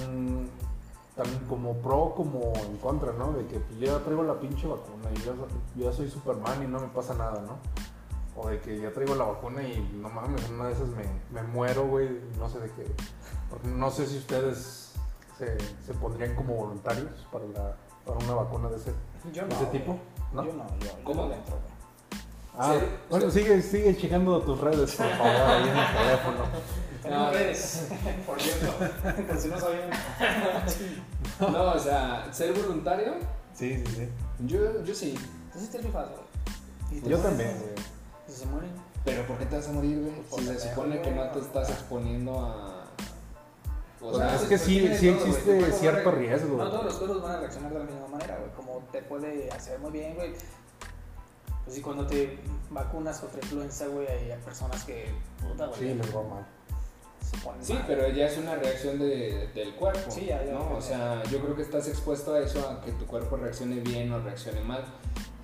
tan 1.16 1.26
como 1.48 1.74
pro 1.78 2.14
como 2.16 2.52
en 2.56 2.76
contra, 2.78 3.12
¿no? 3.12 3.32
De 3.32 3.46
que 3.46 3.58
pues, 3.60 3.78
yo 3.78 3.86
ya 3.98 4.04
traigo 4.04 4.22
la 4.22 4.40
pinche 4.40 4.66
vacuna 4.66 5.10
y 5.14 5.20
yo, 5.20 5.34
yo 5.76 5.90
ya 5.90 5.92
soy 5.92 6.10
Superman 6.10 6.62
y 6.62 6.66
no 6.66 6.80
me 6.80 6.88
pasa 6.88 7.14
nada, 7.14 7.42
¿no? 7.42 7.58
O 8.34 8.48
de 8.48 8.60
que 8.60 8.80
ya 8.80 8.90
traigo 8.92 9.14
la 9.14 9.24
vacuna 9.24 9.62
y 9.62 9.78
no 10.00 10.08
mames, 10.08 10.48
una 10.48 10.66
de 10.68 10.72
esas 10.72 10.88
me, 10.88 11.04
me 11.30 11.42
muero, 11.48 11.86
güey, 11.86 12.08
no 12.38 12.48
sé 12.48 12.60
de 12.60 12.70
qué. 12.70 12.86
Porque 13.50 13.68
no 13.68 13.90
sé 13.90 14.06
si 14.06 14.16
ustedes 14.18 14.92
se, 15.36 15.58
se 15.84 15.92
pondrían 15.94 16.34
como 16.34 16.54
voluntarios 16.54 17.10
para, 17.30 17.44
la, 17.46 17.76
para 18.06 18.18
una 18.24 18.34
vacuna 18.34 18.68
de 18.70 18.76
ese, 18.76 18.92
Yo 19.34 19.42
de 19.42 19.48
no. 19.48 19.54
ese 19.56 19.66
tipo, 19.66 19.98
¿no? 20.32 20.44
Yo 20.44 20.52
no, 20.54 20.64
yo, 20.78 20.86
yo 20.86 21.04
¿Cómo? 21.04 21.26
no 21.26 21.34
entro. 21.34 21.56
Ah, 22.56 22.74
Sí, 22.78 22.86
bueno, 23.10 23.30
sí. 23.30 23.40
sigue, 23.40 23.60
sigue 23.62 23.96
checando 23.98 24.40
tus 24.42 24.58
redes, 24.60 24.94
por 24.96 25.06
favor, 25.10 25.26
ahí 25.26 25.68
en 25.68 25.76
el 25.76 25.96
teléfono. 25.96 26.44
Tenemos 27.02 27.26
No. 27.26 27.32
redes, 27.32 27.86
por 28.26 28.40
cierto. 28.40 28.72
Por 29.28 29.38
si 29.38 29.48
no 29.48 29.58
sabían. 29.58 29.90
No, 31.40 31.72
o 31.72 31.78
sea, 31.78 32.28
ser 32.32 32.52
voluntario, 32.52 33.14
Sí, 33.54 33.82
sí, 33.86 33.94
sí. 33.96 34.08
yo, 34.46 34.82
yo 34.84 34.94
sí. 34.94 35.14
Entonces 35.46 35.70
te 35.70 35.78
rifas, 35.78 36.06
güey. 36.10 37.02
Yo 37.10 37.18
también, 37.18 37.58
güey. 37.58 37.74
Y 38.28 38.32
se 38.32 38.46
mueren. 38.46 38.70
Pero 39.04 39.26
¿por 39.26 39.36
qué 39.38 39.46
te 39.46 39.56
vas 39.56 39.68
a 39.68 39.72
morir, 39.72 39.98
güey? 40.00 40.12
Si 40.40 40.46
se 40.58 40.68
supone 40.70 41.02
que 41.02 41.10
no 41.10 41.28
te 41.30 41.40
estás 41.40 41.70
exponiendo 41.70 42.38
a... 42.40 42.84
O 44.00 44.10
Pues 44.10 44.16
sea, 44.16 44.34
es 44.36 44.42
que 44.42 44.58
sí, 44.58 44.88
sí 44.96 45.08
existe 45.08 45.72
cierto 45.72 46.10
riesgo. 46.12 46.56
No 46.56 46.70
todos 46.70 46.84
los 46.84 46.94
cuerpos 46.94 47.22
van 47.22 47.32
a 47.32 47.40
reaccionar 47.40 47.72
de 47.72 47.78
la 47.80 47.84
misma 47.84 48.08
manera, 48.08 48.36
güey. 48.38 48.50
Como 48.52 48.78
te 48.90 49.02
puede 49.02 49.50
hacer 49.50 49.78
muy 49.80 49.90
bien, 49.90 50.14
güey. 50.14 50.32
Pues 51.64 51.76
sí, 51.76 51.80
cuando 51.82 52.06
te 52.06 52.38
vacunas 52.70 53.18
contra 53.20 53.38
influenza, 53.40 53.86
güey, 53.86 54.08
hay 54.08 54.32
personas 54.44 54.82
que, 54.84 55.06
puta, 55.40 55.66
güey, 55.66 55.78
Sí, 55.78 55.94
les 55.94 56.16
va 56.16 56.22
mal. 56.22 56.46
Sí, 57.60 57.78
pero 57.86 58.08
ya 58.08 58.26
es 58.26 58.38
una 58.38 58.54
reacción 58.56 58.98
de- 58.98 59.48
del 59.54 59.74
cuerpo. 59.74 60.10
Sí, 60.10 60.26
ya, 60.26 60.44
ya, 60.44 60.52
¿no? 60.52 60.70
ya. 60.70 60.76
O 60.76 60.80
sea, 60.80 61.22
yo 61.24 61.40
creo 61.40 61.54
que 61.56 61.62
estás 61.62 61.88
expuesto 61.88 62.34
a 62.34 62.40
eso, 62.40 62.68
a 62.68 62.80
que 62.80 62.92
tu 62.92 63.06
cuerpo 63.06 63.36
reaccione 63.36 63.76
bien 63.80 64.12
o 64.12 64.20
reaccione 64.20 64.60
mal. 64.60 64.84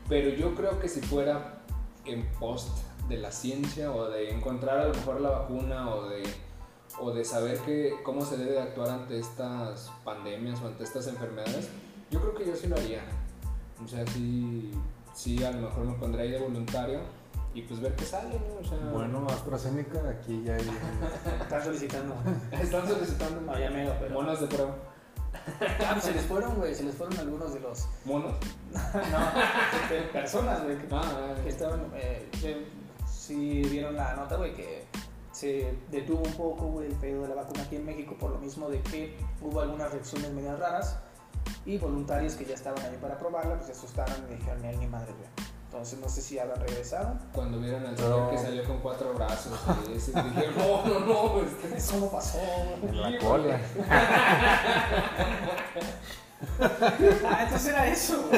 Pero 0.08 0.30
yo 0.30 0.54
creo 0.54 0.78
que 0.80 0.88
si 0.88 1.00
fuera 1.00 1.60
en 2.04 2.26
post 2.40 2.68
de 3.08 3.18
la 3.18 3.30
ciencia 3.30 3.92
o 3.92 4.08
de 4.08 4.30
encontrar 4.30 4.78
a 4.80 4.84
lo 4.88 4.94
mejor 4.94 5.20
la 5.20 5.30
vacuna 5.30 5.94
o 5.94 6.08
de, 6.08 6.22
o 7.00 7.10
de 7.12 7.24
saber 7.24 7.58
que, 7.58 7.94
cómo 8.02 8.24
se 8.24 8.36
debe 8.36 8.60
actuar 8.60 8.88
ante 8.90 9.18
estas 9.18 9.90
pandemias 10.04 10.60
o 10.62 10.66
ante 10.66 10.84
estas 10.84 11.06
enfermedades, 11.06 11.68
yo 12.10 12.20
creo 12.20 12.34
que 12.34 12.46
yo 12.46 12.56
sí 12.56 12.66
lo 12.66 12.76
haría. 12.76 13.02
O 13.84 13.88
sea, 13.88 14.06
sí, 14.06 14.72
sí 15.14 15.42
a 15.44 15.50
lo 15.52 15.68
mejor 15.68 15.84
me 15.84 15.94
pondría 15.94 16.24
ahí 16.24 16.30
de 16.32 16.38
voluntario 16.38 17.00
y 17.54 17.62
pues 17.62 17.80
ver 17.80 17.94
qué 17.96 18.04
sale, 18.04 18.38
¿no? 18.40 18.60
O 18.60 18.64
sea, 18.64 18.78
Bueno, 18.92 19.26
AstraZeneca, 19.28 20.00
aquí 20.08 20.42
ya 20.44 20.54
hay. 20.54 20.70
Están 21.42 21.64
solicitando. 21.64 22.14
están 22.52 22.86
solicitando 22.88 23.40
No, 23.40 23.58
ya 23.58 23.70
mero, 23.70 23.94
pero. 23.98 24.14
monos 24.14 24.40
de 24.40 24.46
prueba. 24.46 24.76
Ah, 25.80 25.90
pues 25.92 26.04
se 26.04 26.12
les 26.12 26.24
fueron, 26.26 26.54
güey. 26.56 26.74
Se 26.74 26.84
les 26.84 26.94
fueron 26.94 27.18
algunos 27.18 27.54
de 27.54 27.60
los. 27.60 27.88
¿Monos? 28.04 28.34
No, 28.72 29.94
de 29.94 30.02
personas, 30.12 30.62
güey. 30.64 30.78
Que, 30.78 30.88
Ah, 30.92 31.34
que 31.42 31.48
estaban. 31.48 31.90
Eh, 31.94 32.28
que 32.40 32.68
sí 33.10 33.62
vieron 33.70 33.96
la 33.96 34.14
nota, 34.14 34.36
güey, 34.36 34.54
que 34.54 34.84
se 35.32 35.78
detuvo 35.90 36.22
un 36.22 36.32
poco, 36.32 36.66
güey, 36.66 36.88
el 36.88 36.94
pedido 36.94 37.22
de 37.22 37.28
la 37.28 37.34
vacuna 37.36 37.62
aquí 37.62 37.76
en 37.76 37.86
México 37.86 38.16
por 38.18 38.30
lo 38.30 38.38
mismo 38.38 38.68
de 38.68 38.80
que 38.82 39.16
hubo 39.40 39.60
algunas 39.60 39.90
reacciones 39.92 40.32
medias 40.32 40.58
raras 40.58 40.98
y 41.64 41.78
voluntarios 41.78 42.34
que 42.34 42.44
ya 42.44 42.54
estaban 42.54 42.82
ahí 42.84 42.98
para 43.00 43.18
probarla, 43.18 43.54
pues 43.54 43.66
se 43.66 43.72
asustaron 43.72 44.16
y 44.30 44.34
dijeron, 44.34 44.62
ni, 44.62 44.76
ni 44.76 44.86
madre, 44.86 45.12
güey. 45.12 45.47
Entonces 45.70 45.98
no 46.00 46.08
sé 46.08 46.22
si 46.22 46.38
habrán 46.38 46.60
regresado. 46.60 47.18
Cuando 47.32 47.60
vieron 47.60 47.84
al 47.84 47.96
señor 47.96 48.30
que 48.30 48.38
salió 48.38 48.64
con 48.64 48.78
cuatro 48.78 49.12
brazos 49.14 49.52
y 49.88 49.92
ese, 49.96 50.12
dijeron, 50.12 50.54
no, 50.56 50.84
no, 50.88 51.00
no, 51.00 51.40
este 51.42 51.76
Eso 51.76 51.98
no 52.00 52.06
pasó. 52.06 52.38
En 52.82 53.00
la 53.00 53.18
cola. 53.18 53.60
Ah, 56.60 57.40
entonces 57.42 57.68
era 57.72 57.88
eso. 57.88 58.30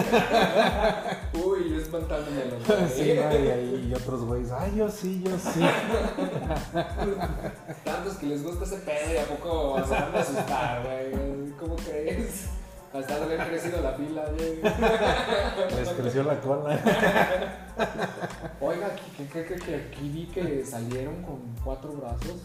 Uy, 1.35 1.70
yo 1.70 1.81
espantándome 1.83 2.47
los 2.47 2.91
Sí, 2.93 3.11
ahí- 3.11 3.89
y 3.91 3.95
otros 3.95 4.24
güeyes, 4.24 4.51
ay, 4.53 4.72
yo 4.74 4.89
sí, 4.91 5.22
yo 5.22 5.39
sí. 5.39 5.61
Tantos 7.85 8.14
que 8.16 8.26
les 8.26 8.43
gusta 8.43 8.64
ese 8.64 8.76
pedo 8.78 9.12
y 9.14 9.16
a 9.18 9.24
poco 9.26 9.85
se 9.85 9.91
van 9.93 10.14
a 10.14 10.18
asustar, 10.18 10.83
güey. 10.83 11.51
¿Cómo 11.59 11.76
crees? 11.76 12.47
Hasta 12.93 13.18
de 13.18 13.22
haber 13.22 13.49
crecido 13.49 13.80
la 13.82 13.93
fila, 13.93 14.24
güey. 14.36 14.61
Les 15.76 15.88
creció 15.91 16.24
la 16.24 16.41
cola. 16.41 16.78
Oiga, 18.61 18.88
que, 19.16 19.26
que, 19.28 19.45
que, 19.45 19.55
que 19.55 19.74
aquí 19.76 20.09
vi 20.09 20.26
que 20.26 20.64
salieron 20.64 21.22
con 21.22 21.38
cuatro 21.64 21.93
brazos. 21.93 22.41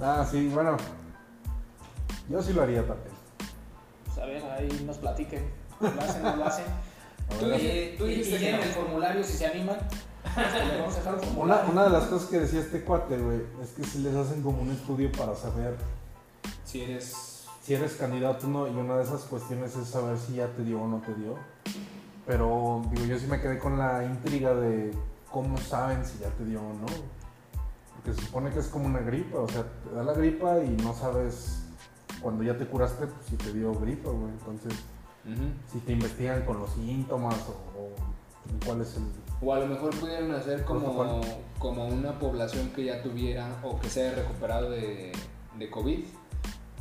Ah, 0.00 0.26
sí, 0.30 0.48
bueno. 0.48 0.76
Yo 2.28 2.42
sí 2.42 2.52
lo 2.52 2.62
haría 2.62 2.86
también. 2.86 3.14
Pues 4.04 4.18
a 4.18 4.26
ver, 4.26 4.42
ahí 4.44 4.82
nos 4.86 4.98
platiquen. 4.98 5.50
¿Lo 5.80 5.88
hacen 6.02 6.26
o 6.26 6.30
no 6.30 6.36
lo 6.36 6.44
hacen? 6.46 6.64
Tú 7.40 7.46
Y, 7.46 7.94
tú 7.96 8.06
y, 8.06 8.16
dijiste 8.16 8.38
que 8.38 8.52
no. 8.52 8.58
el 8.62 8.68
formulario 8.70 9.24
si 9.24 9.32
se 9.32 9.46
animan. 9.46 9.78
Este, 10.26 10.64
le 10.66 10.78
vamos 10.80 10.94
a 10.94 10.98
dejar 10.98 11.14
un 11.14 11.20
Una, 11.20 11.26
formulario. 11.28 11.70
una 11.72 11.84
de 11.84 11.90
las 11.90 12.04
cosas 12.04 12.28
que 12.28 12.40
decía 12.40 12.60
este 12.60 12.82
cuate, 12.84 13.16
güey, 13.16 13.40
es 13.62 13.70
que 13.70 13.84
si 13.84 13.98
les 14.00 14.14
hacen 14.14 14.42
como 14.42 14.60
un 14.60 14.70
estudio 14.72 15.10
para 15.12 15.34
saber 15.34 15.74
Si 16.64 16.82
eres. 16.82 17.35
Si 17.66 17.74
eres 17.74 17.94
candidato 17.94 18.46
no, 18.46 18.68
y 18.68 18.70
una 18.70 18.96
de 18.96 19.02
esas 19.02 19.22
cuestiones 19.22 19.74
es 19.74 19.88
saber 19.88 20.16
si 20.18 20.34
ya 20.34 20.46
te 20.46 20.62
dio 20.62 20.80
o 20.80 20.86
no 20.86 21.00
te 21.00 21.12
dio. 21.14 21.36
Pero, 22.24 22.82
digo, 22.92 23.06
yo 23.06 23.18
sí 23.18 23.26
me 23.26 23.40
quedé 23.40 23.58
con 23.58 23.76
la 23.76 24.04
intriga 24.04 24.54
de 24.54 24.92
cómo 25.32 25.56
saben 25.58 26.04
si 26.04 26.20
ya 26.20 26.28
te 26.30 26.44
dio 26.44 26.60
o 26.60 26.72
no. 26.74 26.86
Porque 27.92 28.14
se 28.14 28.24
supone 28.24 28.50
que 28.50 28.60
es 28.60 28.68
como 28.68 28.86
una 28.86 29.00
gripa, 29.00 29.38
o 29.40 29.48
sea, 29.48 29.64
te 29.82 29.96
da 29.96 30.04
la 30.04 30.12
gripa 30.12 30.60
y 30.62 30.76
no 30.80 30.94
sabes 30.94 31.64
cuando 32.22 32.44
ya 32.44 32.56
te 32.56 32.66
curaste 32.66 33.08
pues, 33.08 33.26
si 33.26 33.36
te 33.36 33.52
dio 33.52 33.74
gripa, 33.74 34.10
güey. 34.10 34.30
Entonces, 34.30 34.72
si 35.72 35.80
te 35.80 35.92
investigan 35.92 36.44
con 36.44 36.60
los 36.60 36.70
síntomas 36.70 37.34
o, 37.48 37.80
o 37.80 38.64
cuál 38.64 38.82
es 38.82 38.96
el... 38.96 39.02
O 39.42 39.52
a 39.52 39.58
lo 39.58 39.66
mejor 39.66 39.90
pudieron 39.98 40.30
hacer 40.30 40.64
como, 40.64 41.20
como 41.58 41.88
una 41.88 42.16
población 42.16 42.70
que 42.70 42.84
ya 42.84 43.02
tuviera 43.02 43.48
o 43.64 43.80
que 43.80 43.90
se 43.90 44.06
haya 44.06 44.22
recuperado 44.22 44.70
de, 44.70 45.10
de 45.58 45.70
COVID 45.70 46.04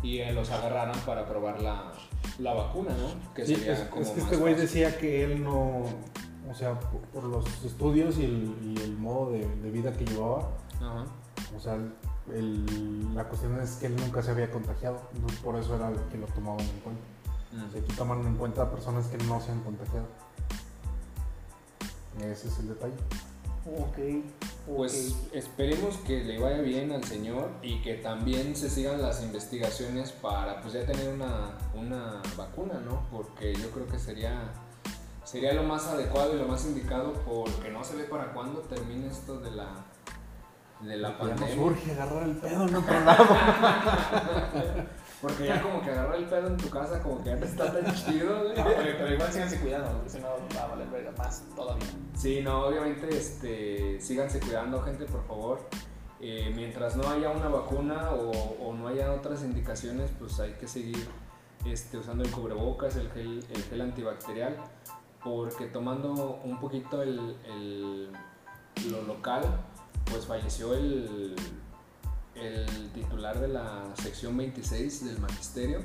y 0.05 0.19
eh, 0.19 0.31
los 0.33 0.49
agarraran 0.51 0.99
para 1.05 1.25
probar 1.27 1.61
la, 1.61 1.91
la 2.39 2.53
vacuna, 2.53 2.91
¿no? 2.91 3.33
Que 3.33 3.45
Sí, 3.45 3.55
sería 3.55 3.73
es, 3.73 3.79
como 3.89 4.01
es 4.03 4.09
que 4.09 4.19
este 4.21 4.37
güey 4.37 4.53
decía 4.55 4.97
que 4.97 5.23
él 5.23 5.43
no, 5.43 5.83
o 6.49 6.53
sea, 6.53 6.79
por, 6.79 7.01
por 7.01 7.23
los 7.23 7.45
estudios 7.65 8.17
y 8.17 8.25
el, 8.25 8.57
y 8.77 8.81
el 8.83 8.97
modo 8.97 9.31
de, 9.31 9.39
de 9.47 9.71
vida 9.71 9.91
que 9.93 10.05
llevaba, 10.05 10.51
Ajá. 10.75 11.05
o 11.55 11.59
sea, 11.59 11.75
el- 12.33 13.13
la 13.15 13.23
cuestión 13.27 13.59
es 13.61 13.71
que 13.77 13.87
él 13.87 13.95
nunca 13.95 14.21
se 14.21 14.31
había 14.31 14.49
contagiado, 14.51 15.01
por 15.43 15.55
eso 15.57 15.75
era 15.75 15.91
que 16.11 16.17
lo 16.17 16.27
tomaban 16.27 16.59
en 16.61 16.79
cuenta. 16.79 17.01
O 17.51 17.71
sea, 17.71 17.81
Mm. 17.81 17.83
aquí 17.85 17.93
toman 17.95 18.25
en 18.27 18.35
cuenta 18.35 18.63
a 18.63 18.69
personas 18.71 19.07
que 19.07 19.17
no 19.25 19.39
se 19.39 19.51
han 19.51 19.61
contagiado. 19.61 20.07
Ese 22.21 22.47
es 22.47 22.59
el 22.59 22.69
detalle. 22.69 22.93
Ok. 23.65 23.97
Pues 24.67 25.15
esperemos 25.31 25.97
que 25.97 26.23
le 26.23 26.39
vaya 26.39 26.59
bien 26.61 26.91
al 26.91 27.03
señor 27.03 27.49
y 27.61 27.81
que 27.81 27.95
también 27.95 28.55
se 28.55 28.69
sigan 28.69 29.01
las 29.01 29.23
investigaciones 29.23 30.11
para 30.11 30.61
pues 30.61 30.73
ya 30.73 30.85
tener 30.85 31.13
una, 31.13 31.57
una 31.73 32.21
vacuna, 32.37 32.79
¿no? 32.79 33.07
Porque 33.11 33.53
yo 33.55 33.69
creo 33.71 33.87
que 33.87 33.97
sería, 33.99 34.51
sería 35.23 35.53
lo 35.53 35.63
más 35.63 35.85
adecuado 35.87 36.35
y 36.35 36.39
lo 36.39 36.47
más 36.47 36.65
indicado 36.65 37.13
porque 37.25 37.69
no 37.71 37.83
se 37.83 37.95
ve 37.95 38.03
para 38.05 38.33
cuándo 38.33 38.61
termine 38.61 39.07
esto 39.07 39.39
de 39.39 39.51
la, 39.51 39.85
de 40.81 40.97
la 40.97 41.09
Ya 41.09 41.17
nos 41.17 41.29
pandemia. 41.39 41.63
urge 41.63 41.91
agarrar 41.91 42.23
el 42.23 42.35
pedo 42.37 42.67
en 42.67 42.75
otro 42.75 42.99
lado. 43.01 43.25
Porque 45.21 45.45
ya 45.47 45.61
como 45.61 45.81
que 45.81 45.89
agarrar 45.91 46.15
el 46.15 46.25
pedo 46.25 46.47
en 46.47 46.57
tu 46.57 46.69
casa 46.69 47.01
como 47.01 47.23
que 47.23 47.29
ya 47.29 47.35
no 47.37 47.45
está 47.45 47.71
tan 47.71 47.95
chido, 47.95 48.43
güey. 48.43 48.55
No, 48.57 48.63
pero, 48.65 48.97
pero 48.97 49.13
igual 49.13 49.31
síganse 49.31 49.59
cuidando, 49.59 49.91
porque 49.93 50.09
si 50.09 50.19
no 50.19 50.27
va 50.55 50.63
a 50.63 50.67
valer 50.67 50.87
verga 50.89 51.11
más 51.17 51.43
todavía. 51.55 51.87
Sí, 52.15 52.41
no, 52.41 52.65
obviamente 52.67 53.07
este, 53.09 53.99
síganse 54.01 54.39
cuidando, 54.39 54.81
gente, 54.81 55.05
por 55.05 55.25
favor. 55.25 55.61
Eh, 56.21 56.51
mientras 56.55 56.95
no 56.95 57.07
haya 57.09 57.29
una 57.29 57.47
vacuna 57.49 58.11
o, 58.11 58.31
o 58.31 58.73
no 58.73 58.87
haya 58.87 59.11
otras 59.13 59.43
indicaciones, 59.43 60.11
pues 60.19 60.39
hay 60.39 60.53
que 60.53 60.67
seguir 60.67 61.07
este, 61.65 61.97
usando 61.97 62.23
el 62.23 62.31
cubrebocas, 62.31 62.95
el 62.95 63.09
gel, 63.11 63.43
el 63.49 63.63
gel 63.63 63.81
antibacterial, 63.81 64.55
porque 65.23 65.65
tomando 65.65 66.39
un 66.43 66.59
poquito 66.59 67.01
el, 67.01 67.35
el- 67.45 68.11
lo 68.91 69.01
local, 69.03 69.43
pues 70.11 70.25
falleció 70.25 70.73
el, 70.73 71.35
el 72.35 72.89
titular 72.91 73.39
de 73.39 73.47
la 73.47 73.83
sección 73.95 74.35
26 74.37 75.05
del 75.05 75.19
magisterio. 75.19 75.79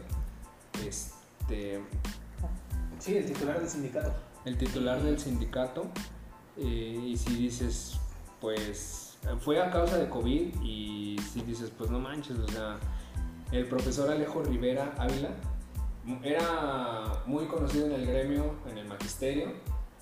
Este, 0.86 1.80
Sí, 2.98 3.16
el 3.16 3.24
titular 3.24 3.58
del 3.58 3.68
sindicato. 3.68 4.12
el 4.44 4.58
titular 4.58 5.02
del 5.02 5.18
sindicato 5.18 5.86
eh, 6.58 7.00
y 7.02 7.16
si 7.16 7.34
dices 7.34 7.98
pues 8.40 9.18
fue 9.40 9.60
a 9.60 9.70
causa 9.70 9.98
de 9.98 10.08
COVID 10.08 10.62
y 10.62 11.16
si 11.32 11.40
dices 11.42 11.70
pues 11.76 11.90
no 11.90 11.98
manches, 11.98 12.38
o 12.38 12.48
sea, 12.48 12.78
el 13.52 13.66
profesor 13.66 14.10
Alejo 14.10 14.42
Rivera 14.42 14.94
Ávila 14.98 15.30
era 16.22 17.22
muy 17.26 17.46
conocido 17.46 17.86
en 17.86 17.92
el 17.92 18.06
gremio, 18.06 18.54
en 18.70 18.78
el 18.78 18.86
magisterio, 18.86 19.52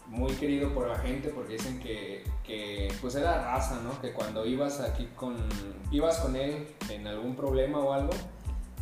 muy 0.09 0.32
querido 0.34 0.72
por 0.74 0.88
la 0.88 0.98
gente 0.98 1.28
porque 1.28 1.54
dicen 1.54 1.78
que, 1.80 2.24
que, 2.44 2.92
pues 3.00 3.14
era 3.14 3.42
raza, 3.44 3.80
¿no? 3.82 4.00
Que 4.00 4.12
cuando 4.12 4.44
ibas 4.46 4.80
aquí 4.80 5.06
con, 5.14 5.36
ibas 5.90 6.18
con 6.18 6.34
él 6.36 6.66
en 6.88 7.06
algún 7.06 7.36
problema 7.36 7.78
o 7.78 7.92
algo, 7.92 8.12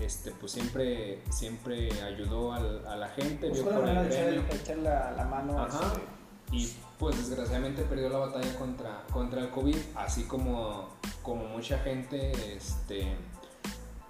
este, 0.00 0.30
pues 0.32 0.52
siempre, 0.52 1.20
siempre 1.30 1.88
ayudó 2.02 2.52
al- 2.52 2.86
a 2.86 2.96
la 2.96 3.08
gente, 3.08 3.50
vio 3.50 3.64
la 3.70 3.76
por 3.76 3.88
el 3.88 4.44
echar 4.52 4.76
la, 4.78 5.12
la 5.12 5.24
mano. 5.24 5.58
Ajá. 5.60 5.80
este, 5.94 6.56
Y 6.56 6.72
pues 6.98 7.16
desgraciadamente 7.18 7.82
perdió 7.82 8.08
la 8.08 8.18
batalla 8.18 8.56
contra, 8.58 9.02
contra 9.12 9.40
el 9.40 9.50
COVID, 9.50 9.76
así 9.96 10.24
como, 10.24 10.90
como 11.22 11.44
mucha 11.46 11.78
gente 11.78 12.30
este, 12.56 13.16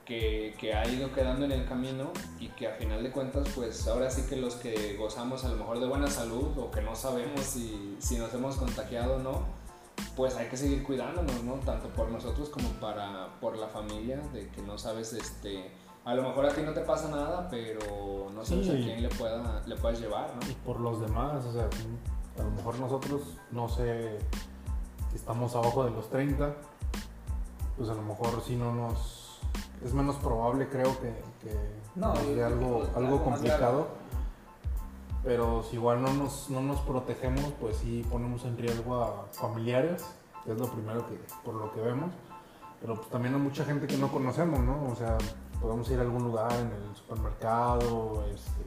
que, 0.07 0.54
que 0.59 0.72
ha 0.72 0.86
ido 0.88 1.12
quedando 1.12 1.44
en 1.44 1.52
el 1.52 1.66
camino 1.66 2.12
y 2.38 2.48
que 2.50 2.68
a 2.68 2.72
final 2.76 3.02
de 3.02 3.11
cuentas 3.11 3.46
pues 3.54 3.86
ahora 3.88 4.09
sí 4.11 4.22
que 4.28 4.36
los 4.36 4.54
que 4.54 4.96
gozamos 4.96 5.44
a 5.44 5.48
lo 5.48 5.57
mejor 5.57 5.80
de 5.80 5.86
buena 5.86 6.07
salud 6.09 6.57
o 6.57 6.70
que 6.70 6.80
no 6.80 6.94
sabemos 6.94 7.40
si, 7.40 7.96
si 7.98 8.16
nos 8.16 8.32
hemos 8.32 8.57
contagiado 8.57 9.16
o 9.16 9.18
no, 9.18 9.42
pues 10.14 10.36
hay 10.36 10.48
que 10.48 10.57
seguir 10.57 10.82
cuidándonos, 10.84 11.42
¿no? 11.42 11.54
Tanto 11.54 11.88
por 11.88 12.09
nosotros 12.11 12.48
como 12.48 12.68
para 12.80 13.38
por 13.40 13.59
la 13.59 13.66
familia, 13.68 14.18
de 14.32 14.48
que 14.48 14.62
no 14.62 14.78
sabes, 14.78 15.12
este, 15.12 15.70
a 16.04 16.14
lo 16.14 16.22
mejor 16.22 16.46
a 16.46 16.50
ti 16.54 16.62
no 16.62 16.72
te 16.72 16.82
pasa 16.82 17.09
nada, 17.09 17.48
pero 17.50 18.30
no 18.32 18.44
sabes 18.44 18.66
Sí. 18.66 18.72
a 18.72 18.76
quién 18.76 19.02
le, 19.02 19.09
pueda, 19.09 19.62
le 19.66 19.76
puedas 19.76 20.00
llevar, 20.00 20.32
¿no? 20.36 20.48
y 20.50 20.54
por 20.64 20.80
los 20.80 21.00
demás, 21.00 21.44
o 21.44 21.52
sea, 21.52 21.68
a 22.38 22.42
lo 22.42 22.50
mejor 22.52 22.78
nosotros, 22.78 23.22
no 23.50 23.68
sé, 23.68 24.18
estamos 25.14 25.54
abajo 25.57 25.84
de 25.84 25.90
los 25.90 26.09
30, 26.11 26.54
pues 27.76 27.88
a 27.88 27.94
lo 27.94 28.02
mejor 28.02 28.42
sí 28.46 28.54
no 28.57 28.72
nos... 28.74 29.25
Es 29.84 29.94
menos 29.94 30.16
probable, 30.16 30.68
creo, 30.68 30.98
que, 31.00 31.14
que 31.40 31.57
No, 31.94 32.14
dé 32.14 32.42
algo, 32.42 32.86
algo 32.94 33.22
complicado. 33.22 33.88
Pero 35.22 35.62
si 35.64 35.76
igual 35.76 36.02
no 36.02 36.12
nos, 36.14 36.50
no 36.50 36.61
nos 36.61 36.80
protegemos, 36.80 37.52
pues 37.61 37.76
sí 37.78 38.07
ponemos 38.11 38.44
en 38.44 38.57
riesgo 38.57 39.02
a 39.02 39.26
familiares, 39.32 40.04
que 40.44 40.52
es 40.52 40.59
lo 40.59 40.66
primero 40.70 41.07
que, 41.07 41.18
por 41.44 41.54
lo 41.54 41.72
que 41.72 41.80
vemos. 41.80 42.12
Pero 42.80 42.94
pues 42.94 43.09
también 43.09 43.34
hay 43.34 43.40
mucha 43.40 43.64
gente 43.64 43.86
que 43.86 43.96
no 43.96 44.11
conocemos, 44.12 44.61
¿no? 44.61 44.84
O 44.90 44.94
sea, 44.94 45.18
podemos 45.61 45.90
ir 45.90 45.98
a 45.98 46.02
algún 46.02 46.24
lugar 46.24 46.52
en 46.52 46.70
el 46.70 46.94
supermercado, 46.94 48.24
este, 48.32 48.62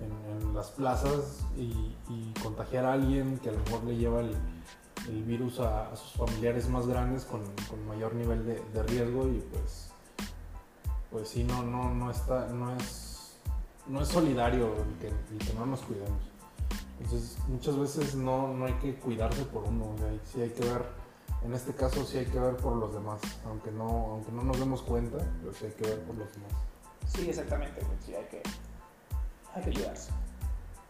en, 0.00 0.42
en 0.42 0.54
las 0.54 0.70
plazas 0.70 1.44
y, 1.56 1.96
y 2.08 2.34
contagiar 2.42 2.84
a 2.84 2.92
alguien 2.92 3.38
que 3.38 3.48
a 3.48 3.52
lo 3.52 3.58
mejor 3.58 3.84
le 3.84 3.96
lleva 3.96 4.20
el, 4.20 4.36
el 5.08 5.22
virus 5.24 5.60
a, 5.60 5.90
a 5.90 5.96
sus 5.96 6.12
familiares 6.12 6.68
más 6.68 6.86
grandes 6.86 7.24
con, 7.24 7.40
con 7.68 7.86
mayor 7.88 8.14
nivel 8.14 8.44
de, 8.46 8.62
de 8.72 8.82
riesgo 8.84 9.26
y 9.28 9.40
pues 9.52 9.89
pues 11.10 11.28
sí 11.28 11.44
no 11.44 11.62
no 11.62 11.92
no 11.94 12.10
está 12.10 12.46
no 12.48 12.74
es 12.76 13.36
no 13.86 14.00
es 14.02 14.08
solidario 14.08 14.74
el 14.76 14.98
que, 14.98 15.08
el 15.08 15.38
que 15.38 15.54
no 15.54 15.66
nos 15.66 15.80
cuidemos. 15.80 16.20
Entonces 17.00 17.38
muchas 17.48 17.78
veces 17.78 18.14
no, 18.14 18.48
no 18.48 18.66
hay 18.66 18.74
que 18.74 18.94
cuidarse 18.96 19.42
por 19.44 19.64
uno 19.64 19.94
o 19.94 19.98
sea, 19.98 20.08
sí 20.24 20.42
hay 20.42 20.50
que 20.50 20.64
ver 20.64 20.84
en 21.42 21.54
este 21.54 21.74
caso 21.74 22.04
sí 22.04 22.18
hay 22.18 22.26
que 22.26 22.38
ver 22.38 22.56
por 22.56 22.76
los 22.76 22.92
demás 22.92 23.20
aunque 23.46 23.70
no 23.72 23.88
aunque 24.12 24.32
no 24.32 24.42
nos 24.42 24.58
demos 24.58 24.82
cuenta 24.82 25.18
pero 25.40 25.54
sí 25.54 25.66
hay 25.66 25.72
que 25.72 25.84
ver 25.84 26.04
por 26.04 26.16
los 26.16 26.32
demás. 26.32 26.52
Sí, 27.06 27.28
exactamente, 27.28 27.80
güey, 27.80 27.96
sí, 28.04 28.14
hay 28.14 28.24
que, 28.26 28.42
hay 29.54 29.62
que 29.62 29.70
ayudarse. 29.70 30.10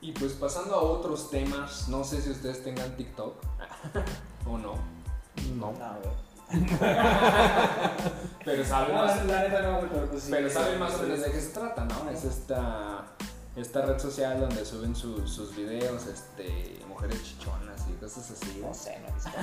Y 0.03 0.13
pues 0.13 0.33
pasando 0.33 0.75
a 0.75 0.83
otros 0.83 1.31
temas, 1.31 1.89
no 1.89 2.05
sé 2.05 2.21
si 2.21 2.31
ustedes 2.31 2.63
tengan 2.65 2.97
TikTok. 2.97 3.37
O 4.47 4.57
no, 4.57 4.75
no. 5.57 5.73
No, 5.73 6.01
güey. 6.03 6.30
pero 8.45 8.65
saben 8.65 8.95
No, 8.95 9.03
más, 9.05 9.25
la 9.27 9.43
neta 9.43 9.63
no, 9.63 9.81
pero 9.81 10.07
pues 10.11 10.23
sí. 10.25 10.29
pero 10.31 10.51
saben 10.51 10.79
más 10.79 10.95
o 10.95 11.03
menos 11.03 11.23
de 11.23 11.31
qué 11.31 11.41
se 11.41 11.51
trata, 11.51 11.85
¿no? 11.85 12.11
Es 12.11 12.25
esta, 12.25 13.05
esta 13.57 13.83
red 13.83 13.99
social 13.99 14.41
donde 14.41 14.65
suben 14.65 14.95
su- 14.97 15.27
sus 15.29 15.55
videos, 15.55 16.07
este, 16.07 16.81
mujeres 16.89 17.23
chichonas 17.23 17.87
y 17.89 17.93
cosas 17.95 18.31
así. 18.31 18.59
No 18.63 18.75
sé, 18.75 18.99
no 19.01 19.09
he 19.09 19.13
visto. 19.15 19.31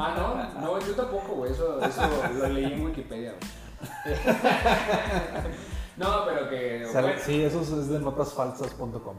Ah, 0.00 0.14
no, 0.16 0.60
no, 0.60 0.78
yo 0.86 0.94
tampoco, 0.94 1.32
güey, 1.36 1.50
eso, 1.52 1.80
eso 1.82 2.02
lo 2.34 2.48
leí 2.48 2.72
en 2.72 2.84
Wikipedia. 2.84 3.32
güey. 3.32 4.16
No, 5.98 6.24
pero 6.26 6.48
que... 6.48 6.86
O 6.86 6.92
sea, 6.92 7.00
bueno, 7.00 7.18
sí 7.26 7.42
eso 7.42 7.60
es 7.60 7.88
de 7.88 7.98
notasfalsas.com 7.98 9.16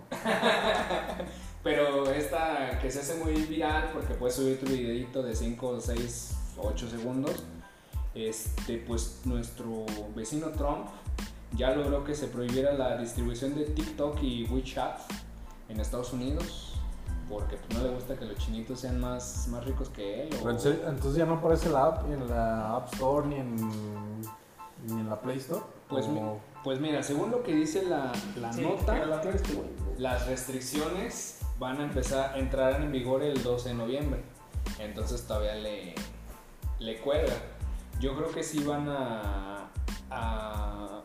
Pero 1.62 2.10
esta 2.10 2.80
que 2.82 2.90
se 2.90 3.00
hace 3.02 3.16
muy 3.16 3.34
viral 3.34 3.90
porque 3.94 4.14
puedes 4.14 4.38
subir 4.38 4.62
tu 4.62 4.66
videito 4.66 5.22
de 5.22 5.36
5, 5.36 5.82
6, 5.82 6.36
8 6.62 6.90
segundos. 6.90 7.44
Este, 8.16 8.78
pues 8.80 9.22
nuestro 9.26 9.86
vecino 10.16 10.48
Trump 10.50 10.88
ya 11.56 11.72
logró 11.72 12.04
que 12.04 12.16
se 12.16 12.28
prohibiera 12.28 12.74
la 12.74 12.98
distribución 12.98 13.56
de 13.56 13.66
TikTok 13.66 14.22
y 14.24 14.46
WeChat 14.46 15.00
en 15.70 15.80
Estados 15.80 16.12
Unidos 16.14 16.74
porque 17.30 17.58
pues, 17.58 17.78
no 17.78 17.84
le 17.88 17.94
gusta 17.94 18.16
que 18.16 18.26
los 18.26 18.38
chinitos 18.40 18.80
sean 18.80 19.00
más, 19.00 19.48
más 19.50 19.64
ricos 19.64 19.90
que 19.90 20.24
él. 20.24 20.30
o- 20.44 20.50
entonces 20.50 21.16
ya 21.16 21.26
no 21.28 21.36
aparece 21.36 21.70
la 21.70 21.86
app 21.86 22.08
ni 22.08 22.14
en 22.16 22.28
la 22.28 22.76
App 22.76 22.92
Store 22.94 23.28
ni 23.28 23.36
en, 23.36 23.56
ni 24.88 24.94
en 25.00 25.08
la 25.10 25.22
Play 25.22 25.38
Store. 25.38 25.62
Pues, 25.88 26.08
mi- 26.08 26.16
Como- 26.16 26.40
pues 26.64 26.80
mira, 26.80 27.04
según 27.04 27.30
lo 27.30 27.44
que 27.44 27.54
dice 27.54 27.84
la, 27.84 28.12
la 28.42 28.52
Sí, 28.52 28.62
nota, 28.62 28.98
güey. 28.98 29.70
las 30.00 30.26
restricciones 30.28 31.40
van 31.60 31.80
a 31.80 31.84
empezar, 31.84 32.38
entrarán 32.40 32.82
en 32.84 32.92
vigor 32.92 33.22
el 33.22 33.42
12 33.44 33.70
de 33.70 33.76
noviembre. 33.76 34.24
Entonces 34.80 35.22
todavía 35.28 35.56
le, 35.56 35.94
le 36.80 37.00
cuelga. 37.02 37.34
Yo 38.00 38.16
creo 38.16 38.32
que 38.32 38.44
sí 38.44 38.64
van 38.64 38.88
a, 38.90 39.70
a, 40.10 41.02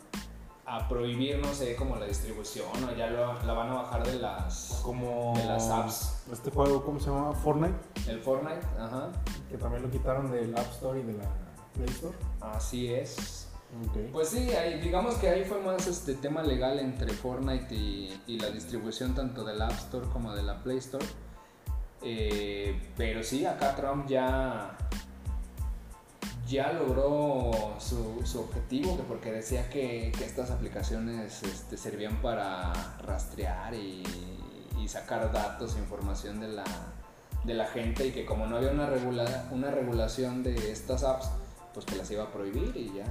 a 0.66 0.88
prohibir, 0.88 1.38
no 1.38 1.52
sé, 1.52 1.74
como 1.76 1.96
la 1.96 2.06
distribución 2.06 2.66
o 2.88 2.94
ya 2.96 3.08
lo- 3.10 3.42
la 3.42 3.52
van 3.52 3.70
a 3.70 3.74
bajar 3.74 4.06
de 4.06 4.18
las, 4.18 4.80
como 4.84 5.34
de 5.36 5.44
las 5.44 5.68
apps. 5.70 6.24
Este 6.32 6.50
juego, 6.50 6.84
¿cómo 6.84 7.00
se 7.00 7.10
llama? 7.10 7.32
Fortnite, 7.32 7.74
El 8.08 8.20
Fortnite, 8.20 8.64
ajá, 8.78 9.10
que 9.50 9.58
también 9.58 9.82
lo 9.82 9.90
quitaron 9.90 10.30
del 10.30 10.56
App 10.56 10.70
Store 10.72 11.00
y 11.00 11.02
de 11.02 11.14
la 11.14 11.28
Play 11.74 11.88
Store. 11.88 12.16
así 12.40 12.92
es. 12.92 13.48
Ok. 13.88 14.12
Pues 14.12 14.28
sí, 14.28 14.50
ahí- 14.52 14.80
digamos 14.80 15.16
que 15.16 15.28
ahí 15.28 15.44
fue 15.44 15.60
más 15.60 15.88
este 15.88 16.14
tema 16.14 16.42
legal 16.44 16.78
entre 16.78 17.12
Fortnite 17.12 17.74
y, 17.74 18.22
y 18.28 18.38
la 18.38 18.50
distribución 18.50 19.16
tanto 19.16 19.42
del 19.42 19.60
App 19.60 19.72
Store 19.72 20.06
como 20.12 20.32
de 20.32 20.44
la 20.44 20.62
Play 20.62 20.78
Store. 20.78 21.04
Eh, 22.02 22.92
pero 22.96 23.22
sí, 23.24 23.44
acá 23.46 23.74
Trump 23.74 24.06
ya, 24.06 24.76
ya 26.46 26.72
logró 26.72 27.50
su, 27.78 28.20
su 28.24 28.40
objetivo, 28.40 28.96
que 28.96 29.02
porque 29.04 29.32
decía 29.32 29.68
que, 29.70 30.12
que 30.16 30.24
estas 30.24 30.50
aplicaciones 30.50 31.42
este, 31.42 31.76
servían 31.76 32.16
para 32.20 32.72
rastrear 33.02 33.74
y, 33.74 34.02
y 34.78 34.88
sacar 34.88 35.32
datos 35.32 35.76
e 35.76 35.78
información 35.78 36.40
de 36.40 36.48
la, 36.48 36.64
de 37.44 37.54
la 37.54 37.66
gente 37.66 38.06
y 38.06 38.12
que 38.12 38.26
como 38.26 38.46
no 38.46 38.56
había 38.56 38.70
una, 38.72 38.86
regula, 38.86 39.48
una 39.52 39.70
regulación 39.70 40.42
de 40.42 40.70
estas 40.70 41.02
apps, 41.04 41.30
pues 41.72 41.86
que 41.86 41.96
las 41.96 42.10
iba 42.10 42.24
a 42.24 42.32
prohibir 42.32 42.72
y 42.76 42.92
ya, 42.94 43.04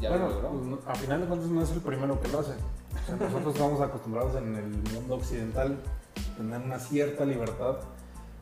ya 0.00 0.10
bueno, 0.10 0.28
lo 0.28 0.34
logró. 0.34 0.48
pues, 0.50 0.64
no- 0.66 0.78
a 0.90 0.94
final 0.94 1.20
de 1.20 1.26
cuentas 1.26 1.48
no 1.48 1.62
es 1.62 1.70
el 1.70 1.80
primero 1.80 2.20
que 2.20 2.28
lo 2.28 2.40
hace. 2.40 2.52
O 2.52 3.06
sea, 3.06 3.16
nosotros 3.16 3.54
estamos 3.54 3.80
acostumbrados 3.80 4.34
en 4.36 4.56
el 4.56 4.66
mundo 4.94 5.14
occidental 5.14 5.78
a 6.32 6.36
tener 6.36 6.60
una 6.60 6.78
cierta 6.78 7.24
libertad, 7.24 7.76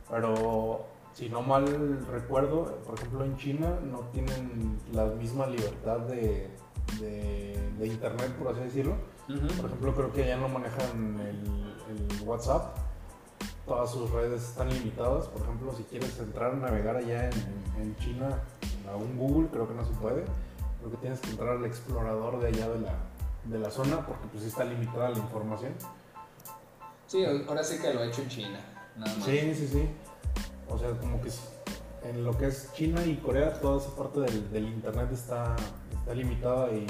pero 0.09 0.85
si 1.19 1.29
no 1.29 1.41
mal 1.41 2.05
recuerdo, 2.07 2.77
por 2.85 2.95
ejemplo 2.97 3.25
en 3.25 3.35
China 3.35 3.77
no 3.83 3.99
tienen 4.13 4.79
la 4.93 5.03
misma 5.05 5.47
libertad 5.47 5.99
de, 5.99 6.49
de- 7.01 7.69
de 7.77 7.87
internet, 7.87 8.31
por 8.37 8.53
así 8.53 8.61
decirlo. 8.61 8.95
Por 9.27 9.65
ejemplo, 9.67 9.93
creo 9.95 10.11
que 10.13 10.25
ya 10.27 10.37
no 10.37 10.47
manejan 10.49 11.19
el, 11.19 11.75
el 12.17 12.27
WhatsApp. 12.27 12.75
Todas 13.65 13.91
sus 13.91 14.09
redes 14.11 14.41
están 14.43 14.69
limitadas. 14.69 15.27
Por 15.27 15.41
ejemplo, 15.43 15.73
si 15.75 15.83
quieres 15.83 16.17
entrar 16.19 16.51
a 16.51 16.55
navegar 16.55 16.95
allá 16.95 17.29
en, 17.29 17.81
en 17.81 17.95
China 17.97 18.39
a 18.91 18.95
un 18.95 19.17
Google, 19.17 19.49
creo 19.49 19.67
que 19.67 19.75
no 19.75 19.85
se 19.85 19.91
puede. 19.93 20.23
Creo 20.79 20.91
que 20.91 20.97
tienes 20.97 21.19
que 21.19 21.29
entrar 21.31 21.49
al 21.57 21.65
explorador 21.65 22.39
de 22.39 22.47
allá 22.47 22.69
de 22.69 22.79
la, 22.79 22.93
de 23.45 23.59
la 23.59 23.69
zona 23.69 24.05
porque 24.05 24.25
pues 24.31 24.43
está 24.45 24.63
limitada 24.65 25.09
la 25.09 25.17
información. 25.19 25.73
Sí, 27.07 27.23
ahora 27.25 27.63
sí 27.63 27.77
que 27.79 27.93
lo 27.93 27.99
ha 28.01 28.05
hecho 28.05 28.21
en 28.23 28.29
China, 28.29 28.59
nada 28.97 29.13
más. 29.15 29.25
Sí, 29.25 29.53
sí, 29.55 29.67
sí. 29.67 29.89
O 30.69 30.77
sea, 30.77 30.91
como 30.91 31.21
que 31.21 31.29
en 32.03 32.23
lo 32.23 32.37
que 32.37 32.47
es 32.47 32.71
China 32.73 33.03
y 33.05 33.17
Corea, 33.17 33.59
toda 33.59 33.79
esa 33.79 33.95
parte 33.95 34.21
del, 34.21 34.67
internet 34.67 35.09
está, 35.11 35.55
limitada 36.13 36.71
y, 36.71 36.87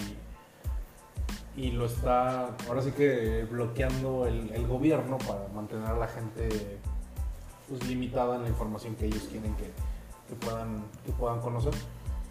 y 1.57 1.71
lo 1.71 1.85
está, 1.85 2.55
ahora 2.67 2.81
sí 2.81 2.91
que 2.91 3.45
bloqueando 3.49 4.25
el, 4.27 4.51
el 4.51 4.65
gobierno 4.65 5.17
para 5.17 5.47
mantener 5.49 5.87
a 5.87 5.97
la 5.97 6.07
gente 6.07 6.79
pues, 7.67 7.85
limitada 7.85 8.37
en 8.37 8.43
la 8.43 8.49
información 8.49 8.95
que 8.95 9.07
ellos 9.07 9.23
quieren 9.29 9.55
que, 9.55 9.71
que 10.27 10.35
puedan, 10.35 10.85
que 11.05 11.11
puedan 11.11 11.41
conocer. 11.41 11.73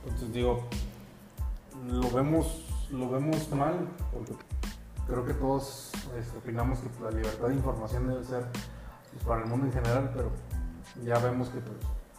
Entonces 0.05 0.33
digo, 0.33 0.65
lo 1.87 2.11
vemos, 2.11 2.65
lo 2.91 3.11
vemos 3.11 3.49
mal 3.51 3.89
porque 4.13 4.33
creo 5.07 5.25
que 5.25 5.35
todos 5.35 5.93
este, 6.19 6.39
opinamos 6.39 6.79
que 6.81 6.89
la 7.03 7.11
libertad 7.11 7.49
de 7.49 7.55
información 7.55 8.09
debe 8.09 8.25
ser 8.25 8.47
pues, 9.13 9.25
para 9.25 9.43
el 9.43 9.49
mundo 9.49 9.67
en 9.67 9.73
general, 9.73 10.11
pero 10.15 10.31
ya 11.05 11.19
vemos 11.19 11.49
que 11.49 11.61
pues, 11.61 11.77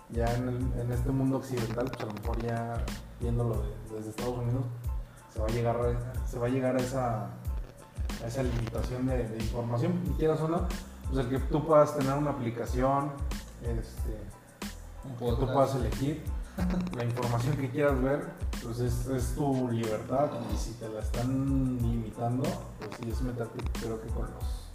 ya 0.10 0.34
en, 0.36 0.48
el- 0.50 0.80
en 0.82 0.92
este 0.92 1.10
mundo 1.12 1.38
occidental, 1.38 1.86
pues 1.92 2.02
a 2.02 2.06
lo 2.06 2.14
mejor 2.14 2.42
ya 2.42 2.84
viéndolo 3.20 3.62
de- 3.62 3.96
desde 3.96 4.10
Estados 4.12 4.38
Unidos, 4.38 4.64
se 5.34 5.40
va 5.40 5.46
a 5.46 5.50
llegar 5.50 5.76
a, 5.78 6.28
se 6.28 6.40
va 6.40 6.48
a, 6.48 6.50
llegar 6.50 6.76
a, 6.76 6.80
esa, 6.80 7.26
a 8.24 8.28
esa 8.28 8.44
limitación 8.44 9.06
de, 9.06 9.28
de 9.28 9.38
información. 9.38 10.02
Y 10.08 10.10
quieras 10.18 10.40
o 10.42 10.48
no, 10.48 10.68
pues 11.12 11.26
el 11.26 11.30
que 11.30 11.40
tú 11.46 11.66
puedas 11.66 11.96
tener 11.98 12.14
una 12.14 12.32
aplicación, 12.32 13.12
este, 13.62 14.18
Un 15.06 15.16
que 15.18 15.26
tú 15.40 15.46
puedas 15.54 15.76
elegir 15.76 16.24
la 16.98 17.04
información 17.06 17.56
que 17.56 17.70
quieras 17.70 18.02
ver, 18.02 18.26
pues 18.64 18.80
es, 18.80 19.06
es 19.08 19.34
tu 19.36 19.70
libertad 19.72 20.30
y 20.54 20.58
si 20.58 20.72
te 20.74 20.90
la 20.90 21.00
están 21.00 21.78
limitando, 21.82 22.44
pues 22.80 22.90
sí 23.02 23.10
es 23.10 23.22
meterte 23.22 23.64
creo 23.80 24.02
que 24.02 24.08
con 24.10 24.24
los, 24.24 24.70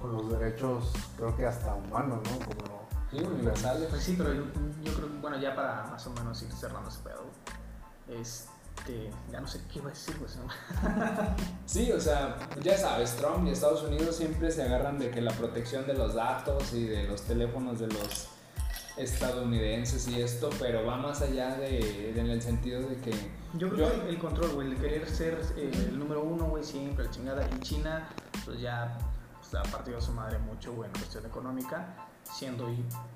con 0.00 0.12
los 0.12 0.30
derechos, 0.38 0.92
creo 1.16 1.34
que 1.36 1.44
hasta 1.46 1.74
humanos, 1.74 2.20
¿no? 2.22 2.38
Como, 2.46 2.87
Sí, 3.10 3.18
universales. 3.18 3.86
Pues 3.90 4.02
sí, 4.02 4.14
pero 4.18 4.34
yo, 4.34 4.42
yo 4.82 4.92
creo 4.94 5.08
que, 5.08 5.18
bueno, 5.20 5.38
ya 5.38 5.54
para 5.54 5.84
más 5.84 6.06
o 6.06 6.10
menos 6.10 6.42
ir 6.42 6.52
cerrando 6.52 6.88
ese 6.90 7.00
pedo, 7.00 7.24
este, 8.08 9.10
ya 9.32 9.40
no 9.40 9.46
sé 9.48 9.60
qué 9.72 9.78
iba 9.78 9.88
a 9.88 9.92
decir, 9.92 10.16
pues, 10.18 10.36
¿no? 10.36 10.44
Sí, 11.66 11.90
o 11.92 12.00
sea, 12.00 12.36
ya 12.62 12.76
sabes, 12.76 13.16
Trump 13.16 13.46
y 13.46 13.50
Estados 13.50 13.82
Unidos 13.82 14.16
siempre 14.16 14.50
se 14.50 14.62
agarran 14.62 14.98
de 14.98 15.10
que 15.10 15.20
la 15.20 15.32
protección 15.32 15.86
de 15.86 15.94
los 15.94 16.14
datos 16.14 16.72
y 16.74 16.84
de 16.86 17.04
los 17.04 17.22
teléfonos 17.22 17.78
de 17.80 17.86
los 17.88 18.28
estadounidenses 18.96 20.08
y 20.08 20.20
esto, 20.20 20.50
pero 20.58 20.84
va 20.84 20.96
más 20.96 21.22
allá 21.22 21.56
de, 21.56 22.12
de 22.14 22.20
en 22.20 22.30
el 22.30 22.42
sentido 22.42 22.80
de 22.82 22.96
que 23.00 23.12
Yo 23.54 23.68
Yo- 23.68 23.70
creo 23.70 24.02
que 24.02 24.08
el, 24.10 24.18
control, 24.18 24.50
güey, 24.54 24.68
el 24.72 24.76
querer 24.76 25.08
ser 25.08 25.40
eh, 25.56 25.70
el 25.72 25.98
número 25.98 26.22
uno, 26.22 26.46
güey, 26.46 26.64
siempre, 26.64 27.04
la 27.04 27.10
chingada. 27.10 27.46
En 27.46 27.60
China, 27.60 28.08
pues 28.44 28.60
ya 28.60 28.98
pues, 29.38 29.54
ha 29.54 29.62
partido 29.70 30.00
su 30.00 30.12
madre 30.12 30.38
mucho, 30.38 30.72
güey, 30.74 30.88
en 30.90 30.98
cuestión 30.98 31.24
económica, 31.26 31.94
siendo, 32.32 32.68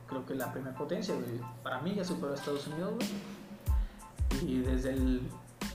creo 0.07 0.27
que 0.27 0.35
la 0.35 0.53
primera 0.53 0.77
potencia. 0.77 1.15
Para 1.63 1.81
mí 1.81 1.95
ya 1.95 2.05
superó 2.05 2.33
a 2.33 2.35
Estados 2.35 2.67
Unidos. 2.67 2.95
Y 4.47 4.61
desde 4.61 4.91
el 4.91 5.23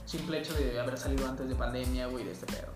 simple 0.04 0.38
hecho 0.38 0.54
de 0.54 0.78
haber 0.80 0.98
salido 0.98 1.28
antes 1.28 1.48
de 1.48 1.54
pandemia, 1.54 2.06
güey, 2.06 2.24
de 2.24 2.32
este 2.32 2.46
pedo. 2.46 2.72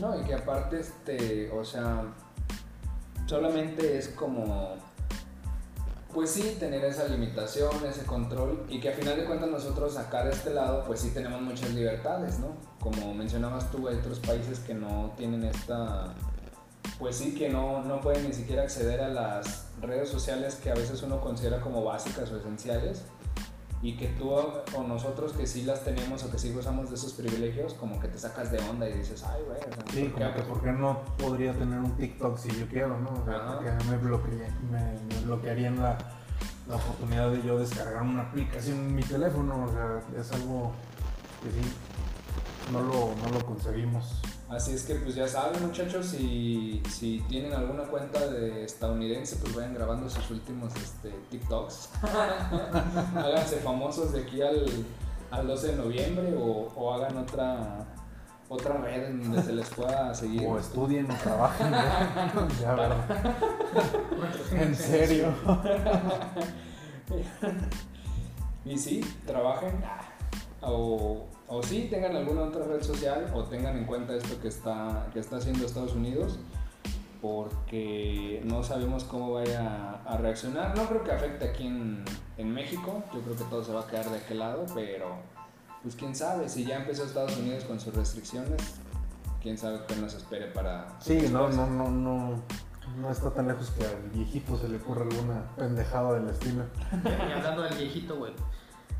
No, 0.00 0.20
y 0.20 0.24
que 0.24 0.34
aparte, 0.34 0.80
este, 0.80 1.50
o 1.50 1.64
sea, 1.64 2.04
solamente 3.26 3.98
es 3.98 4.08
como, 4.08 4.76
pues 6.12 6.30
sí, 6.30 6.56
tener 6.58 6.84
esa 6.84 7.08
limitación, 7.08 7.70
ese 7.86 8.04
control, 8.04 8.64
y 8.68 8.80
que 8.80 8.90
a 8.90 8.92
final 8.92 9.16
de 9.16 9.24
cuentas 9.24 9.48
nosotros 9.48 9.96
acá 9.96 10.24
de 10.24 10.30
este 10.30 10.54
lado, 10.54 10.84
pues 10.86 11.00
sí 11.00 11.10
tenemos 11.10 11.40
muchas 11.40 11.70
libertades, 11.74 12.38
¿no? 12.38 12.56
Como 12.80 13.12
mencionabas 13.14 13.70
tú, 13.70 13.88
hay 13.88 13.96
otros 13.96 14.20
países 14.20 14.60
que 14.60 14.74
no 14.74 15.12
tienen 15.16 15.44
esta, 15.44 16.14
pues 16.98 17.16
sí, 17.16 17.34
que 17.34 17.48
no, 17.48 17.82
no 17.84 18.00
pueden 18.00 18.26
ni 18.26 18.32
siquiera 18.32 18.62
acceder 18.62 19.00
a 19.00 19.08
las 19.08 19.68
redes 19.80 20.08
sociales 20.08 20.56
que 20.56 20.70
a 20.70 20.74
veces 20.74 21.02
uno 21.02 21.20
considera 21.20 21.60
como 21.60 21.84
básicas 21.84 22.30
o 22.30 22.36
esenciales. 22.36 23.04
Y 23.80 23.96
que 23.96 24.08
tú 24.08 24.32
o 24.32 24.82
nosotros 24.88 25.32
que 25.34 25.46
sí 25.46 25.62
las 25.62 25.84
tenemos 25.84 26.24
o 26.24 26.30
que 26.32 26.38
sí 26.38 26.52
gozamos 26.52 26.88
de 26.88 26.96
esos 26.96 27.12
privilegios, 27.12 27.74
como 27.74 28.00
que 28.00 28.08
te 28.08 28.18
sacas 28.18 28.50
de 28.50 28.58
onda 28.58 28.88
y 28.88 28.92
dices, 28.94 29.22
ay, 29.22 29.40
güey, 29.46 29.60
o 29.60 29.72
sea, 29.72 29.84
Sí, 29.92 30.02
¿por 30.08 30.18
qué? 30.18 30.24
como 30.24 30.34
que 30.34 30.42
por 30.42 30.62
qué 30.62 30.72
no 30.72 31.00
podría 31.16 31.52
tener 31.52 31.78
un 31.78 31.96
TikTok 31.96 32.38
si 32.38 32.50
yo 32.58 32.66
quiero, 32.66 32.98
¿no? 32.98 33.10
O 33.10 33.24
sea, 33.24 33.46
porque 33.46 33.70
me, 33.88 33.96
bloquearía, 33.98 34.52
me, 34.68 35.14
me 35.14 35.20
bloquearían 35.26 35.80
la, 35.80 35.96
la 36.68 36.74
oportunidad 36.74 37.30
de 37.30 37.42
yo 37.42 37.58
descargar 37.58 38.02
una 38.02 38.22
aplicación 38.22 38.78
en 38.78 38.94
mi 38.96 39.02
teléfono, 39.02 39.64
o 39.64 39.72
sea, 39.72 40.02
es 40.20 40.32
algo 40.32 40.72
que 41.44 41.50
sí, 41.50 41.72
no 42.72 42.80
lo, 42.80 43.14
no 43.22 43.38
lo 43.38 43.46
concebimos. 43.46 44.20
Así 44.50 44.72
es 44.72 44.84
que 44.84 44.94
pues 44.94 45.14
ya 45.14 45.28
saben 45.28 45.66
muchachos, 45.66 46.06
si, 46.06 46.82
si 46.88 47.20
tienen 47.28 47.52
alguna 47.52 47.82
cuenta 47.84 48.26
de 48.28 48.64
estadounidense, 48.64 49.36
pues 49.36 49.54
vayan 49.54 49.74
grabando 49.74 50.08
sus 50.08 50.30
últimos 50.30 50.74
este, 50.76 51.10
TikToks. 51.30 51.90
Háganse 53.14 53.56
famosos 53.56 54.12
de 54.12 54.22
aquí 54.22 54.40
al, 54.40 54.64
al 55.30 55.46
12 55.46 55.66
de 55.66 55.76
noviembre 55.76 56.34
o, 56.34 56.72
o 56.74 56.94
hagan 56.94 57.18
otra, 57.18 57.86
otra 58.48 58.78
red 58.78 59.04
en 59.04 59.22
donde 59.22 59.42
se 59.42 59.52
les 59.52 59.68
pueda 59.68 60.14
seguir. 60.14 60.46
O 60.46 60.58
estudien 60.58 61.10
o 61.10 61.14
trabajen, 61.14 61.70
ya, 61.70 62.48
ya, 62.62 62.74
¿verdad? 62.74 63.36
En 64.52 64.74
serio. 64.74 65.34
Y 68.64 68.76
sí, 68.76 69.00
trabajen 69.24 69.82
o, 70.60 71.26
o 71.48 71.62
sí, 71.62 71.88
tengan 71.90 72.14
alguna 72.14 72.42
otra 72.42 72.64
red 72.64 72.82
social 72.82 73.30
o 73.34 73.44
tengan 73.44 73.76
en 73.76 73.84
cuenta 73.86 74.14
esto 74.14 74.40
que 74.40 74.48
está, 74.48 75.08
que 75.12 75.18
está 75.18 75.36
haciendo 75.36 75.64
Estados 75.64 75.94
Unidos 75.94 76.38
porque 77.20 78.42
no 78.44 78.62
sabemos 78.62 79.04
cómo 79.04 79.32
vaya 79.32 80.00
a 80.04 80.16
reaccionar. 80.18 80.76
No 80.76 80.84
creo 80.84 81.02
que 81.02 81.12
afecte 81.12 81.48
aquí 81.48 81.66
en, 81.66 82.04
en 82.36 82.52
México, 82.52 83.02
yo 83.12 83.20
creo 83.22 83.36
que 83.36 83.44
todo 83.44 83.64
se 83.64 83.72
va 83.72 83.80
a 83.80 83.86
quedar 83.86 84.08
de 84.10 84.18
aquel 84.18 84.38
lado, 84.38 84.66
pero 84.74 85.16
pues 85.82 85.96
quién 85.96 86.14
sabe, 86.14 86.48
si 86.48 86.64
ya 86.64 86.76
empezó 86.76 87.04
Estados 87.04 87.36
Unidos 87.36 87.64
con 87.64 87.80
sus 87.80 87.94
restricciones, 87.94 88.60
quién 89.42 89.56
sabe 89.56 89.80
qué 89.88 89.96
nos 89.96 90.14
espere 90.14 90.46
para... 90.48 90.98
Sí, 91.00 91.28
no, 91.32 91.48
no, 91.48 91.66
no, 91.66 91.90
no, 91.90 92.42
no 93.00 93.10
está 93.10 93.32
tan 93.32 93.48
lejos 93.48 93.70
que 93.70 93.84
al 93.84 94.10
viejito 94.12 94.56
se 94.56 94.68
le 94.68 94.76
ocurra 94.76 95.02
alguna 95.02 95.44
pendejada 95.56 96.14
del 96.14 96.28
estilo. 96.28 96.64
Y 97.04 97.32
hablando 97.32 97.62
del 97.62 97.76
viejito, 97.76 98.16
güey, 98.16 98.32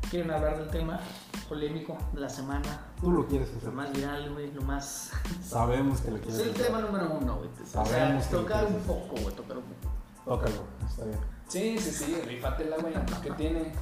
¿quieren 0.09 0.31
hablar 0.31 0.57
del 0.57 0.69
tema 0.69 0.99
polémico 1.47 1.97
de 2.13 2.21
la 2.21 2.29
semana? 2.29 2.81
Tú 3.01 3.11
lo 3.11 3.27
quieres 3.27 3.49
hacer. 3.49 3.63
Lo 3.65 3.71
más 3.71 3.91
viral, 3.93 4.33
güey, 4.33 4.51
lo 4.51 4.61
más... 4.61 5.11
Sabemos 5.47 6.01
que 6.01 6.11
lo 6.11 6.17
Es 6.17 6.23
quieres 6.23 6.41
el 6.41 6.49
hacer. 6.51 6.65
tema 6.65 6.81
número 6.81 7.17
uno, 7.19 7.35
güey. 7.37 7.49
O 7.49 7.65
sea, 7.65 7.85
Sabemos 7.85 8.25
que 8.25 8.33
lo 8.35 8.41
tocar 8.41 8.65
un 8.65 8.79
poco, 8.81 9.15
güey, 9.21 9.35
tocar 9.35 9.57
un 9.57 9.63
poco. 9.63 9.93
Tócalo, 10.25 10.63
está 10.87 11.05
bien. 11.05 11.19
Sí, 11.47 11.79
sí, 11.79 11.91
sí, 11.91 12.21
rífatela, 12.25 12.77
güey, 12.77 12.93
pues, 12.93 13.19
¿qué 13.19 13.31
tiene? 13.31 13.73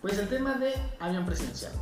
Pues 0.00 0.18
el 0.18 0.28
tema 0.28 0.54
de 0.54 0.72
avión 0.98 1.26
presidencial. 1.26 1.72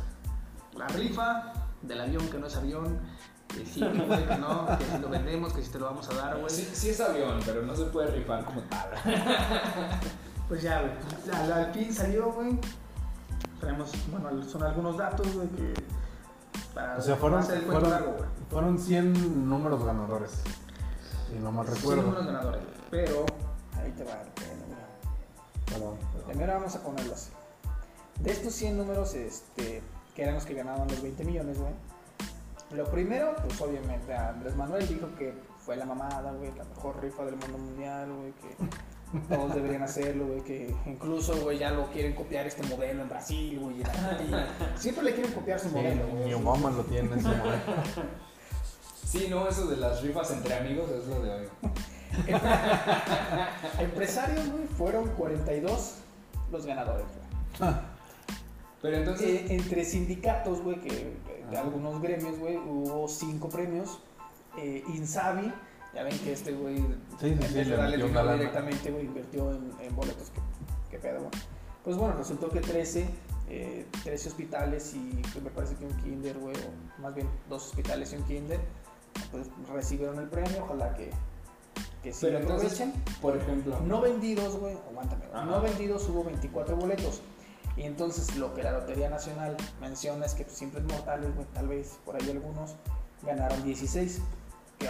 La 0.77 0.87
rifa 0.87 1.53
del 1.81 2.01
avión 2.01 2.27
que 2.29 2.37
no 2.37 2.47
es 2.47 2.55
avión, 2.57 2.99
que 3.47 3.65
sí, 3.65 3.79
que 3.79 4.01
puede 4.01 4.25
que 4.25 4.37
no, 4.37 4.67
que 4.77 4.85
si 4.85 4.97
lo 4.97 5.09
vendemos, 5.09 5.53
que 5.53 5.61
si 5.63 5.71
te 5.71 5.79
lo 5.79 5.85
vamos 5.85 6.09
a 6.09 6.13
dar, 6.15 6.37
güey. 6.37 6.49
Sí, 6.49 6.69
sí 6.73 6.89
es 6.89 6.99
avión, 6.99 7.39
pero 7.45 7.61
no 7.61 7.73
se 7.75 7.85
puede 7.85 8.11
rifar 8.11 8.43
como 8.43 8.61
tal. 8.61 8.89
Pues 10.49 10.63
ya, 10.63 10.81
güey. 10.81 11.51
Al 11.51 11.71
fin 11.71 11.93
salió, 11.93 12.31
güey. 12.31 12.59
Traemos, 13.59 13.91
bueno, 14.09 14.43
son 14.43 14.63
algunos 14.63 14.97
datos, 14.97 15.33
güey, 15.33 15.47
que. 15.49 15.73
Para 16.73 16.97
O 16.97 17.01
sea, 17.01 17.15
fueron, 17.15 17.39
hacer 17.39 17.57
el 17.57 17.63
fueron, 17.65 17.89
largo, 17.89 18.15
fueron 18.49 18.79
100 18.79 19.49
números 19.49 19.83
ganadores. 19.83 20.31
Si 21.29 21.39
no 21.39 21.51
mal 21.51 21.67
recuerdo. 21.67 22.03
números 22.03 22.25
ganadores. 22.25 22.61
Pero. 22.89 23.25
Ahí 23.77 23.91
te 23.91 24.03
va. 24.03 24.21
Perdón, 25.65 25.97
perdón. 26.13 26.27
Primero 26.27 26.53
vamos 26.53 26.75
a 26.75 26.83
ponerlo 26.83 27.13
así. 27.13 27.31
De 28.19 28.31
estos 28.31 28.53
100 28.53 28.77
números, 28.77 29.13
este, 29.13 29.81
que 30.15 30.23
eran 30.23 30.35
los 30.35 30.45
que 30.45 30.53
ganaban 30.53 30.87
los 30.87 31.01
20 31.01 31.23
millones, 31.25 31.59
güey. 31.59 31.73
Lo 32.71 32.85
primero, 32.85 33.35
pues 33.35 33.59
obviamente 33.61 34.13
Andrés 34.13 34.55
Manuel 34.55 34.87
dijo 34.87 35.07
que 35.17 35.33
fue 35.57 35.75
la 35.75 35.85
mamada, 35.85 36.31
güey, 36.33 36.53
la 36.55 36.63
mejor 36.65 37.01
rifa 37.01 37.25
del 37.25 37.35
mundo 37.35 37.57
mundial, 37.57 38.11
güey, 38.11 38.31
que 38.33 38.55
todos 39.27 39.55
deberían 39.55 39.83
hacerlo, 39.83 40.27
güey, 40.27 40.41
que 40.41 40.73
incluso, 40.85 41.35
güey, 41.41 41.57
ya 41.57 41.71
lo 41.71 41.87
quieren 41.91 42.13
copiar 42.13 42.45
este 42.47 42.61
modelo 42.67 43.01
en 43.03 43.09
Brasil, 43.09 43.59
güey, 43.59 43.81
en 43.81 43.87
Argentina. 43.87 44.47
Siempre 44.77 45.03
le 45.05 45.13
quieren 45.15 45.31
copiar 45.33 45.59
su 45.59 45.69
Sí, 45.69 45.75
modelo, 45.75 46.07
güey. 46.07 46.25
mi 46.25 46.33
Obama 46.33 46.69
lo 46.71 46.83
tiene 46.83 47.15
ese 47.15 47.27
modelo. 47.27 47.61
Sí, 49.05 49.27
no, 49.29 49.47
eso 49.47 49.65
de 49.67 49.77
las 49.77 50.01
rifas 50.03 50.29
entre 50.31 50.53
amigos 50.55 50.89
es 50.91 51.07
lo 51.07 51.21
de 51.21 51.31
hoy. 51.31 51.47
Empresarios, 53.79 54.49
güey, 54.51 54.65
fueron 54.67 55.07
42 55.09 55.95
los 56.51 56.65
ganadores, 56.65 57.05
güey. 57.59 57.73
Pero 58.81 58.97
entonces, 58.97 59.27
Eh, 59.27 59.45
entre 59.49 59.83
sindicatos, 59.83 60.61
güey, 60.61 60.79
que 60.79 60.89
que 60.89 61.45
de 61.49 61.57
algunos 61.57 62.01
gremios, 62.01 62.37
güey, 62.37 62.57
hubo 62.57 63.07
cinco 63.07 63.49
premios. 63.49 63.99
Eh, 64.57 64.83
Insabi, 64.89 65.51
ya 65.93 66.03
ven 66.03 66.17
que 66.19 66.33
este 66.33 66.51
güey, 66.53 66.77
Sí, 66.77 66.85
sí, 67.19 67.27
en 67.27 67.39
vez 67.39 67.53
de 67.53 67.75
darle 67.75 67.97
dinero 67.97 68.33
directamente, 68.33 68.91
güey, 68.91 69.05
invirtió 69.05 69.51
en, 69.51 69.71
en 69.81 69.95
boletos. 69.95 70.29
¿Qué, 70.29 70.41
qué 70.91 70.99
pedo, 70.99 71.19
güey? 71.19 71.31
Pues 71.83 71.97
bueno, 71.97 72.15
resultó 72.15 72.49
que 72.49 72.59
13, 72.61 73.09
eh, 73.49 73.87
13 74.03 74.29
hospitales 74.29 74.93
y 74.93 75.21
que 75.33 75.41
me 75.41 75.49
parece 75.49 75.75
que 75.75 75.85
un 75.85 75.95
kinder, 75.97 76.37
güey, 76.37 76.55
o 76.55 77.01
más 77.01 77.15
bien 77.15 77.27
dos 77.49 77.65
hospitales 77.67 78.13
y 78.13 78.17
un 78.17 78.23
kinder, 78.23 78.59
pues 79.31 79.47
recibieron 79.73 80.19
el 80.19 80.27
premio. 80.29 80.63
Ojalá 80.65 80.93
que, 80.93 81.09
que 82.03 82.13
sí 82.13 82.19
pero 82.21 82.33
lo 82.33 82.39
entonces, 82.41 82.73
aprovechen. 82.79 83.03
por 83.21 83.37
ejemplo, 83.37 83.79
No 83.81 84.01
vendidos, 84.01 84.57
güey, 84.57 84.75
aguántame. 84.91 85.25
Ajá. 85.33 85.45
No 85.45 85.61
vendidos 85.61 86.07
hubo 86.09 86.23
24 86.23 86.75
boletos. 86.75 87.21
Y 87.77 87.83
entonces 87.83 88.35
lo 88.35 88.53
que 88.53 88.61
la 88.61 88.71
Lotería 88.73 89.09
Nacional 89.09 89.55
menciona 89.79 90.25
es 90.25 90.33
que 90.33 90.43
pues, 90.43 90.57
simples 90.57 90.83
mortales, 90.83 91.33
güey, 91.33 91.47
tal 91.53 91.69
vez 91.69 91.97
por 92.05 92.15
ahí 92.21 92.29
algunos 92.29 92.75
ganaron 93.23 93.63
16, 93.63 94.21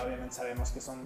obviamente 0.04 0.36
sabemos 0.36 0.72
que 0.72 0.82
son 0.82 1.00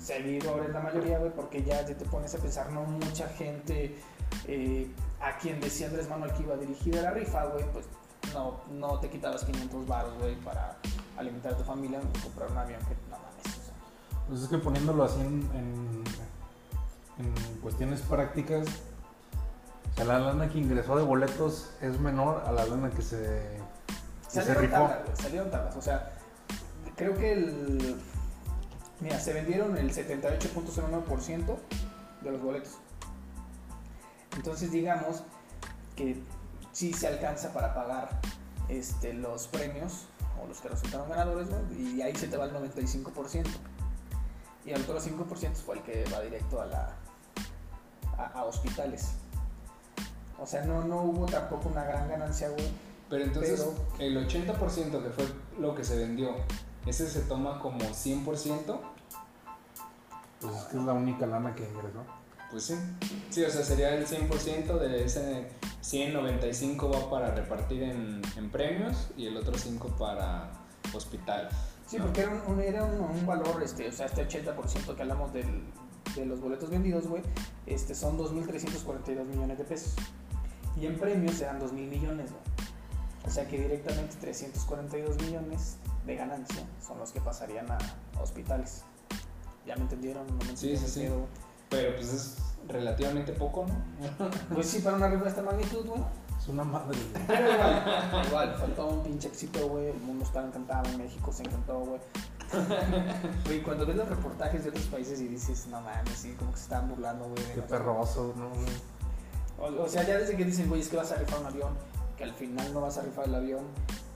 seguidores 0.00 0.70
la 0.72 0.80
mayoría, 0.80 1.18
güey, 1.18 1.32
porque 1.32 1.62
ya 1.62 1.84
te 1.84 1.94
pones 1.94 2.34
a 2.34 2.38
pensar, 2.38 2.70
no 2.72 2.82
mucha 2.82 3.28
gente 3.28 3.98
eh, 4.46 4.90
a 5.20 5.36
quien 5.38 5.60
decía 5.60 5.88
Andrés 5.88 6.08
Manuel 6.08 6.32
que 6.32 6.42
iba 6.44 6.56
dirigida 6.56 7.02
la 7.02 7.10
rifa, 7.10 7.44
güey, 7.46 7.64
pues 7.72 7.86
no, 8.32 8.60
no 8.70 9.00
te 9.00 9.08
quitabas 9.10 9.44
500 9.44 9.86
baros, 9.86 10.18
güey, 10.18 10.36
para 10.36 10.76
alimentar 11.16 11.52
a 11.52 11.56
tu 11.56 11.64
familia 11.64 12.00
y 12.00 12.18
comprar 12.20 12.50
un 12.50 12.58
avión 12.58 12.80
que 12.82 12.94
no 13.10 13.16
mames. 13.18 13.46
o 13.46 13.64
sea. 13.64 13.74
Pues 14.28 14.42
es 14.42 14.48
que 14.48 14.58
poniéndolo 14.58 15.04
así 15.04 15.20
en, 15.20 15.48
en, 15.54 16.04
en 17.18 17.34
cuestiones 17.60 18.00
prácticas, 18.02 18.66
o 19.92 19.96
sea, 19.96 20.04
la 20.04 20.18
lana 20.20 20.48
que 20.48 20.58
ingresó 20.58 20.96
de 20.96 21.02
boletos 21.02 21.70
es 21.80 21.98
menor 21.98 22.44
a 22.46 22.52
la 22.52 22.64
lana 22.64 22.90
que 22.90 23.02
se, 23.02 23.16
que 24.26 24.30
se 24.30 24.40
Salieron 24.42 24.62
rifó. 24.62 24.74
tablas, 24.76 25.18
salieron 25.18 25.50
tablas. 25.50 25.76
O 25.76 25.82
sea, 25.82 26.12
creo 26.98 27.16
que 27.16 27.32
el. 27.32 27.96
Mira, 29.00 29.18
se 29.20 29.32
vendieron 29.32 29.76
el 29.78 29.92
78.09% 29.94 31.56
de 32.22 32.30
los 32.30 32.42
boletos. 32.42 32.72
Entonces, 34.36 34.70
digamos 34.72 35.22
que 35.96 36.20
sí 36.72 36.92
se 36.92 37.06
alcanza 37.06 37.52
para 37.52 37.74
pagar 37.74 38.20
este, 38.68 39.14
los 39.14 39.46
premios 39.48 40.06
o 40.42 40.46
los 40.46 40.60
que 40.60 40.68
resultaron 40.68 41.08
ganadores, 41.08 41.48
güey, 41.48 41.96
y 41.96 42.02
ahí 42.02 42.14
se 42.14 42.26
te 42.28 42.36
va 42.36 42.44
el 42.46 42.52
95%. 42.52 43.46
Y 44.66 44.70
el 44.72 44.82
otro 44.82 45.00
5% 45.00 45.54
fue 45.54 45.76
el 45.76 45.82
que 45.82 46.04
va 46.12 46.20
directo 46.20 46.60
a, 46.60 46.66
la, 46.66 46.96
a, 48.18 48.24
a 48.26 48.44
hospitales. 48.44 49.12
O 50.38 50.46
sea, 50.46 50.64
no, 50.64 50.84
no 50.84 51.02
hubo 51.02 51.26
tampoco 51.26 51.68
una 51.68 51.84
gran 51.84 52.08
ganancia, 52.08 52.48
güey. 52.50 52.68
pero 53.08 53.24
entonces 53.24 53.60
pero- 53.98 54.04
el 54.04 54.28
80% 54.28 55.02
que 55.02 55.10
fue 55.10 55.24
lo 55.58 55.74
que 55.74 55.84
se 55.84 55.96
vendió, 55.96 56.36
ese 56.88 57.08
se 57.08 57.20
toma 57.22 57.58
como 57.60 57.78
100%, 57.80 58.80
Pues 60.40 60.54
es 60.56 60.62
que 60.64 60.76
es 60.78 60.82
la 60.84 60.92
única 60.92 61.26
lana 61.26 61.54
que 61.54 61.64
ingresó. 61.64 62.04
pues 62.50 62.64
sí. 62.64 62.74
Sí, 63.30 63.44
o 63.44 63.50
sea, 63.50 63.62
sería 63.64 63.94
el 63.94 64.06
100% 64.06 64.78
de 64.78 65.04
ese 65.04 65.48
195 65.80 66.90
va 66.90 67.10
para 67.10 67.34
repartir 67.34 67.82
en, 67.82 68.22
en 68.36 68.50
premios 68.50 69.08
y 69.16 69.26
el 69.26 69.36
otro 69.36 69.56
5 69.58 69.88
para 69.98 70.50
hospital. 70.94 71.48
Sí, 71.86 71.96
¿no? 71.98 72.04
porque 72.04 72.22
era 72.22 72.30
un, 72.30 72.52
un- 72.54 72.60
era 72.60 72.84
un, 72.84 73.00
un 73.00 73.26
valor, 73.26 73.62
este, 73.62 73.88
o 73.88 73.92
sea, 73.92 74.06
este 74.06 74.26
80% 74.26 74.94
que 74.94 75.02
hablamos 75.02 75.32
del- 75.32 75.64
de 76.14 76.24
los 76.26 76.40
boletos 76.40 76.70
vendidos, 76.70 77.06
güey, 77.06 77.22
este, 77.66 77.94
son 77.94 78.16
2.342 78.18 79.24
millones 79.26 79.58
de 79.58 79.64
pesos. 79.64 79.94
Y 80.80 80.86
en 80.86 80.96
premios 80.98 81.40
eran 81.40 81.60
2.000 81.60 81.72
millones, 81.88 82.30
güey. 82.30 82.42
O 83.26 83.30
sea 83.30 83.46
que 83.46 83.58
directamente 83.58 84.16
342 84.20 85.16
millones 85.22 85.76
de 86.06 86.16
ganancia 86.16 86.62
son 86.84 86.98
los 86.98 87.12
que 87.12 87.20
pasarían 87.20 87.70
a 87.70 87.78
hospitales. 88.20 88.84
¿Ya 89.66 89.76
me 89.76 89.82
entendieron? 89.82 90.26
¿No 90.26 90.34
me 90.34 90.56
Sí, 90.56 90.70
entendieron 90.74 91.26
sí, 91.26 91.34
sí. 91.34 91.42
Pero 91.68 91.94
pues 91.96 92.12
es 92.12 92.36
relativamente 92.66 93.32
poco, 93.32 93.66
¿no? 93.66 94.30
Pues 94.54 94.68
sí, 94.68 94.80
para 94.80 94.96
una 94.96 95.08
rifa 95.08 95.24
de 95.24 95.30
esta 95.30 95.42
magnitud, 95.42 95.86
güey. 95.86 96.00
Es 96.40 96.48
una 96.48 96.64
madre. 96.64 96.98
güey. 97.12 97.26
Pero 97.26 97.52
igual, 97.52 98.24
igual, 98.26 98.54
faltó 98.58 98.86
un 98.88 99.02
pinche 99.02 99.28
éxito, 99.28 99.68
güey. 99.68 99.88
El 99.88 99.98
mundo 100.00 100.24
estaba 100.24 100.46
encantado, 100.46 100.88
en 100.88 100.98
México 100.98 101.32
se 101.32 101.42
encantó, 101.42 101.80
güey. 101.80 102.00
Güey, 103.44 103.62
cuando 103.62 103.84
ves 103.84 103.96
los 103.96 104.08
reportajes 104.08 104.64
de 104.64 104.70
otros 104.70 104.86
países 104.86 105.20
y 105.20 105.28
dices, 105.28 105.66
no 105.66 105.82
mames, 105.82 106.18
sí, 106.18 106.34
como 106.38 106.50
que 106.52 106.56
se 106.56 106.62
estaban 106.62 106.88
burlando, 106.88 107.24
güey. 107.26 107.34
Qué 107.36 107.56
nosotros". 107.56 107.68
perroso, 107.68 108.34
¿no? 108.38 108.48
güey? 108.48 109.76
O, 109.78 109.82
o 109.82 109.88
sea, 109.88 110.02
ya 110.06 110.16
desde 110.16 110.34
que 110.34 110.46
dicen, 110.46 110.66
güey, 110.68 110.80
es 110.80 110.88
que 110.88 110.96
vas 110.96 111.12
a 111.12 111.16
rifar 111.16 111.40
un 111.40 111.46
avión, 111.46 111.74
que 112.16 112.24
al 112.24 112.32
final 112.32 112.72
no 112.72 112.80
vas 112.80 112.96
a 112.96 113.02
rifar 113.02 113.26
el 113.26 113.34
avión, 113.34 113.64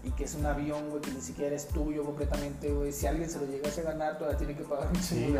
y 0.05 0.11
que 0.11 0.24
es 0.24 0.34
un 0.34 0.44
avión, 0.46 0.90
güey, 0.90 1.00
que 1.00 1.11
ni 1.12 1.20
siquiera 1.20 1.55
es 1.55 1.68
tuyo 1.68 2.05
completamente, 2.05 2.68
güey. 2.72 2.92
Si 2.92 3.07
alguien 3.07 3.30
se 3.30 3.38
lo 3.38 3.46
llegase 3.46 3.82
a 3.82 3.84
ganar, 3.84 4.18
todavía 4.18 4.36
tiene 4.38 4.57
que 4.57 4.64
pagar 4.64 4.88
un 4.88 4.94
chingo 4.94 5.26
Sí, 5.26 5.32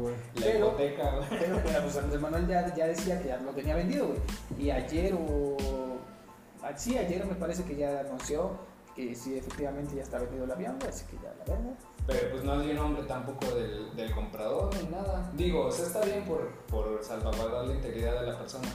güey. 0.00 0.14
La 0.34 0.40
Pero- 0.40 0.66
hipoteca, 0.68 1.10
güey. 1.16 1.28
Pero, 1.40 1.60
pero, 1.64 1.82
pues 1.82 1.96
Andrés 1.96 2.20
Manuel 2.20 2.46
ya, 2.46 2.74
ya 2.74 2.86
decía 2.86 3.20
que 3.20 3.28
ya 3.28 3.36
lo 3.38 3.50
tenía 3.50 3.74
vendido, 3.74 4.06
güey. 4.08 4.18
Y 4.58 4.70
ayer 4.70 5.14
o... 5.14 5.56
ah, 6.62 6.72
Sí, 6.76 6.96
ayer 6.96 7.26
me 7.26 7.34
parece 7.34 7.64
que 7.64 7.74
ya 7.76 8.00
anunció 8.00 8.52
que 8.94 9.12
sí, 9.16 9.36
efectivamente 9.36 9.96
ya 9.96 10.02
está 10.04 10.18
vendido 10.18 10.44
el 10.44 10.52
avión, 10.52 10.76
güey, 10.78 10.88
así 10.90 11.04
que 11.06 11.16
ya 11.16 11.34
la 11.36 11.52
vende. 11.52 11.74
Pero 12.06 12.30
pues 12.30 12.44
no 12.44 12.60
dio 12.60 12.74
nombre 12.74 13.02
tampoco 13.04 13.46
del, 13.46 13.96
del 13.96 14.12
comprador 14.12 14.70
ni 14.76 14.88
nada. 14.90 15.28
Digo, 15.34 15.66
o 15.66 15.72
sea, 15.72 15.86
está 15.86 16.00
bien 16.04 16.22
por, 16.24 16.48
por 16.68 17.02
salvaguardar 17.02 17.64
la 17.66 17.74
integridad 17.74 18.20
de 18.20 18.26
la 18.30 18.38
persona. 18.38 18.68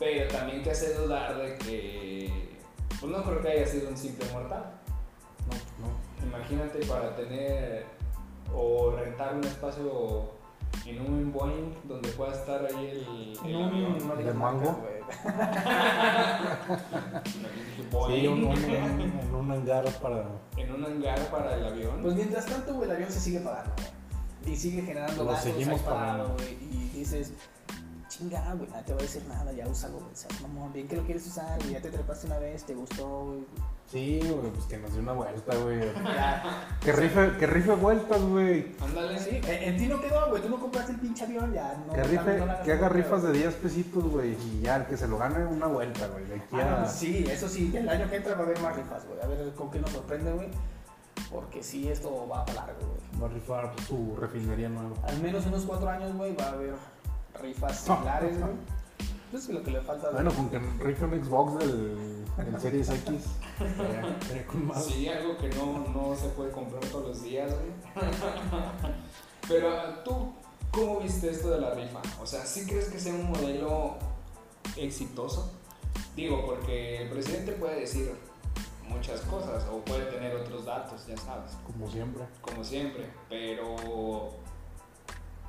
Pero 0.00 0.28
también 0.32 0.62
te 0.64 0.70
hace 0.72 0.94
dudar 0.94 1.36
de 1.38 1.56
que, 1.58 2.58
pues 2.98 3.12
no 3.12 3.22
creo 3.22 3.40
que 3.42 3.48
haya 3.48 3.66
sido 3.66 3.88
un 3.90 3.96
simple 3.96 4.26
mortal. 4.32 4.64
No, 5.48 5.86
no. 5.86 6.26
Imagínate 6.26 6.84
para 6.86 7.14
tener 7.16 7.86
o 8.54 8.92
rentar 8.96 9.34
un 9.34 9.44
espacio 9.44 10.32
en 10.86 11.00
un 11.00 11.32
Boeing 11.32 11.74
donde 11.84 12.08
pueda 12.10 12.32
estar 12.32 12.64
ahí 12.66 12.88
el, 12.90 13.38
el 13.46 13.52
No, 13.52 13.66
avión. 13.66 13.98
no 14.08 14.14
¿De 14.14 14.22
digas 14.22 14.34
mango? 14.36 14.78
Sí, 18.08 18.26
un, 18.26 18.44
un- 18.44 18.46
un- 18.46 18.54
en 18.70 19.34
un 19.34 19.50
hangar 19.50 19.84
para. 20.00 20.24
en 20.56 20.72
un 20.74 20.84
hangar 20.84 21.18
para 21.30 21.56
el 21.56 21.64
avión. 21.66 22.00
Pues 22.02 22.14
mientras 22.14 22.46
tanto, 22.46 22.74
güey, 22.74 22.88
el 22.88 22.96
avión 22.96 23.10
se 23.10 23.20
sigue 23.20 23.40
pagando, 23.40 23.72
güey. 23.76 24.52
Y 24.54 24.56
sigue 24.56 24.82
generando 24.82 25.24
Lo 25.24 25.30
gastos 25.30 25.52
seguimos 25.52 25.80
pagando. 25.80 26.34
güey. 26.34 26.54
Y 26.62 26.90
dices, 26.98 27.32
chinga, 28.10 28.54
güey, 28.54 28.68
nadie 28.68 28.82
te 28.84 28.92
va 28.92 28.98
a 28.98 29.02
decir 29.02 29.22
nada, 29.26 29.52
ya 29.52 29.66
úsalo, 29.68 29.94
güey. 30.00 30.12
O 30.12 30.16
sea, 30.16 30.28
mamón, 30.42 30.72
bien 30.72 30.86
que 30.88 30.96
lo 30.96 31.04
quieres 31.04 31.26
usar, 31.26 31.56
güey, 31.60 31.72
ya 31.72 31.80
te 31.80 31.90
trepaste 31.90 32.26
una 32.26 32.38
vez, 32.38 32.64
te 32.64 32.74
gustó, 32.74 33.24
güey. 33.24 33.46
Sí, 33.86 34.20
güey, 34.22 34.52
pues 34.52 34.66
que 34.66 34.78
nos 34.78 34.92
dé 34.94 35.00
una 35.00 35.12
vuelta, 35.12 35.56
güey. 35.56 35.80
Ya. 36.04 36.78
Que 36.80 36.92
rife, 36.92 37.32
que 37.38 37.46
rife 37.46 37.72
vueltas, 37.74 38.20
güey. 38.22 38.74
Ándale. 38.80 39.18
Sí, 39.18 39.40
en, 39.46 39.62
en 39.62 39.76
ti 39.78 39.86
no 39.86 40.00
quedó, 40.00 40.28
güey. 40.28 40.42
Tú 40.42 40.48
no 40.48 40.60
compraste 40.60 40.92
el 40.92 41.00
pinche 41.00 41.24
avión, 41.24 41.52
ya. 41.52 41.82
No, 41.86 41.92
Que, 41.94 42.02
rife, 42.04 42.36
no 42.38 42.62
que 42.62 42.72
haga 42.72 42.88
rifas 42.88 43.22
de 43.22 43.32
10 43.32 43.54
pesitos, 43.54 44.04
güey. 44.04 44.32
Y 44.34 44.60
ya, 44.62 44.76
el 44.76 44.86
que 44.86 44.96
se 44.96 45.08
lo 45.08 45.16
gane 45.18 45.44
una 45.46 45.66
vuelta, 45.66 46.06
güey. 46.08 46.24
De 46.26 46.34
aquí 46.36 46.56
Ah, 46.60 46.82
a. 46.82 46.86
sí, 46.88 47.24
eso 47.28 47.48
sí, 47.48 47.72
el 47.76 47.88
año 47.88 48.08
que 48.10 48.16
entra 48.16 48.34
va 48.34 48.40
a 48.40 48.44
haber 48.44 48.60
más 48.60 48.76
rifas, 48.76 49.06
güey. 49.06 49.20
A 49.22 49.26
ver 49.26 49.52
con 49.54 49.70
qué 49.70 49.78
nos 49.80 49.90
sorprende, 49.90 50.32
güey. 50.32 50.48
Porque 51.30 51.62
sí, 51.62 51.88
esto 51.88 52.28
va 52.28 52.44
para 52.44 52.66
largo, 52.66 52.80
güey. 52.86 53.20
Va 53.22 53.26
a 53.26 53.30
rifar 53.30 53.72
su 53.88 54.16
refinería 54.16 54.68
nueva. 54.68 54.96
Al 55.04 55.20
menos 55.20 55.46
unos 55.46 55.64
cuatro 55.64 55.88
años, 55.88 56.14
güey, 56.16 56.34
va 56.34 56.44
a 56.44 56.52
haber 56.52 56.74
rifas 57.40 57.78
similares, 57.80 58.38
güey. 58.38 58.52
Pues 59.30 59.48
lo 59.48 59.62
que 59.62 59.70
le 59.70 59.80
falta. 59.80 60.10
Bueno, 60.10 60.32
con 60.32 60.50
que 60.50 60.58
rife 60.58 61.04
un 61.04 61.24
Xbox 61.24 61.58
del, 61.60 62.24
del 62.36 62.60
Series 62.60 62.90
X. 62.90 63.24
más. 64.54 64.84
Sí, 64.84 65.08
algo 65.08 65.36
que 65.38 65.48
no, 65.50 65.86
no 65.88 66.16
se 66.16 66.28
puede 66.30 66.50
comprar 66.50 66.84
todos 66.86 67.08
los 67.08 67.22
días, 67.22 67.52
güey. 67.52 67.70
Pero 69.48 69.70
tú, 70.04 70.32
¿cómo 70.72 71.00
viste 71.00 71.30
esto 71.30 71.50
de 71.50 71.60
la 71.60 71.74
rifa? 71.74 72.00
O 72.20 72.26
sea, 72.26 72.44
¿sí 72.44 72.66
crees 72.66 72.88
que 72.88 72.98
sea 72.98 73.14
un 73.14 73.30
modelo 73.30 73.96
exitoso? 74.76 75.52
Digo, 76.16 76.44
porque 76.44 77.02
el 77.02 77.10
presidente 77.10 77.52
puede 77.52 77.80
decir 77.80 78.12
muchas 78.88 79.20
cosas 79.22 79.64
o 79.72 79.78
puede 79.84 80.06
tener 80.06 80.34
otros 80.34 80.64
datos, 80.64 81.06
ya 81.06 81.16
sabes, 81.16 81.52
Como 81.64 81.88
siempre. 81.88 82.24
como 82.40 82.64
siempre, 82.64 83.08
pero 83.28 84.30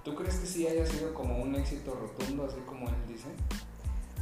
¿tú 0.04 0.16
crees 0.16 0.36
que 0.36 0.46
sí 0.48 0.68
haya 0.68 0.86
sido 0.86 1.14
como 1.14 1.38
un 1.38 1.56
éxito 1.56 1.94
rotundo, 1.94 2.46
así 2.46 2.60
como 2.66 2.88
él 2.88 2.96
dice? 3.08 3.28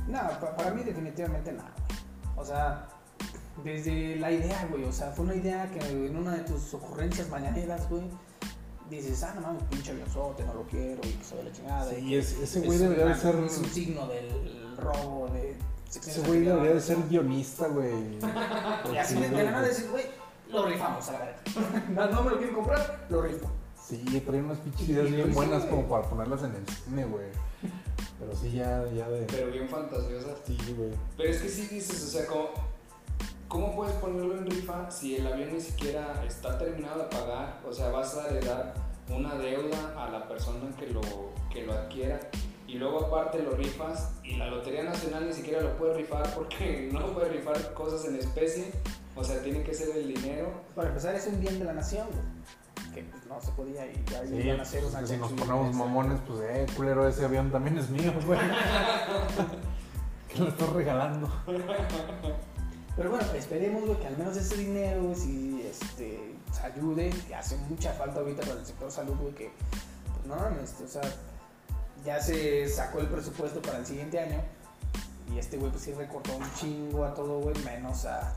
No, 0.07 0.19
pa- 0.39 0.55
para 0.55 0.71
mí 0.71 0.84
definitivamente 0.84 1.51
nada, 1.51 1.71
güey. 1.88 1.99
O 2.38 2.45
sea, 2.45 2.88
desde 3.63 4.15
la 4.17 4.32
idea, 4.32 4.67
güey. 4.71 4.84
O 4.86 4.91
sea, 4.91 5.11
fue 5.11 5.25
una 5.25 5.36
idea 5.36 5.69
que 5.71 5.80
en 5.80 6.15
una 6.17 6.32
de 6.36 6.43
tus 6.43 6.73
ocurrencias 6.73 7.30
mañaneras, 7.30 7.89
güey, 7.89 8.03
dices, 8.89 9.21
ah, 9.23 9.34
no 9.36 9.41
mames, 9.41 9.63
pinche 9.69 9.91
avionzote, 9.91 10.43
no 10.45 10.53
lo 10.53 10.63
quiero, 10.63 10.99
y 11.03 11.11
que 11.13 11.23
se 11.23 11.36
ve 11.36 11.43
la 11.43 11.51
chingada. 11.51 11.89
Sí, 11.91 12.15
es- 12.15 12.32
ese 12.39 12.59
es 12.59 12.65
güey 12.65 12.77
debería 12.77 13.05
de 13.05 13.11
una- 13.11 13.19
ser. 13.21 13.36
Es 13.43 13.57
un 13.57 13.65
signo 13.65 14.07
del 14.07 14.75
robo, 14.77 15.27
de... 15.34 15.55
Ese 15.89 16.21
güey 16.21 16.41
debería 16.41 16.73
de 16.75 16.82
ser 16.82 16.97
guionista, 17.09 17.67
güey. 17.67 18.19
Y 18.93 18.97
así 18.97 19.15
de, 19.15 19.30
la 19.43 19.51
nada 19.51 19.67
decir, 19.67 19.89
güey, 19.91 20.05
lo 20.49 20.65
rifamos 20.65 21.07
a 21.09 21.11
la 21.13 21.19
verga. 21.19 21.39
no, 21.89 22.07
no 22.09 22.23
me 22.23 22.30
lo 22.32 22.38
quieren 22.38 22.55
comprar, 22.55 23.05
lo 23.09 23.21
rifo. 23.21 23.47
Sí, 23.89 24.21
trae 24.23 24.39
unas 24.39 24.59
pinches 24.59 24.87
ideas 24.87 25.07
Sí, 25.07 25.15
bien 25.15 25.33
buenas 25.33 25.63
sí, 25.63 25.69
como 25.69 25.89
para 25.89 26.07
ponerlas 26.07 26.43
en 26.43 26.53
el 26.53 26.67
cine, 26.67 27.05
güey. 27.05 27.25
Pero 28.19 28.35
sí, 28.35 28.51
ya, 28.51 28.85
ya 28.93 29.09
de. 29.09 29.25
Pero 29.25 29.51
bien 29.51 29.67
fantasiosas. 29.67 30.37
Sí, 30.45 30.57
güey. 30.77 30.91
Pero 31.17 31.29
es 31.29 31.41
que 31.41 31.49
sí 31.49 31.67
dices, 31.73 32.03
o 32.03 32.07
sea, 32.07 32.27
¿cómo, 32.27 32.49
¿cómo 33.47 33.75
puedes 33.75 33.95
ponerlo 33.95 34.37
en 34.37 34.45
rifa 34.45 34.91
si 34.91 35.15
el 35.15 35.25
avión 35.25 35.53
ni 35.53 35.59
siquiera 35.59 36.23
está 36.23 36.59
terminado 36.59 36.99
de 36.99 37.05
pagar? 37.05 37.61
O 37.67 37.73
sea, 37.73 37.89
vas 37.89 38.15
a 38.15 38.27
heredar 38.27 38.75
una 39.09 39.33
deuda 39.35 39.95
a 39.97 40.11
la 40.11 40.27
persona 40.27 40.69
que 40.77 40.85
lo, 40.87 41.01
que 41.51 41.65
lo 41.65 41.73
adquiera 41.73 42.19
y 42.67 42.75
luego 42.75 43.05
aparte 43.05 43.41
lo 43.41 43.51
rifas 43.51 44.11
y 44.23 44.35
la 44.35 44.45
Lotería 44.45 44.83
Nacional 44.83 45.25
ni 45.25 45.33
siquiera 45.33 45.61
lo 45.61 45.75
puede 45.77 45.95
rifar 45.95 46.31
porque 46.35 46.89
no 46.93 47.11
puede 47.13 47.29
rifar 47.29 47.73
cosas 47.73 48.05
en 48.05 48.17
especie. 48.17 48.71
O 49.15 49.23
sea, 49.23 49.41
tiene 49.41 49.63
que 49.63 49.73
ser 49.73 49.97
el 49.97 50.13
dinero. 50.13 50.51
Para 50.75 50.89
empezar, 50.89 51.15
es 51.15 51.25
un 51.27 51.41
bien 51.41 51.57
de 51.57 51.65
la 51.65 51.73
nación, 51.73 52.07
güey. 52.07 52.38
Que 52.93 53.03
pues, 53.03 53.25
no 53.27 53.41
se 53.41 53.51
podía 53.51 53.85
y 53.85 54.03
ya 54.09 54.25
Sí, 54.25 54.35
iban 54.35 54.59
a 54.59 54.63
hacer 54.63 54.81
pues, 54.81 54.93
una 54.93 55.07
si 55.07 55.17
nos 55.17 55.31
ponemos 55.33 55.75
mamones, 55.75 56.19
pues, 56.27 56.39
eh, 56.41 56.65
culero, 56.75 57.07
ese 57.07 57.25
avión 57.25 57.51
también 57.51 57.77
es 57.77 57.89
mío, 57.89 58.13
güey. 58.25 58.39
que 60.27 60.39
lo 60.39 60.47
estás 60.49 60.69
regalando. 60.69 61.29
Pero 62.95 63.11
bueno, 63.11 63.25
esperemos, 63.33 63.85
güey, 63.85 63.99
que 63.99 64.07
al 64.07 64.17
menos 64.17 64.35
ese 64.35 64.57
dinero, 64.57 65.03
güey, 65.03 65.15
sí, 65.15 65.65
este, 65.69 66.35
pues, 66.47 66.59
ayude, 66.61 67.09
que 67.27 67.35
hace 67.35 67.57
mucha 67.69 67.93
falta 67.93 68.19
ahorita 68.19 68.41
para 68.41 68.59
el 68.59 68.65
sector 68.65 68.91
salud, 68.91 69.15
güey, 69.21 69.33
que, 69.33 69.51
pues 70.05 70.25
no, 70.27 70.35
este, 70.61 70.83
o 70.83 70.87
sea, 70.87 71.01
ya 72.05 72.21
se 72.21 72.67
sacó 72.67 72.99
el 72.99 73.07
presupuesto 73.07 73.61
para 73.61 73.79
el 73.79 73.85
siguiente 73.85 74.19
año 74.19 74.41
y 75.33 75.37
este 75.37 75.57
güey, 75.57 75.71
pues 75.71 75.83
sí 75.83 75.93
recortó 75.93 76.35
un 76.35 76.53
chingo 76.55 77.05
a 77.05 77.13
todo, 77.13 77.39
güey, 77.39 77.55
menos 77.63 78.05
a, 78.05 78.33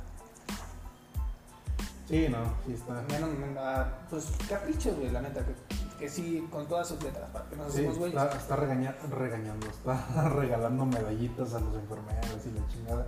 Sí, 2.13 2.29
no, 2.29 2.45
sí 2.67 2.75
está. 2.75 3.03
menos, 3.09 3.31
a, 3.59 3.87
pues, 4.11 4.31
caprichos, 4.47 4.95
güey, 4.97 5.11
la 5.11 5.23
neta, 5.23 5.41
que, 5.47 5.55
que 5.99 6.09
sí, 6.11 6.47
con 6.51 6.67
todas 6.69 6.87
sus 6.89 7.03
letras, 7.03 7.31
para 7.31 7.47
que 7.49 7.57
nos 7.57 7.73
Sí, 7.73 7.79
hacemos, 7.79 7.99
güey. 7.99 8.11
está, 8.11 8.31
está 8.37 8.57
regaña- 8.57 8.95
regañando, 9.11 9.67
está 9.67 10.29
regalando 10.37 10.85
medallitas 10.85 11.55
a 11.55 11.61
los 11.61 11.75
enfermeros 11.75 12.39
y 12.47 12.51
la 12.59 12.69
chingada. 12.69 13.07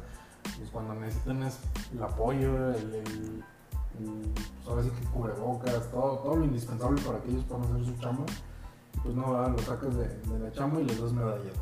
Pues 0.56 0.70
cuando 0.70 0.94
necesitan 0.94 1.42
es 1.42 1.58
el 1.92 2.02
apoyo, 2.02 2.70
el, 2.70 2.94
el- 2.94 3.44
el- 3.98 4.32
pues 4.34 4.68
ahora 4.68 4.82
sí 4.82 4.90
que 4.90 5.06
cubrebocas, 5.08 5.90
todo, 5.90 6.18
todo 6.20 6.36
lo 6.36 6.44
indispensable 6.46 7.02
para 7.02 7.18
que 7.20 7.28
ellos 7.30 7.44
puedan 7.44 7.64
hacer 7.64 7.84
su 7.84 8.00
chamba. 8.00 8.24
Pues 9.02 9.14
no, 9.14 9.32
¿verdad? 9.32 9.50
lo 9.50 9.58
sacas 9.58 9.94
de, 9.96 10.08
de 10.08 10.38
la 10.38 10.50
chamba 10.52 10.80
y 10.80 10.84
les 10.84 10.98
das 10.98 11.12
medallas. 11.12 11.56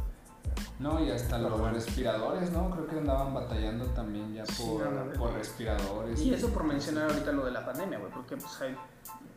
No, 0.79 1.05
y 1.05 1.11
hasta 1.11 1.37
Pero 1.37 1.51
los 1.51 1.61
bueno. 1.61 1.75
respiradores, 1.75 2.51
¿no? 2.51 2.71
Creo 2.71 2.87
que 2.87 2.99
andaban 2.99 3.33
batallando 3.35 3.85
también 3.87 4.35
ya 4.35 4.45
Sí, 4.47 4.63
por, 5.19 5.33
respiradores. 5.33 6.21
Y 6.21 6.35
eso 6.35 6.49
por 6.49 6.65
mencionar 6.65 7.11
ahorita 7.11 7.33
lo 7.33 7.45
de 7.45 7.53
la 7.53 7.65
pandemia, 7.65 7.99
güey, 7.99 8.11
porque 8.13 8.37
pues 8.37 8.61
hay, 8.61 8.77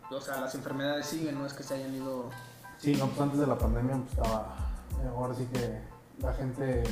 o 0.10 0.22
sea, 0.22 0.42
las 0.42 0.56
enfermedades 0.56 1.06
siguen, 1.06 1.38
no 1.38 1.46
es 1.46 1.54
que 1.54 1.64
se 1.64 1.76
hayan 1.76 1.94
ido 1.94 2.30
Sí, 2.78 2.96
no, 2.96 3.08
pues 3.08 3.22
antes 3.22 3.40
de 3.40 3.48
la 3.48 3.58
pandemia 3.58 3.96
pues 3.98 4.10
estaba, 4.12 4.56
eh, 5.02 5.08
ahora 5.08 5.34
sí 5.34 5.48
que 5.52 5.82
la 6.22 6.34
gente 6.34 6.84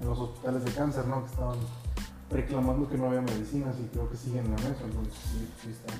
en 0.00 0.06
los 0.08 0.18
hospitales 0.18 0.64
de 0.64 0.72
cáncer, 0.72 1.06
¿no? 1.06 1.24
Que 1.24 1.30
estaban 1.30 1.58
reclamando 2.30 2.88
que 2.88 2.96
no 2.96 3.06
había 3.06 3.20
medicinas 3.20 3.74
y 3.78 3.88
creo 3.88 4.08
que 4.10 4.16
siguen 4.16 4.46
en 4.46 4.58
eso, 4.58 4.84
entonces 4.84 5.14
sí, 5.14 5.48
sí 5.62 5.70
está. 5.70 5.92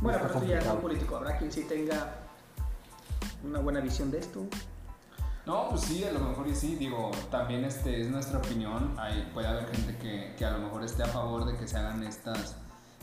Bueno, 0.00 0.18
pero 0.22 0.34
esto 0.34 0.46
ya 0.46 0.58
es 0.58 0.64
complicado. 0.64 0.80
político. 0.80 1.16
Habrá 1.16 1.38
quien 1.38 1.50
sí 1.52 1.62
tenga 1.62 2.14
una 3.44 3.58
buena 3.60 3.80
visión 3.80 4.10
de 4.10 4.18
esto. 4.18 4.44
No, 5.48 5.70
pues 5.70 5.80
sí, 5.80 6.04
a 6.04 6.12
lo 6.12 6.20
mejor 6.20 6.46
y 6.46 6.54
sí, 6.54 6.76
digo, 6.76 7.10
también 7.30 7.64
este 7.64 8.02
es 8.02 8.10
nuestra 8.10 8.38
opinión, 8.38 8.94
Hay, 8.98 9.30
puede 9.32 9.46
haber 9.46 9.66
gente 9.74 9.96
que, 9.96 10.34
que 10.36 10.44
a 10.44 10.50
lo 10.50 10.58
mejor 10.58 10.84
esté 10.84 11.04
a 11.04 11.06
favor 11.06 11.46
de 11.46 11.56
que 11.56 11.66
se 11.66 11.78
hagan 11.78 12.02
estas, 12.02 12.56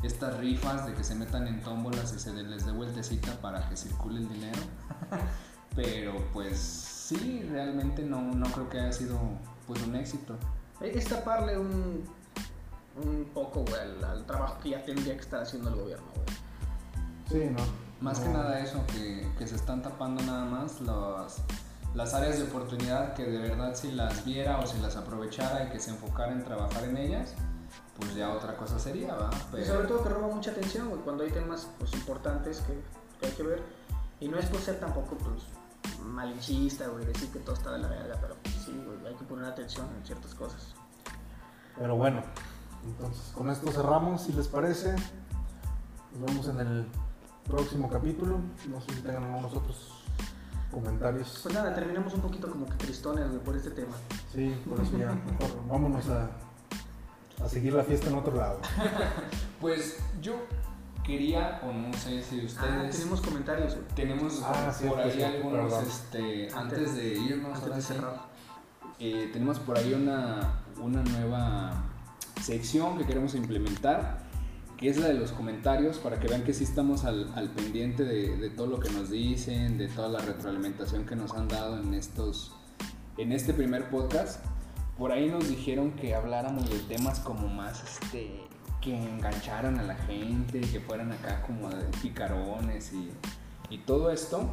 estas 0.04 0.38
rifas, 0.38 0.86
de 0.86 0.94
que 0.94 1.04
se 1.04 1.16
metan 1.16 1.48
en 1.48 1.60
tómbolas 1.62 2.14
y 2.14 2.20
se 2.20 2.32
les 2.34 2.64
dé 2.64 2.72
vueltecita 2.72 3.32
para 3.42 3.68
que 3.68 3.76
circule 3.76 4.20
el 4.20 4.30
dinero, 4.30 4.60
pero 5.76 6.24
pues 6.34 6.60
sí, 6.60 7.42
realmente 7.50 8.04
no, 8.04 8.22
no 8.22 8.46
creo 8.52 8.70
que 8.70 8.80
haya 8.80 8.94
sido 8.94 9.20
pues 9.66 9.82
un 9.82 9.96
éxito. 9.96 10.38
Es 10.82 11.06
taparle 11.06 11.58
un, 11.58 12.04
un 13.04 13.26
poco, 13.34 13.62
güey, 13.62 13.82
al, 13.82 14.04
al 14.04 14.26
trabajo 14.28 14.60
que 14.62 14.70
ya 14.70 14.86
tendría 14.86 15.16
que 15.16 15.22
estar 15.22 15.42
haciendo 15.42 15.70
el 15.70 15.78
gobierno, 15.78 16.12
güey. 16.14 16.38
Sí, 17.28 17.50
no. 17.52 17.64
Más 18.02 18.20
que 18.20 18.30
nada 18.30 18.60
eso, 18.60 18.86
que, 18.86 19.28
que 19.36 19.48
se 19.48 19.56
están 19.56 19.82
tapando 19.82 20.22
nada 20.22 20.46
más 20.46 20.80
las, 20.82 21.42
las 21.96 22.14
áreas 22.14 22.38
de 22.38 22.44
oportunidad 22.44 23.14
que 23.14 23.24
de 23.24 23.38
verdad 23.38 23.74
si 23.74 23.92
las 23.94 24.26
viera 24.26 24.60
o 24.60 24.68
si 24.68 24.80
las 24.80 24.98
aprovechara 24.98 25.64
y 25.64 25.70
que 25.70 25.80
se 25.80 25.92
enfocara 25.92 26.34
en 26.34 26.44
trabajar 26.44 26.84
en 26.84 26.98
ellas, 26.98 27.34
pues 27.98 28.14
ya 28.16 28.34
otra 28.34 28.58
cosa 28.58 28.78
sería, 28.78 29.16
¿va? 29.16 29.30
Y 29.34 29.52
Pero, 29.54 29.66
sobre 29.66 29.88
todo 29.88 30.04
que 30.04 30.10
roba 30.10 30.28
mucha 30.28 30.52
atención, 30.52 30.90
güey, 30.90 31.02
cuando 31.02 31.24
hay 31.24 31.32
temas 31.32 31.68
pues, 31.80 31.94
importantes 31.94 32.60
que, 32.60 32.74
que 33.20 33.28
hay 33.28 33.32
que 33.32 33.44
ver. 33.44 33.64
Y 34.20 34.28
no 34.28 34.38
es 34.38 34.46
por 34.48 34.60
ser 34.60 34.80
tampoco, 34.80 35.18
pues, 35.18 35.44
malinchista, 36.06 36.88
güey, 36.88 37.06
decir 37.06 37.32
que 37.32 37.40
todo 37.40 37.56
está 37.56 37.72
de 37.72 37.80
la 37.80 37.88
verga, 37.88 38.18
pero 38.20 38.36
pues, 38.44 38.56
sí, 38.56 38.84
güey, 38.86 39.08
hay 39.08 39.16
que 39.16 39.24
poner 39.24 39.46
atención 39.46 39.88
en 39.98 40.06
ciertas 40.06 40.36
cosas. 40.36 40.76
Pero 41.78 41.96
bueno, 41.96 42.22
entonces 42.84 43.32
con 43.34 43.50
esto 43.50 43.72
cerramos, 43.72 44.22
si 44.22 44.34
les 44.34 44.48
parece. 44.48 44.96
Nos 46.14 46.26
vemos 46.26 46.48
en 46.48 46.60
el 46.60 46.88
próximo 47.46 47.90
capítulo. 47.90 48.40
No 48.70 48.82
sé 48.82 48.94
si 48.96 49.02
tengan 49.02 49.24
algunos 49.24 49.54
otros 49.54 50.05
comentarios. 50.72 51.40
Pues 51.44 51.54
nada, 51.56 51.74
terminamos 51.74 52.14
un 52.14 52.22
poquito 52.22 52.50
como 52.50 52.66
que 52.66 52.76
tristones, 52.76 53.26
por 53.44 53.56
este 53.56 53.72
tema. 53.72 53.96
Sí, 54.34 54.56
por 54.68 54.80
eso 54.82 54.98
ya 54.98 55.12
mejor 55.12 55.68
vámonos 55.68 56.06
a, 56.10 56.30
a 57.44 57.50
seguir 57.50 57.74
la 57.74 57.84
fiesta 57.84 58.08
en 58.10 58.16
otro 58.16 58.36
lado. 58.36 58.60
pues 59.62 59.98
yo 60.22 60.36
quería, 61.04 61.62
o 61.64 61.72
no 61.72 61.94
sé 61.94 62.22
si 62.24 62.42
Ah, 62.42 62.46
ustedes... 62.46 62.98
tenemos 62.98 63.22
comentarios, 63.22 63.78
tenemos 63.96 64.42
Ah, 64.44 64.74
por 64.88 65.00
ahí 65.00 65.22
algunos, 65.22 65.72
perdón. 65.72 65.86
este, 65.88 66.50
antes 66.54 66.96
de 66.96 67.08
irnos, 67.14 67.58
Antes 67.60 67.76
de 67.76 67.82
cerrar. 67.82 68.22
Eh, 69.00 69.30
tenemos 69.34 69.60
por 69.60 69.78
ahí 69.78 69.94
una, 69.94 70.62
una 70.82 71.04
nueva 71.04 71.84
sección 72.42 72.98
que 72.98 73.06
queremos 73.06 73.36
implementar, 73.36 74.25
que 74.78 74.90
es 74.90 74.98
la 74.98 75.08
de 75.08 75.14
los 75.14 75.32
comentarios, 75.32 75.98
para 75.98 76.20
que 76.20 76.28
vean 76.28 76.44
que 76.44 76.54
sí 76.54 76.64
estamos 76.64 77.06
al, 77.06 77.32
al 77.36 77.50
pendiente 77.50 78.04
de, 78.04 78.36
de 78.38 78.50
todo 78.50 78.68
lo 78.68 78.80
que 78.80 78.90
nos 78.90 79.10
dicen, 79.10 79.78
de 79.78 79.88
toda 79.88 80.10
la 80.10 80.20
retroalimentación 80.20 81.06
que 81.06 81.16
nos 81.16 81.34
han 81.34 81.48
dado 81.48 81.80
en, 81.82 81.94
estos, 81.94 82.52
en 83.18 83.32
este 83.32 83.54
primer 83.54 83.90
podcast. 83.90 84.44
Por 84.98 85.12
ahí 85.12 85.30
nos 85.30 85.48
dijeron 85.48 85.92
que 85.92 86.16
habláramos 86.16 86.70
de 86.70 86.80
temas 86.80 87.20
como 87.20 87.48
más 87.48 87.84
este, 87.84 88.42
que 88.82 88.96
engancharan 88.96 89.80
a 89.80 89.84
la 89.84 89.96
gente, 89.96 90.62
que 90.62 90.80
fueran 90.80 91.12
acá 91.12 91.42
como 91.42 91.70
de 91.70 91.84
picarones 92.02 92.94
y, 92.94 93.12
y 93.70 93.78
todo 93.80 94.12
esto. 94.12 94.50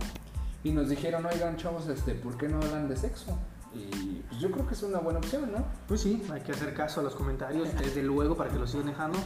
Y 0.65 0.71
nos 0.71 0.89
dijeron, 0.89 1.27
oigan 1.27 1.57
chavos, 1.57 1.89
este, 1.89 2.15
¿por 2.15 2.37
qué 2.37 2.49
no 2.49 2.59
hablan 2.59 2.89
de 2.89 2.97
sexo? 2.97 3.37
Y 3.75 4.23
pues 4.29 4.41
yo 4.41 4.51
creo 4.51 4.67
que 4.67 4.75
es 4.75 4.83
una 4.83 4.99
buena 4.99 5.19
opción, 5.19 5.51
¿no? 5.51 5.65
Pues 5.89 6.03
sí, 6.03 6.23
hay 6.31 6.41
que 6.43 6.53
hacer 6.53 6.75
caso 6.75 7.01
a 7.01 7.03
los 7.03 7.15
comentarios, 7.15 7.69
desde 7.79 8.03
luego, 8.03 8.37
para 8.37 8.51
que 8.51 8.59
lo 8.59 8.67
sigan 8.67 8.87
dejando. 8.87 9.19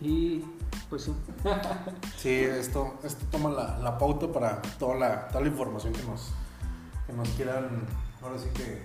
Y 0.00 0.44
pues 0.88 1.04
sí. 1.04 1.14
Sí, 2.16 2.30
esto, 2.30 2.98
esto 3.02 3.24
toma 3.30 3.50
la, 3.50 3.78
la 3.78 3.98
pauta 3.98 4.30
para 4.32 4.60
toda 4.78 4.96
la, 4.96 5.28
toda 5.28 5.42
la 5.42 5.48
información 5.48 5.92
que 5.92 6.02
nos, 6.02 6.32
que 7.06 7.12
nos 7.12 7.28
quieran 7.30 7.86
ahora 8.22 8.38
sí 8.38 8.48
que, 8.54 8.84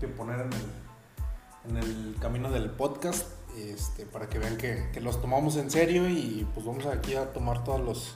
que 0.00 0.08
poner 0.08 0.40
en 0.40 0.52
el, 0.52 1.70
en 1.70 1.76
el 1.76 2.16
camino 2.20 2.50
del 2.50 2.70
podcast. 2.70 3.26
Este, 3.56 4.04
para 4.04 4.28
que 4.28 4.38
vean 4.38 4.58
que, 4.58 4.90
que 4.92 5.00
los 5.00 5.18
tomamos 5.22 5.56
en 5.56 5.70
serio 5.70 6.10
y 6.10 6.46
pues 6.52 6.66
vamos 6.66 6.84
aquí 6.84 7.14
a 7.14 7.32
tomar 7.32 7.64
todos 7.64 7.80
los, 7.80 8.14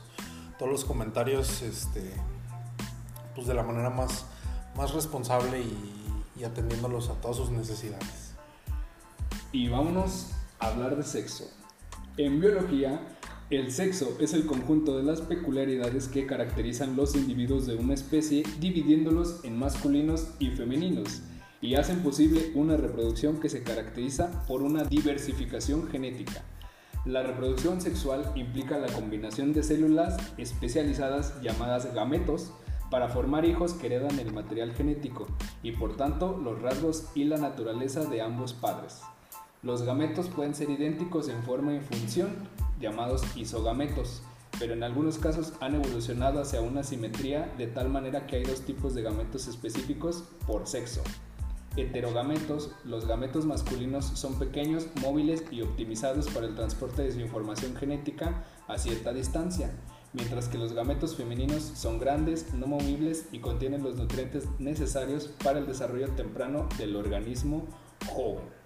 todos 0.58 0.70
los 0.70 0.84
comentarios 0.84 1.62
este, 1.62 2.12
pues 3.34 3.46
de 3.46 3.54
la 3.54 3.62
manera 3.62 3.88
más, 3.88 4.26
más 4.76 4.92
responsable 4.92 5.62
y, 5.62 6.20
y 6.36 6.44
atendiéndolos 6.44 7.08
a 7.08 7.14
todas 7.14 7.38
sus 7.38 7.48
necesidades. 7.48 8.34
Y 9.50 9.68
vámonos 9.68 10.26
a 10.58 10.66
hablar 10.66 10.94
de 10.96 11.04
sexo. 11.04 11.50
En 12.20 12.38
biología, 12.38 13.00
el 13.48 13.72
sexo 13.72 14.18
es 14.20 14.34
el 14.34 14.44
conjunto 14.44 14.94
de 14.94 15.02
las 15.02 15.22
peculiaridades 15.22 16.06
que 16.06 16.26
caracterizan 16.26 16.94
los 16.94 17.14
individuos 17.14 17.66
de 17.66 17.76
una 17.76 17.94
especie 17.94 18.42
dividiéndolos 18.58 19.42
en 19.42 19.58
masculinos 19.58 20.28
y 20.38 20.50
femeninos 20.50 21.22
y 21.62 21.76
hacen 21.76 22.02
posible 22.02 22.52
una 22.54 22.76
reproducción 22.76 23.40
que 23.40 23.48
se 23.48 23.62
caracteriza 23.62 24.44
por 24.46 24.60
una 24.60 24.84
diversificación 24.84 25.88
genética. 25.88 26.44
La 27.06 27.22
reproducción 27.22 27.80
sexual 27.80 28.30
implica 28.36 28.76
la 28.76 28.88
combinación 28.88 29.54
de 29.54 29.62
células 29.62 30.18
especializadas 30.36 31.40
llamadas 31.40 31.94
gametos 31.94 32.52
para 32.90 33.08
formar 33.08 33.46
hijos 33.46 33.72
que 33.72 33.86
heredan 33.86 34.18
el 34.18 34.30
material 34.30 34.74
genético 34.74 35.26
y 35.62 35.72
por 35.72 35.96
tanto 35.96 36.36
los 36.36 36.60
rasgos 36.60 37.06
y 37.14 37.24
la 37.24 37.38
naturaleza 37.38 38.04
de 38.04 38.20
ambos 38.20 38.52
padres. 38.52 39.00
Los 39.62 39.82
gametos 39.82 40.28
pueden 40.28 40.54
ser 40.54 40.70
idénticos 40.70 41.28
en 41.28 41.42
forma 41.42 41.74
y 41.74 41.80
función, 41.80 42.30
llamados 42.80 43.22
isogametos, 43.36 44.22
pero 44.58 44.72
en 44.72 44.82
algunos 44.82 45.18
casos 45.18 45.52
han 45.60 45.74
evolucionado 45.74 46.40
hacia 46.40 46.62
una 46.62 46.82
simetría 46.82 47.52
de 47.58 47.66
tal 47.66 47.90
manera 47.90 48.26
que 48.26 48.36
hay 48.36 48.42
dos 48.42 48.62
tipos 48.62 48.94
de 48.94 49.02
gametos 49.02 49.48
específicos 49.48 50.24
por 50.46 50.66
sexo. 50.66 51.02
Heterogametos, 51.76 52.70
los 52.84 53.06
gametos 53.06 53.44
masculinos 53.44 54.06
son 54.06 54.38
pequeños, 54.38 54.86
móviles 55.02 55.44
y 55.50 55.60
optimizados 55.60 56.28
para 56.28 56.46
el 56.46 56.54
transporte 56.54 57.02
de 57.02 57.12
su 57.12 57.20
información 57.20 57.76
genética 57.76 58.44
a 58.66 58.78
cierta 58.78 59.12
distancia, 59.12 59.78
mientras 60.14 60.48
que 60.48 60.56
los 60.56 60.72
gametos 60.72 61.16
femeninos 61.16 61.62
son 61.62 61.98
grandes, 61.98 62.54
no 62.54 62.66
movibles 62.66 63.26
y 63.30 63.40
contienen 63.40 63.82
los 63.82 63.96
nutrientes 63.96 64.48
necesarios 64.58 65.30
para 65.44 65.58
el 65.58 65.66
desarrollo 65.66 66.08
temprano 66.12 66.66
del 66.78 66.96
organismo 66.96 67.66
joven. 68.08 68.59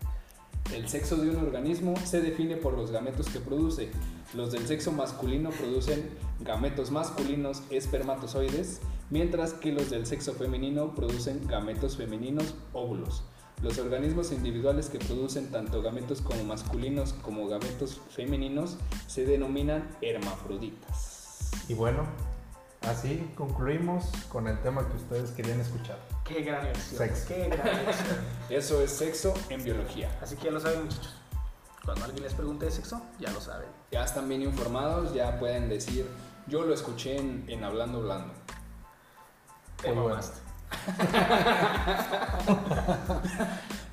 El 0.72 0.88
sexo 0.88 1.16
de 1.16 1.30
un 1.30 1.36
organismo 1.36 1.94
se 2.04 2.20
define 2.20 2.56
por 2.56 2.76
los 2.76 2.90
gametos 2.90 3.28
que 3.28 3.38
produce. 3.38 3.90
Los 4.32 4.50
del 4.52 4.66
sexo 4.66 4.92
masculino 4.92 5.50
producen 5.50 6.08
gametos 6.40 6.90
masculinos 6.90 7.62
espermatozoides, 7.70 8.80
mientras 9.10 9.52
que 9.52 9.72
los 9.72 9.90
del 9.90 10.06
sexo 10.06 10.32
femenino 10.34 10.94
producen 10.94 11.46
gametos 11.46 11.96
femeninos 11.96 12.54
óvulos. 12.72 13.22
Los 13.62 13.78
organismos 13.78 14.32
individuales 14.32 14.88
que 14.88 14.98
producen 14.98 15.50
tanto 15.50 15.80
gametos 15.80 16.20
como 16.20 16.42
masculinos 16.44 17.12
como 17.22 17.46
gametos 17.46 18.00
femeninos 18.10 18.76
se 19.06 19.24
denominan 19.24 19.88
hermafroditas. 20.02 21.50
Y 21.68 21.74
bueno, 21.74 22.02
así 22.82 23.30
concluimos 23.36 24.06
con 24.28 24.48
el 24.48 24.60
tema 24.60 24.86
que 24.88 24.96
ustedes 24.96 25.30
querían 25.30 25.60
escuchar. 25.60 26.13
Qué 26.24 26.42
gran 26.42 26.64
lección. 26.64 26.98
Sexo. 26.98 27.28
Qué 27.28 27.48
gran 27.48 27.84
lección. 27.84 28.16
Eso 28.50 28.80
es 28.80 28.90
sexo 28.92 29.34
en 29.50 29.62
biología. 29.62 30.08
Así 30.22 30.36
que 30.36 30.46
ya 30.46 30.50
lo 30.52 30.60
saben, 30.60 30.84
muchachos. 30.84 31.14
Cuando 31.84 32.04
alguien 32.06 32.22
les 32.22 32.32
pregunte 32.32 32.64
de 32.64 32.70
sexo, 32.72 33.02
ya 33.20 33.30
lo 33.30 33.40
saben. 33.40 33.68
Ya 33.92 34.04
están 34.04 34.26
bien 34.28 34.40
informados, 34.42 35.12
ya 35.12 35.38
pueden 35.38 35.68
decir, 35.68 36.08
yo 36.46 36.62
lo 36.64 36.72
escuché 36.72 37.18
en, 37.18 37.44
en 37.48 37.62
Hablando 37.62 38.00
Blando. 38.00 38.32
Te 39.82 39.92
Muy 39.92 40.08
mamaste. 40.08 40.38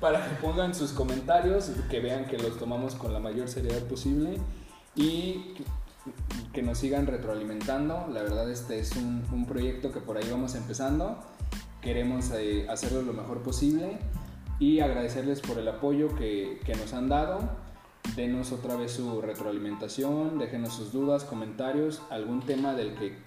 Para 0.00 0.28
que 0.28 0.34
pongan 0.36 0.74
sus 0.74 0.92
comentarios, 0.92 1.70
que 1.90 2.00
vean 2.00 2.26
que 2.26 2.38
los 2.38 2.58
tomamos 2.58 2.94
con 2.94 3.12
la 3.12 3.20
mayor 3.20 3.48
seriedad 3.48 3.82
posible 3.82 4.38
y 4.94 5.54
que- 5.54 5.64
que 6.52 6.62
nos 6.62 6.78
sigan 6.78 7.06
retroalimentando. 7.06 8.08
La 8.12 8.22
verdad 8.22 8.50
este 8.50 8.78
es 8.80 8.96
un, 8.96 9.24
un 9.32 9.46
proyecto 9.46 9.92
que 9.92 10.00
por 10.00 10.16
ahí 10.16 10.28
vamos 10.30 10.54
empezando. 10.54 11.22
Queremos 11.82 12.30
eh, 12.30 12.66
hacerlo 12.70 13.02
lo 13.02 13.12
mejor 13.12 13.42
posible 13.42 13.98
y 14.58 14.80
agradecerles 14.80 15.40
por 15.40 15.58
el 15.58 15.68
apoyo 15.68 16.14
que, 16.14 16.60
que 16.64 16.74
nos 16.74 16.92
han 16.94 17.08
dado. 17.08 17.40
Denos 18.16 18.52
otra 18.52 18.76
vez 18.76 18.92
su 18.92 19.20
retroalimentación, 19.20 20.38
déjenos 20.38 20.74
sus 20.74 20.92
dudas, 20.92 21.24
comentarios, 21.24 22.02
algún 22.10 22.40
tema 22.40 22.74
del 22.74 22.94
que 22.94 23.18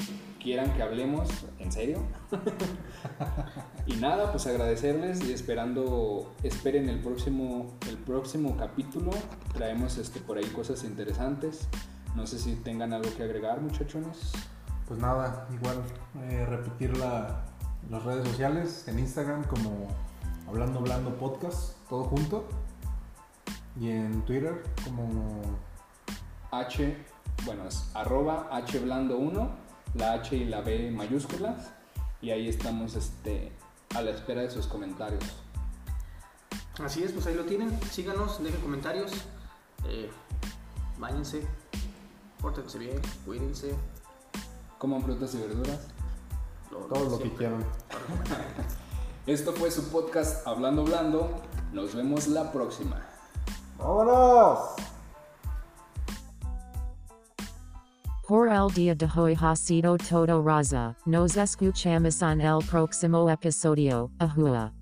quieran 0.41 0.71
que 0.73 0.83
hablemos, 0.83 1.27
¿en 1.59 1.71
serio? 1.71 1.99
y 3.87 3.95
nada, 3.95 4.31
pues 4.31 4.45
agradecerles 4.47 5.23
y 5.27 5.33
esperando, 5.33 6.33
esperen 6.43 6.87
el 6.89 6.99
próximo, 6.99 7.71
el 7.89 7.97
próximo 7.97 8.55
capítulo. 8.57 9.11
Traemos 9.53 9.97
este, 9.97 10.19
por 10.19 10.37
ahí 10.37 10.45
cosas 10.45 10.83
interesantes. 10.83 11.67
No 12.15 12.27
sé 12.27 12.37
si 12.39 12.55
tengan 12.55 12.93
algo 12.93 13.09
que 13.17 13.23
agregar, 13.23 13.59
muchachones. 13.61 14.31
Pues 14.87 14.99
nada, 14.99 15.47
igual 15.53 15.77
eh, 16.29 16.45
repetir 16.45 16.95
la- 16.97 17.43
las 17.89 18.03
redes 18.03 18.27
sociales 18.27 18.87
en 18.87 18.99
Instagram 18.99 19.43
como 19.43 19.87
Hablando 20.47 20.79
Blando 20.81 21.15
Podcast, 21.17 21.75
todo 21.89 22.03
junto. 22.05 22.47
Y 23.79 23.89
en 23.89 24.23
Twitter 24.23 24.63
como 24.83 25.41
H, 26.51 26.97
bueno, 27.45 27.67
es 27.67 27.89
arroba 27.93 28.49
hblando1, 28.51 29.49
la 29.95 30.13
H 30.13 30.35
y 30.35 30.45
la 30.45 30.61
B 30.61 30.91
mayúsculas. 30.91 31.71
Y 32.21 32.31
ahí 32.31 32.47
estamos 32.47 32.95
este, 32.95 33.51
a 33.95 34.01
la 34.01 34.11
espera 34.11 34.41
de 34.41 34.49
sus 34.49 34.65
comentarios. 34.67 35.23
Así 36.83 37.03
es, 37.03 37.11
pues 37.11 37.25
ahí 37.27 37.35
lo 37.35 37.45
tienen. 37.45 37.77
Síganos, 37.91 38.41
dejen 38.41 38.61
comentarios. 38.61 39.11
Eh, 39.85 40.09
báñense. 40.97 41.45
Pórtense 42.41 42.79
bien, 42.79 43.01
cuídense. 43.25 43.75
Coman 44.77 45.01
frutas 45.01 45.33
y 45.35 45.37
verduras. 45.37 45.94
Todo 46.89 47.09
lo 47.09 47.19
que 47.19 47.31
quieran. 47.33 47.63
Esto 49.25 49.53
fue 49.53 49.71
su 49.71 49.89
podcast 49.89 50.45
Hablando 50.45 50.83
Blando. 50.83 51.29
Nos 51.73 51.95
vemos 51.95 52.27
la 52.27 52.51
próxima. 52.51 53.01
¡Vámonos! 53.77 54.59
Por 58.27 58.49
el 58.49 58.73
día 58.73 58.95
de 58.95 59.07
hoy 59.15 59.37
ha 59.39 59.55
sido 59.55 59.97
todo 59.97 60.41
raza, 60.41 60.95
nos 61.05 61.37
escuchamos 61.37 62.21
en 62.23 62.41
el 62.41 62.57
próximo 62.65 63.29
episodio, 63.29 64.09
ahua. 64.17 64.73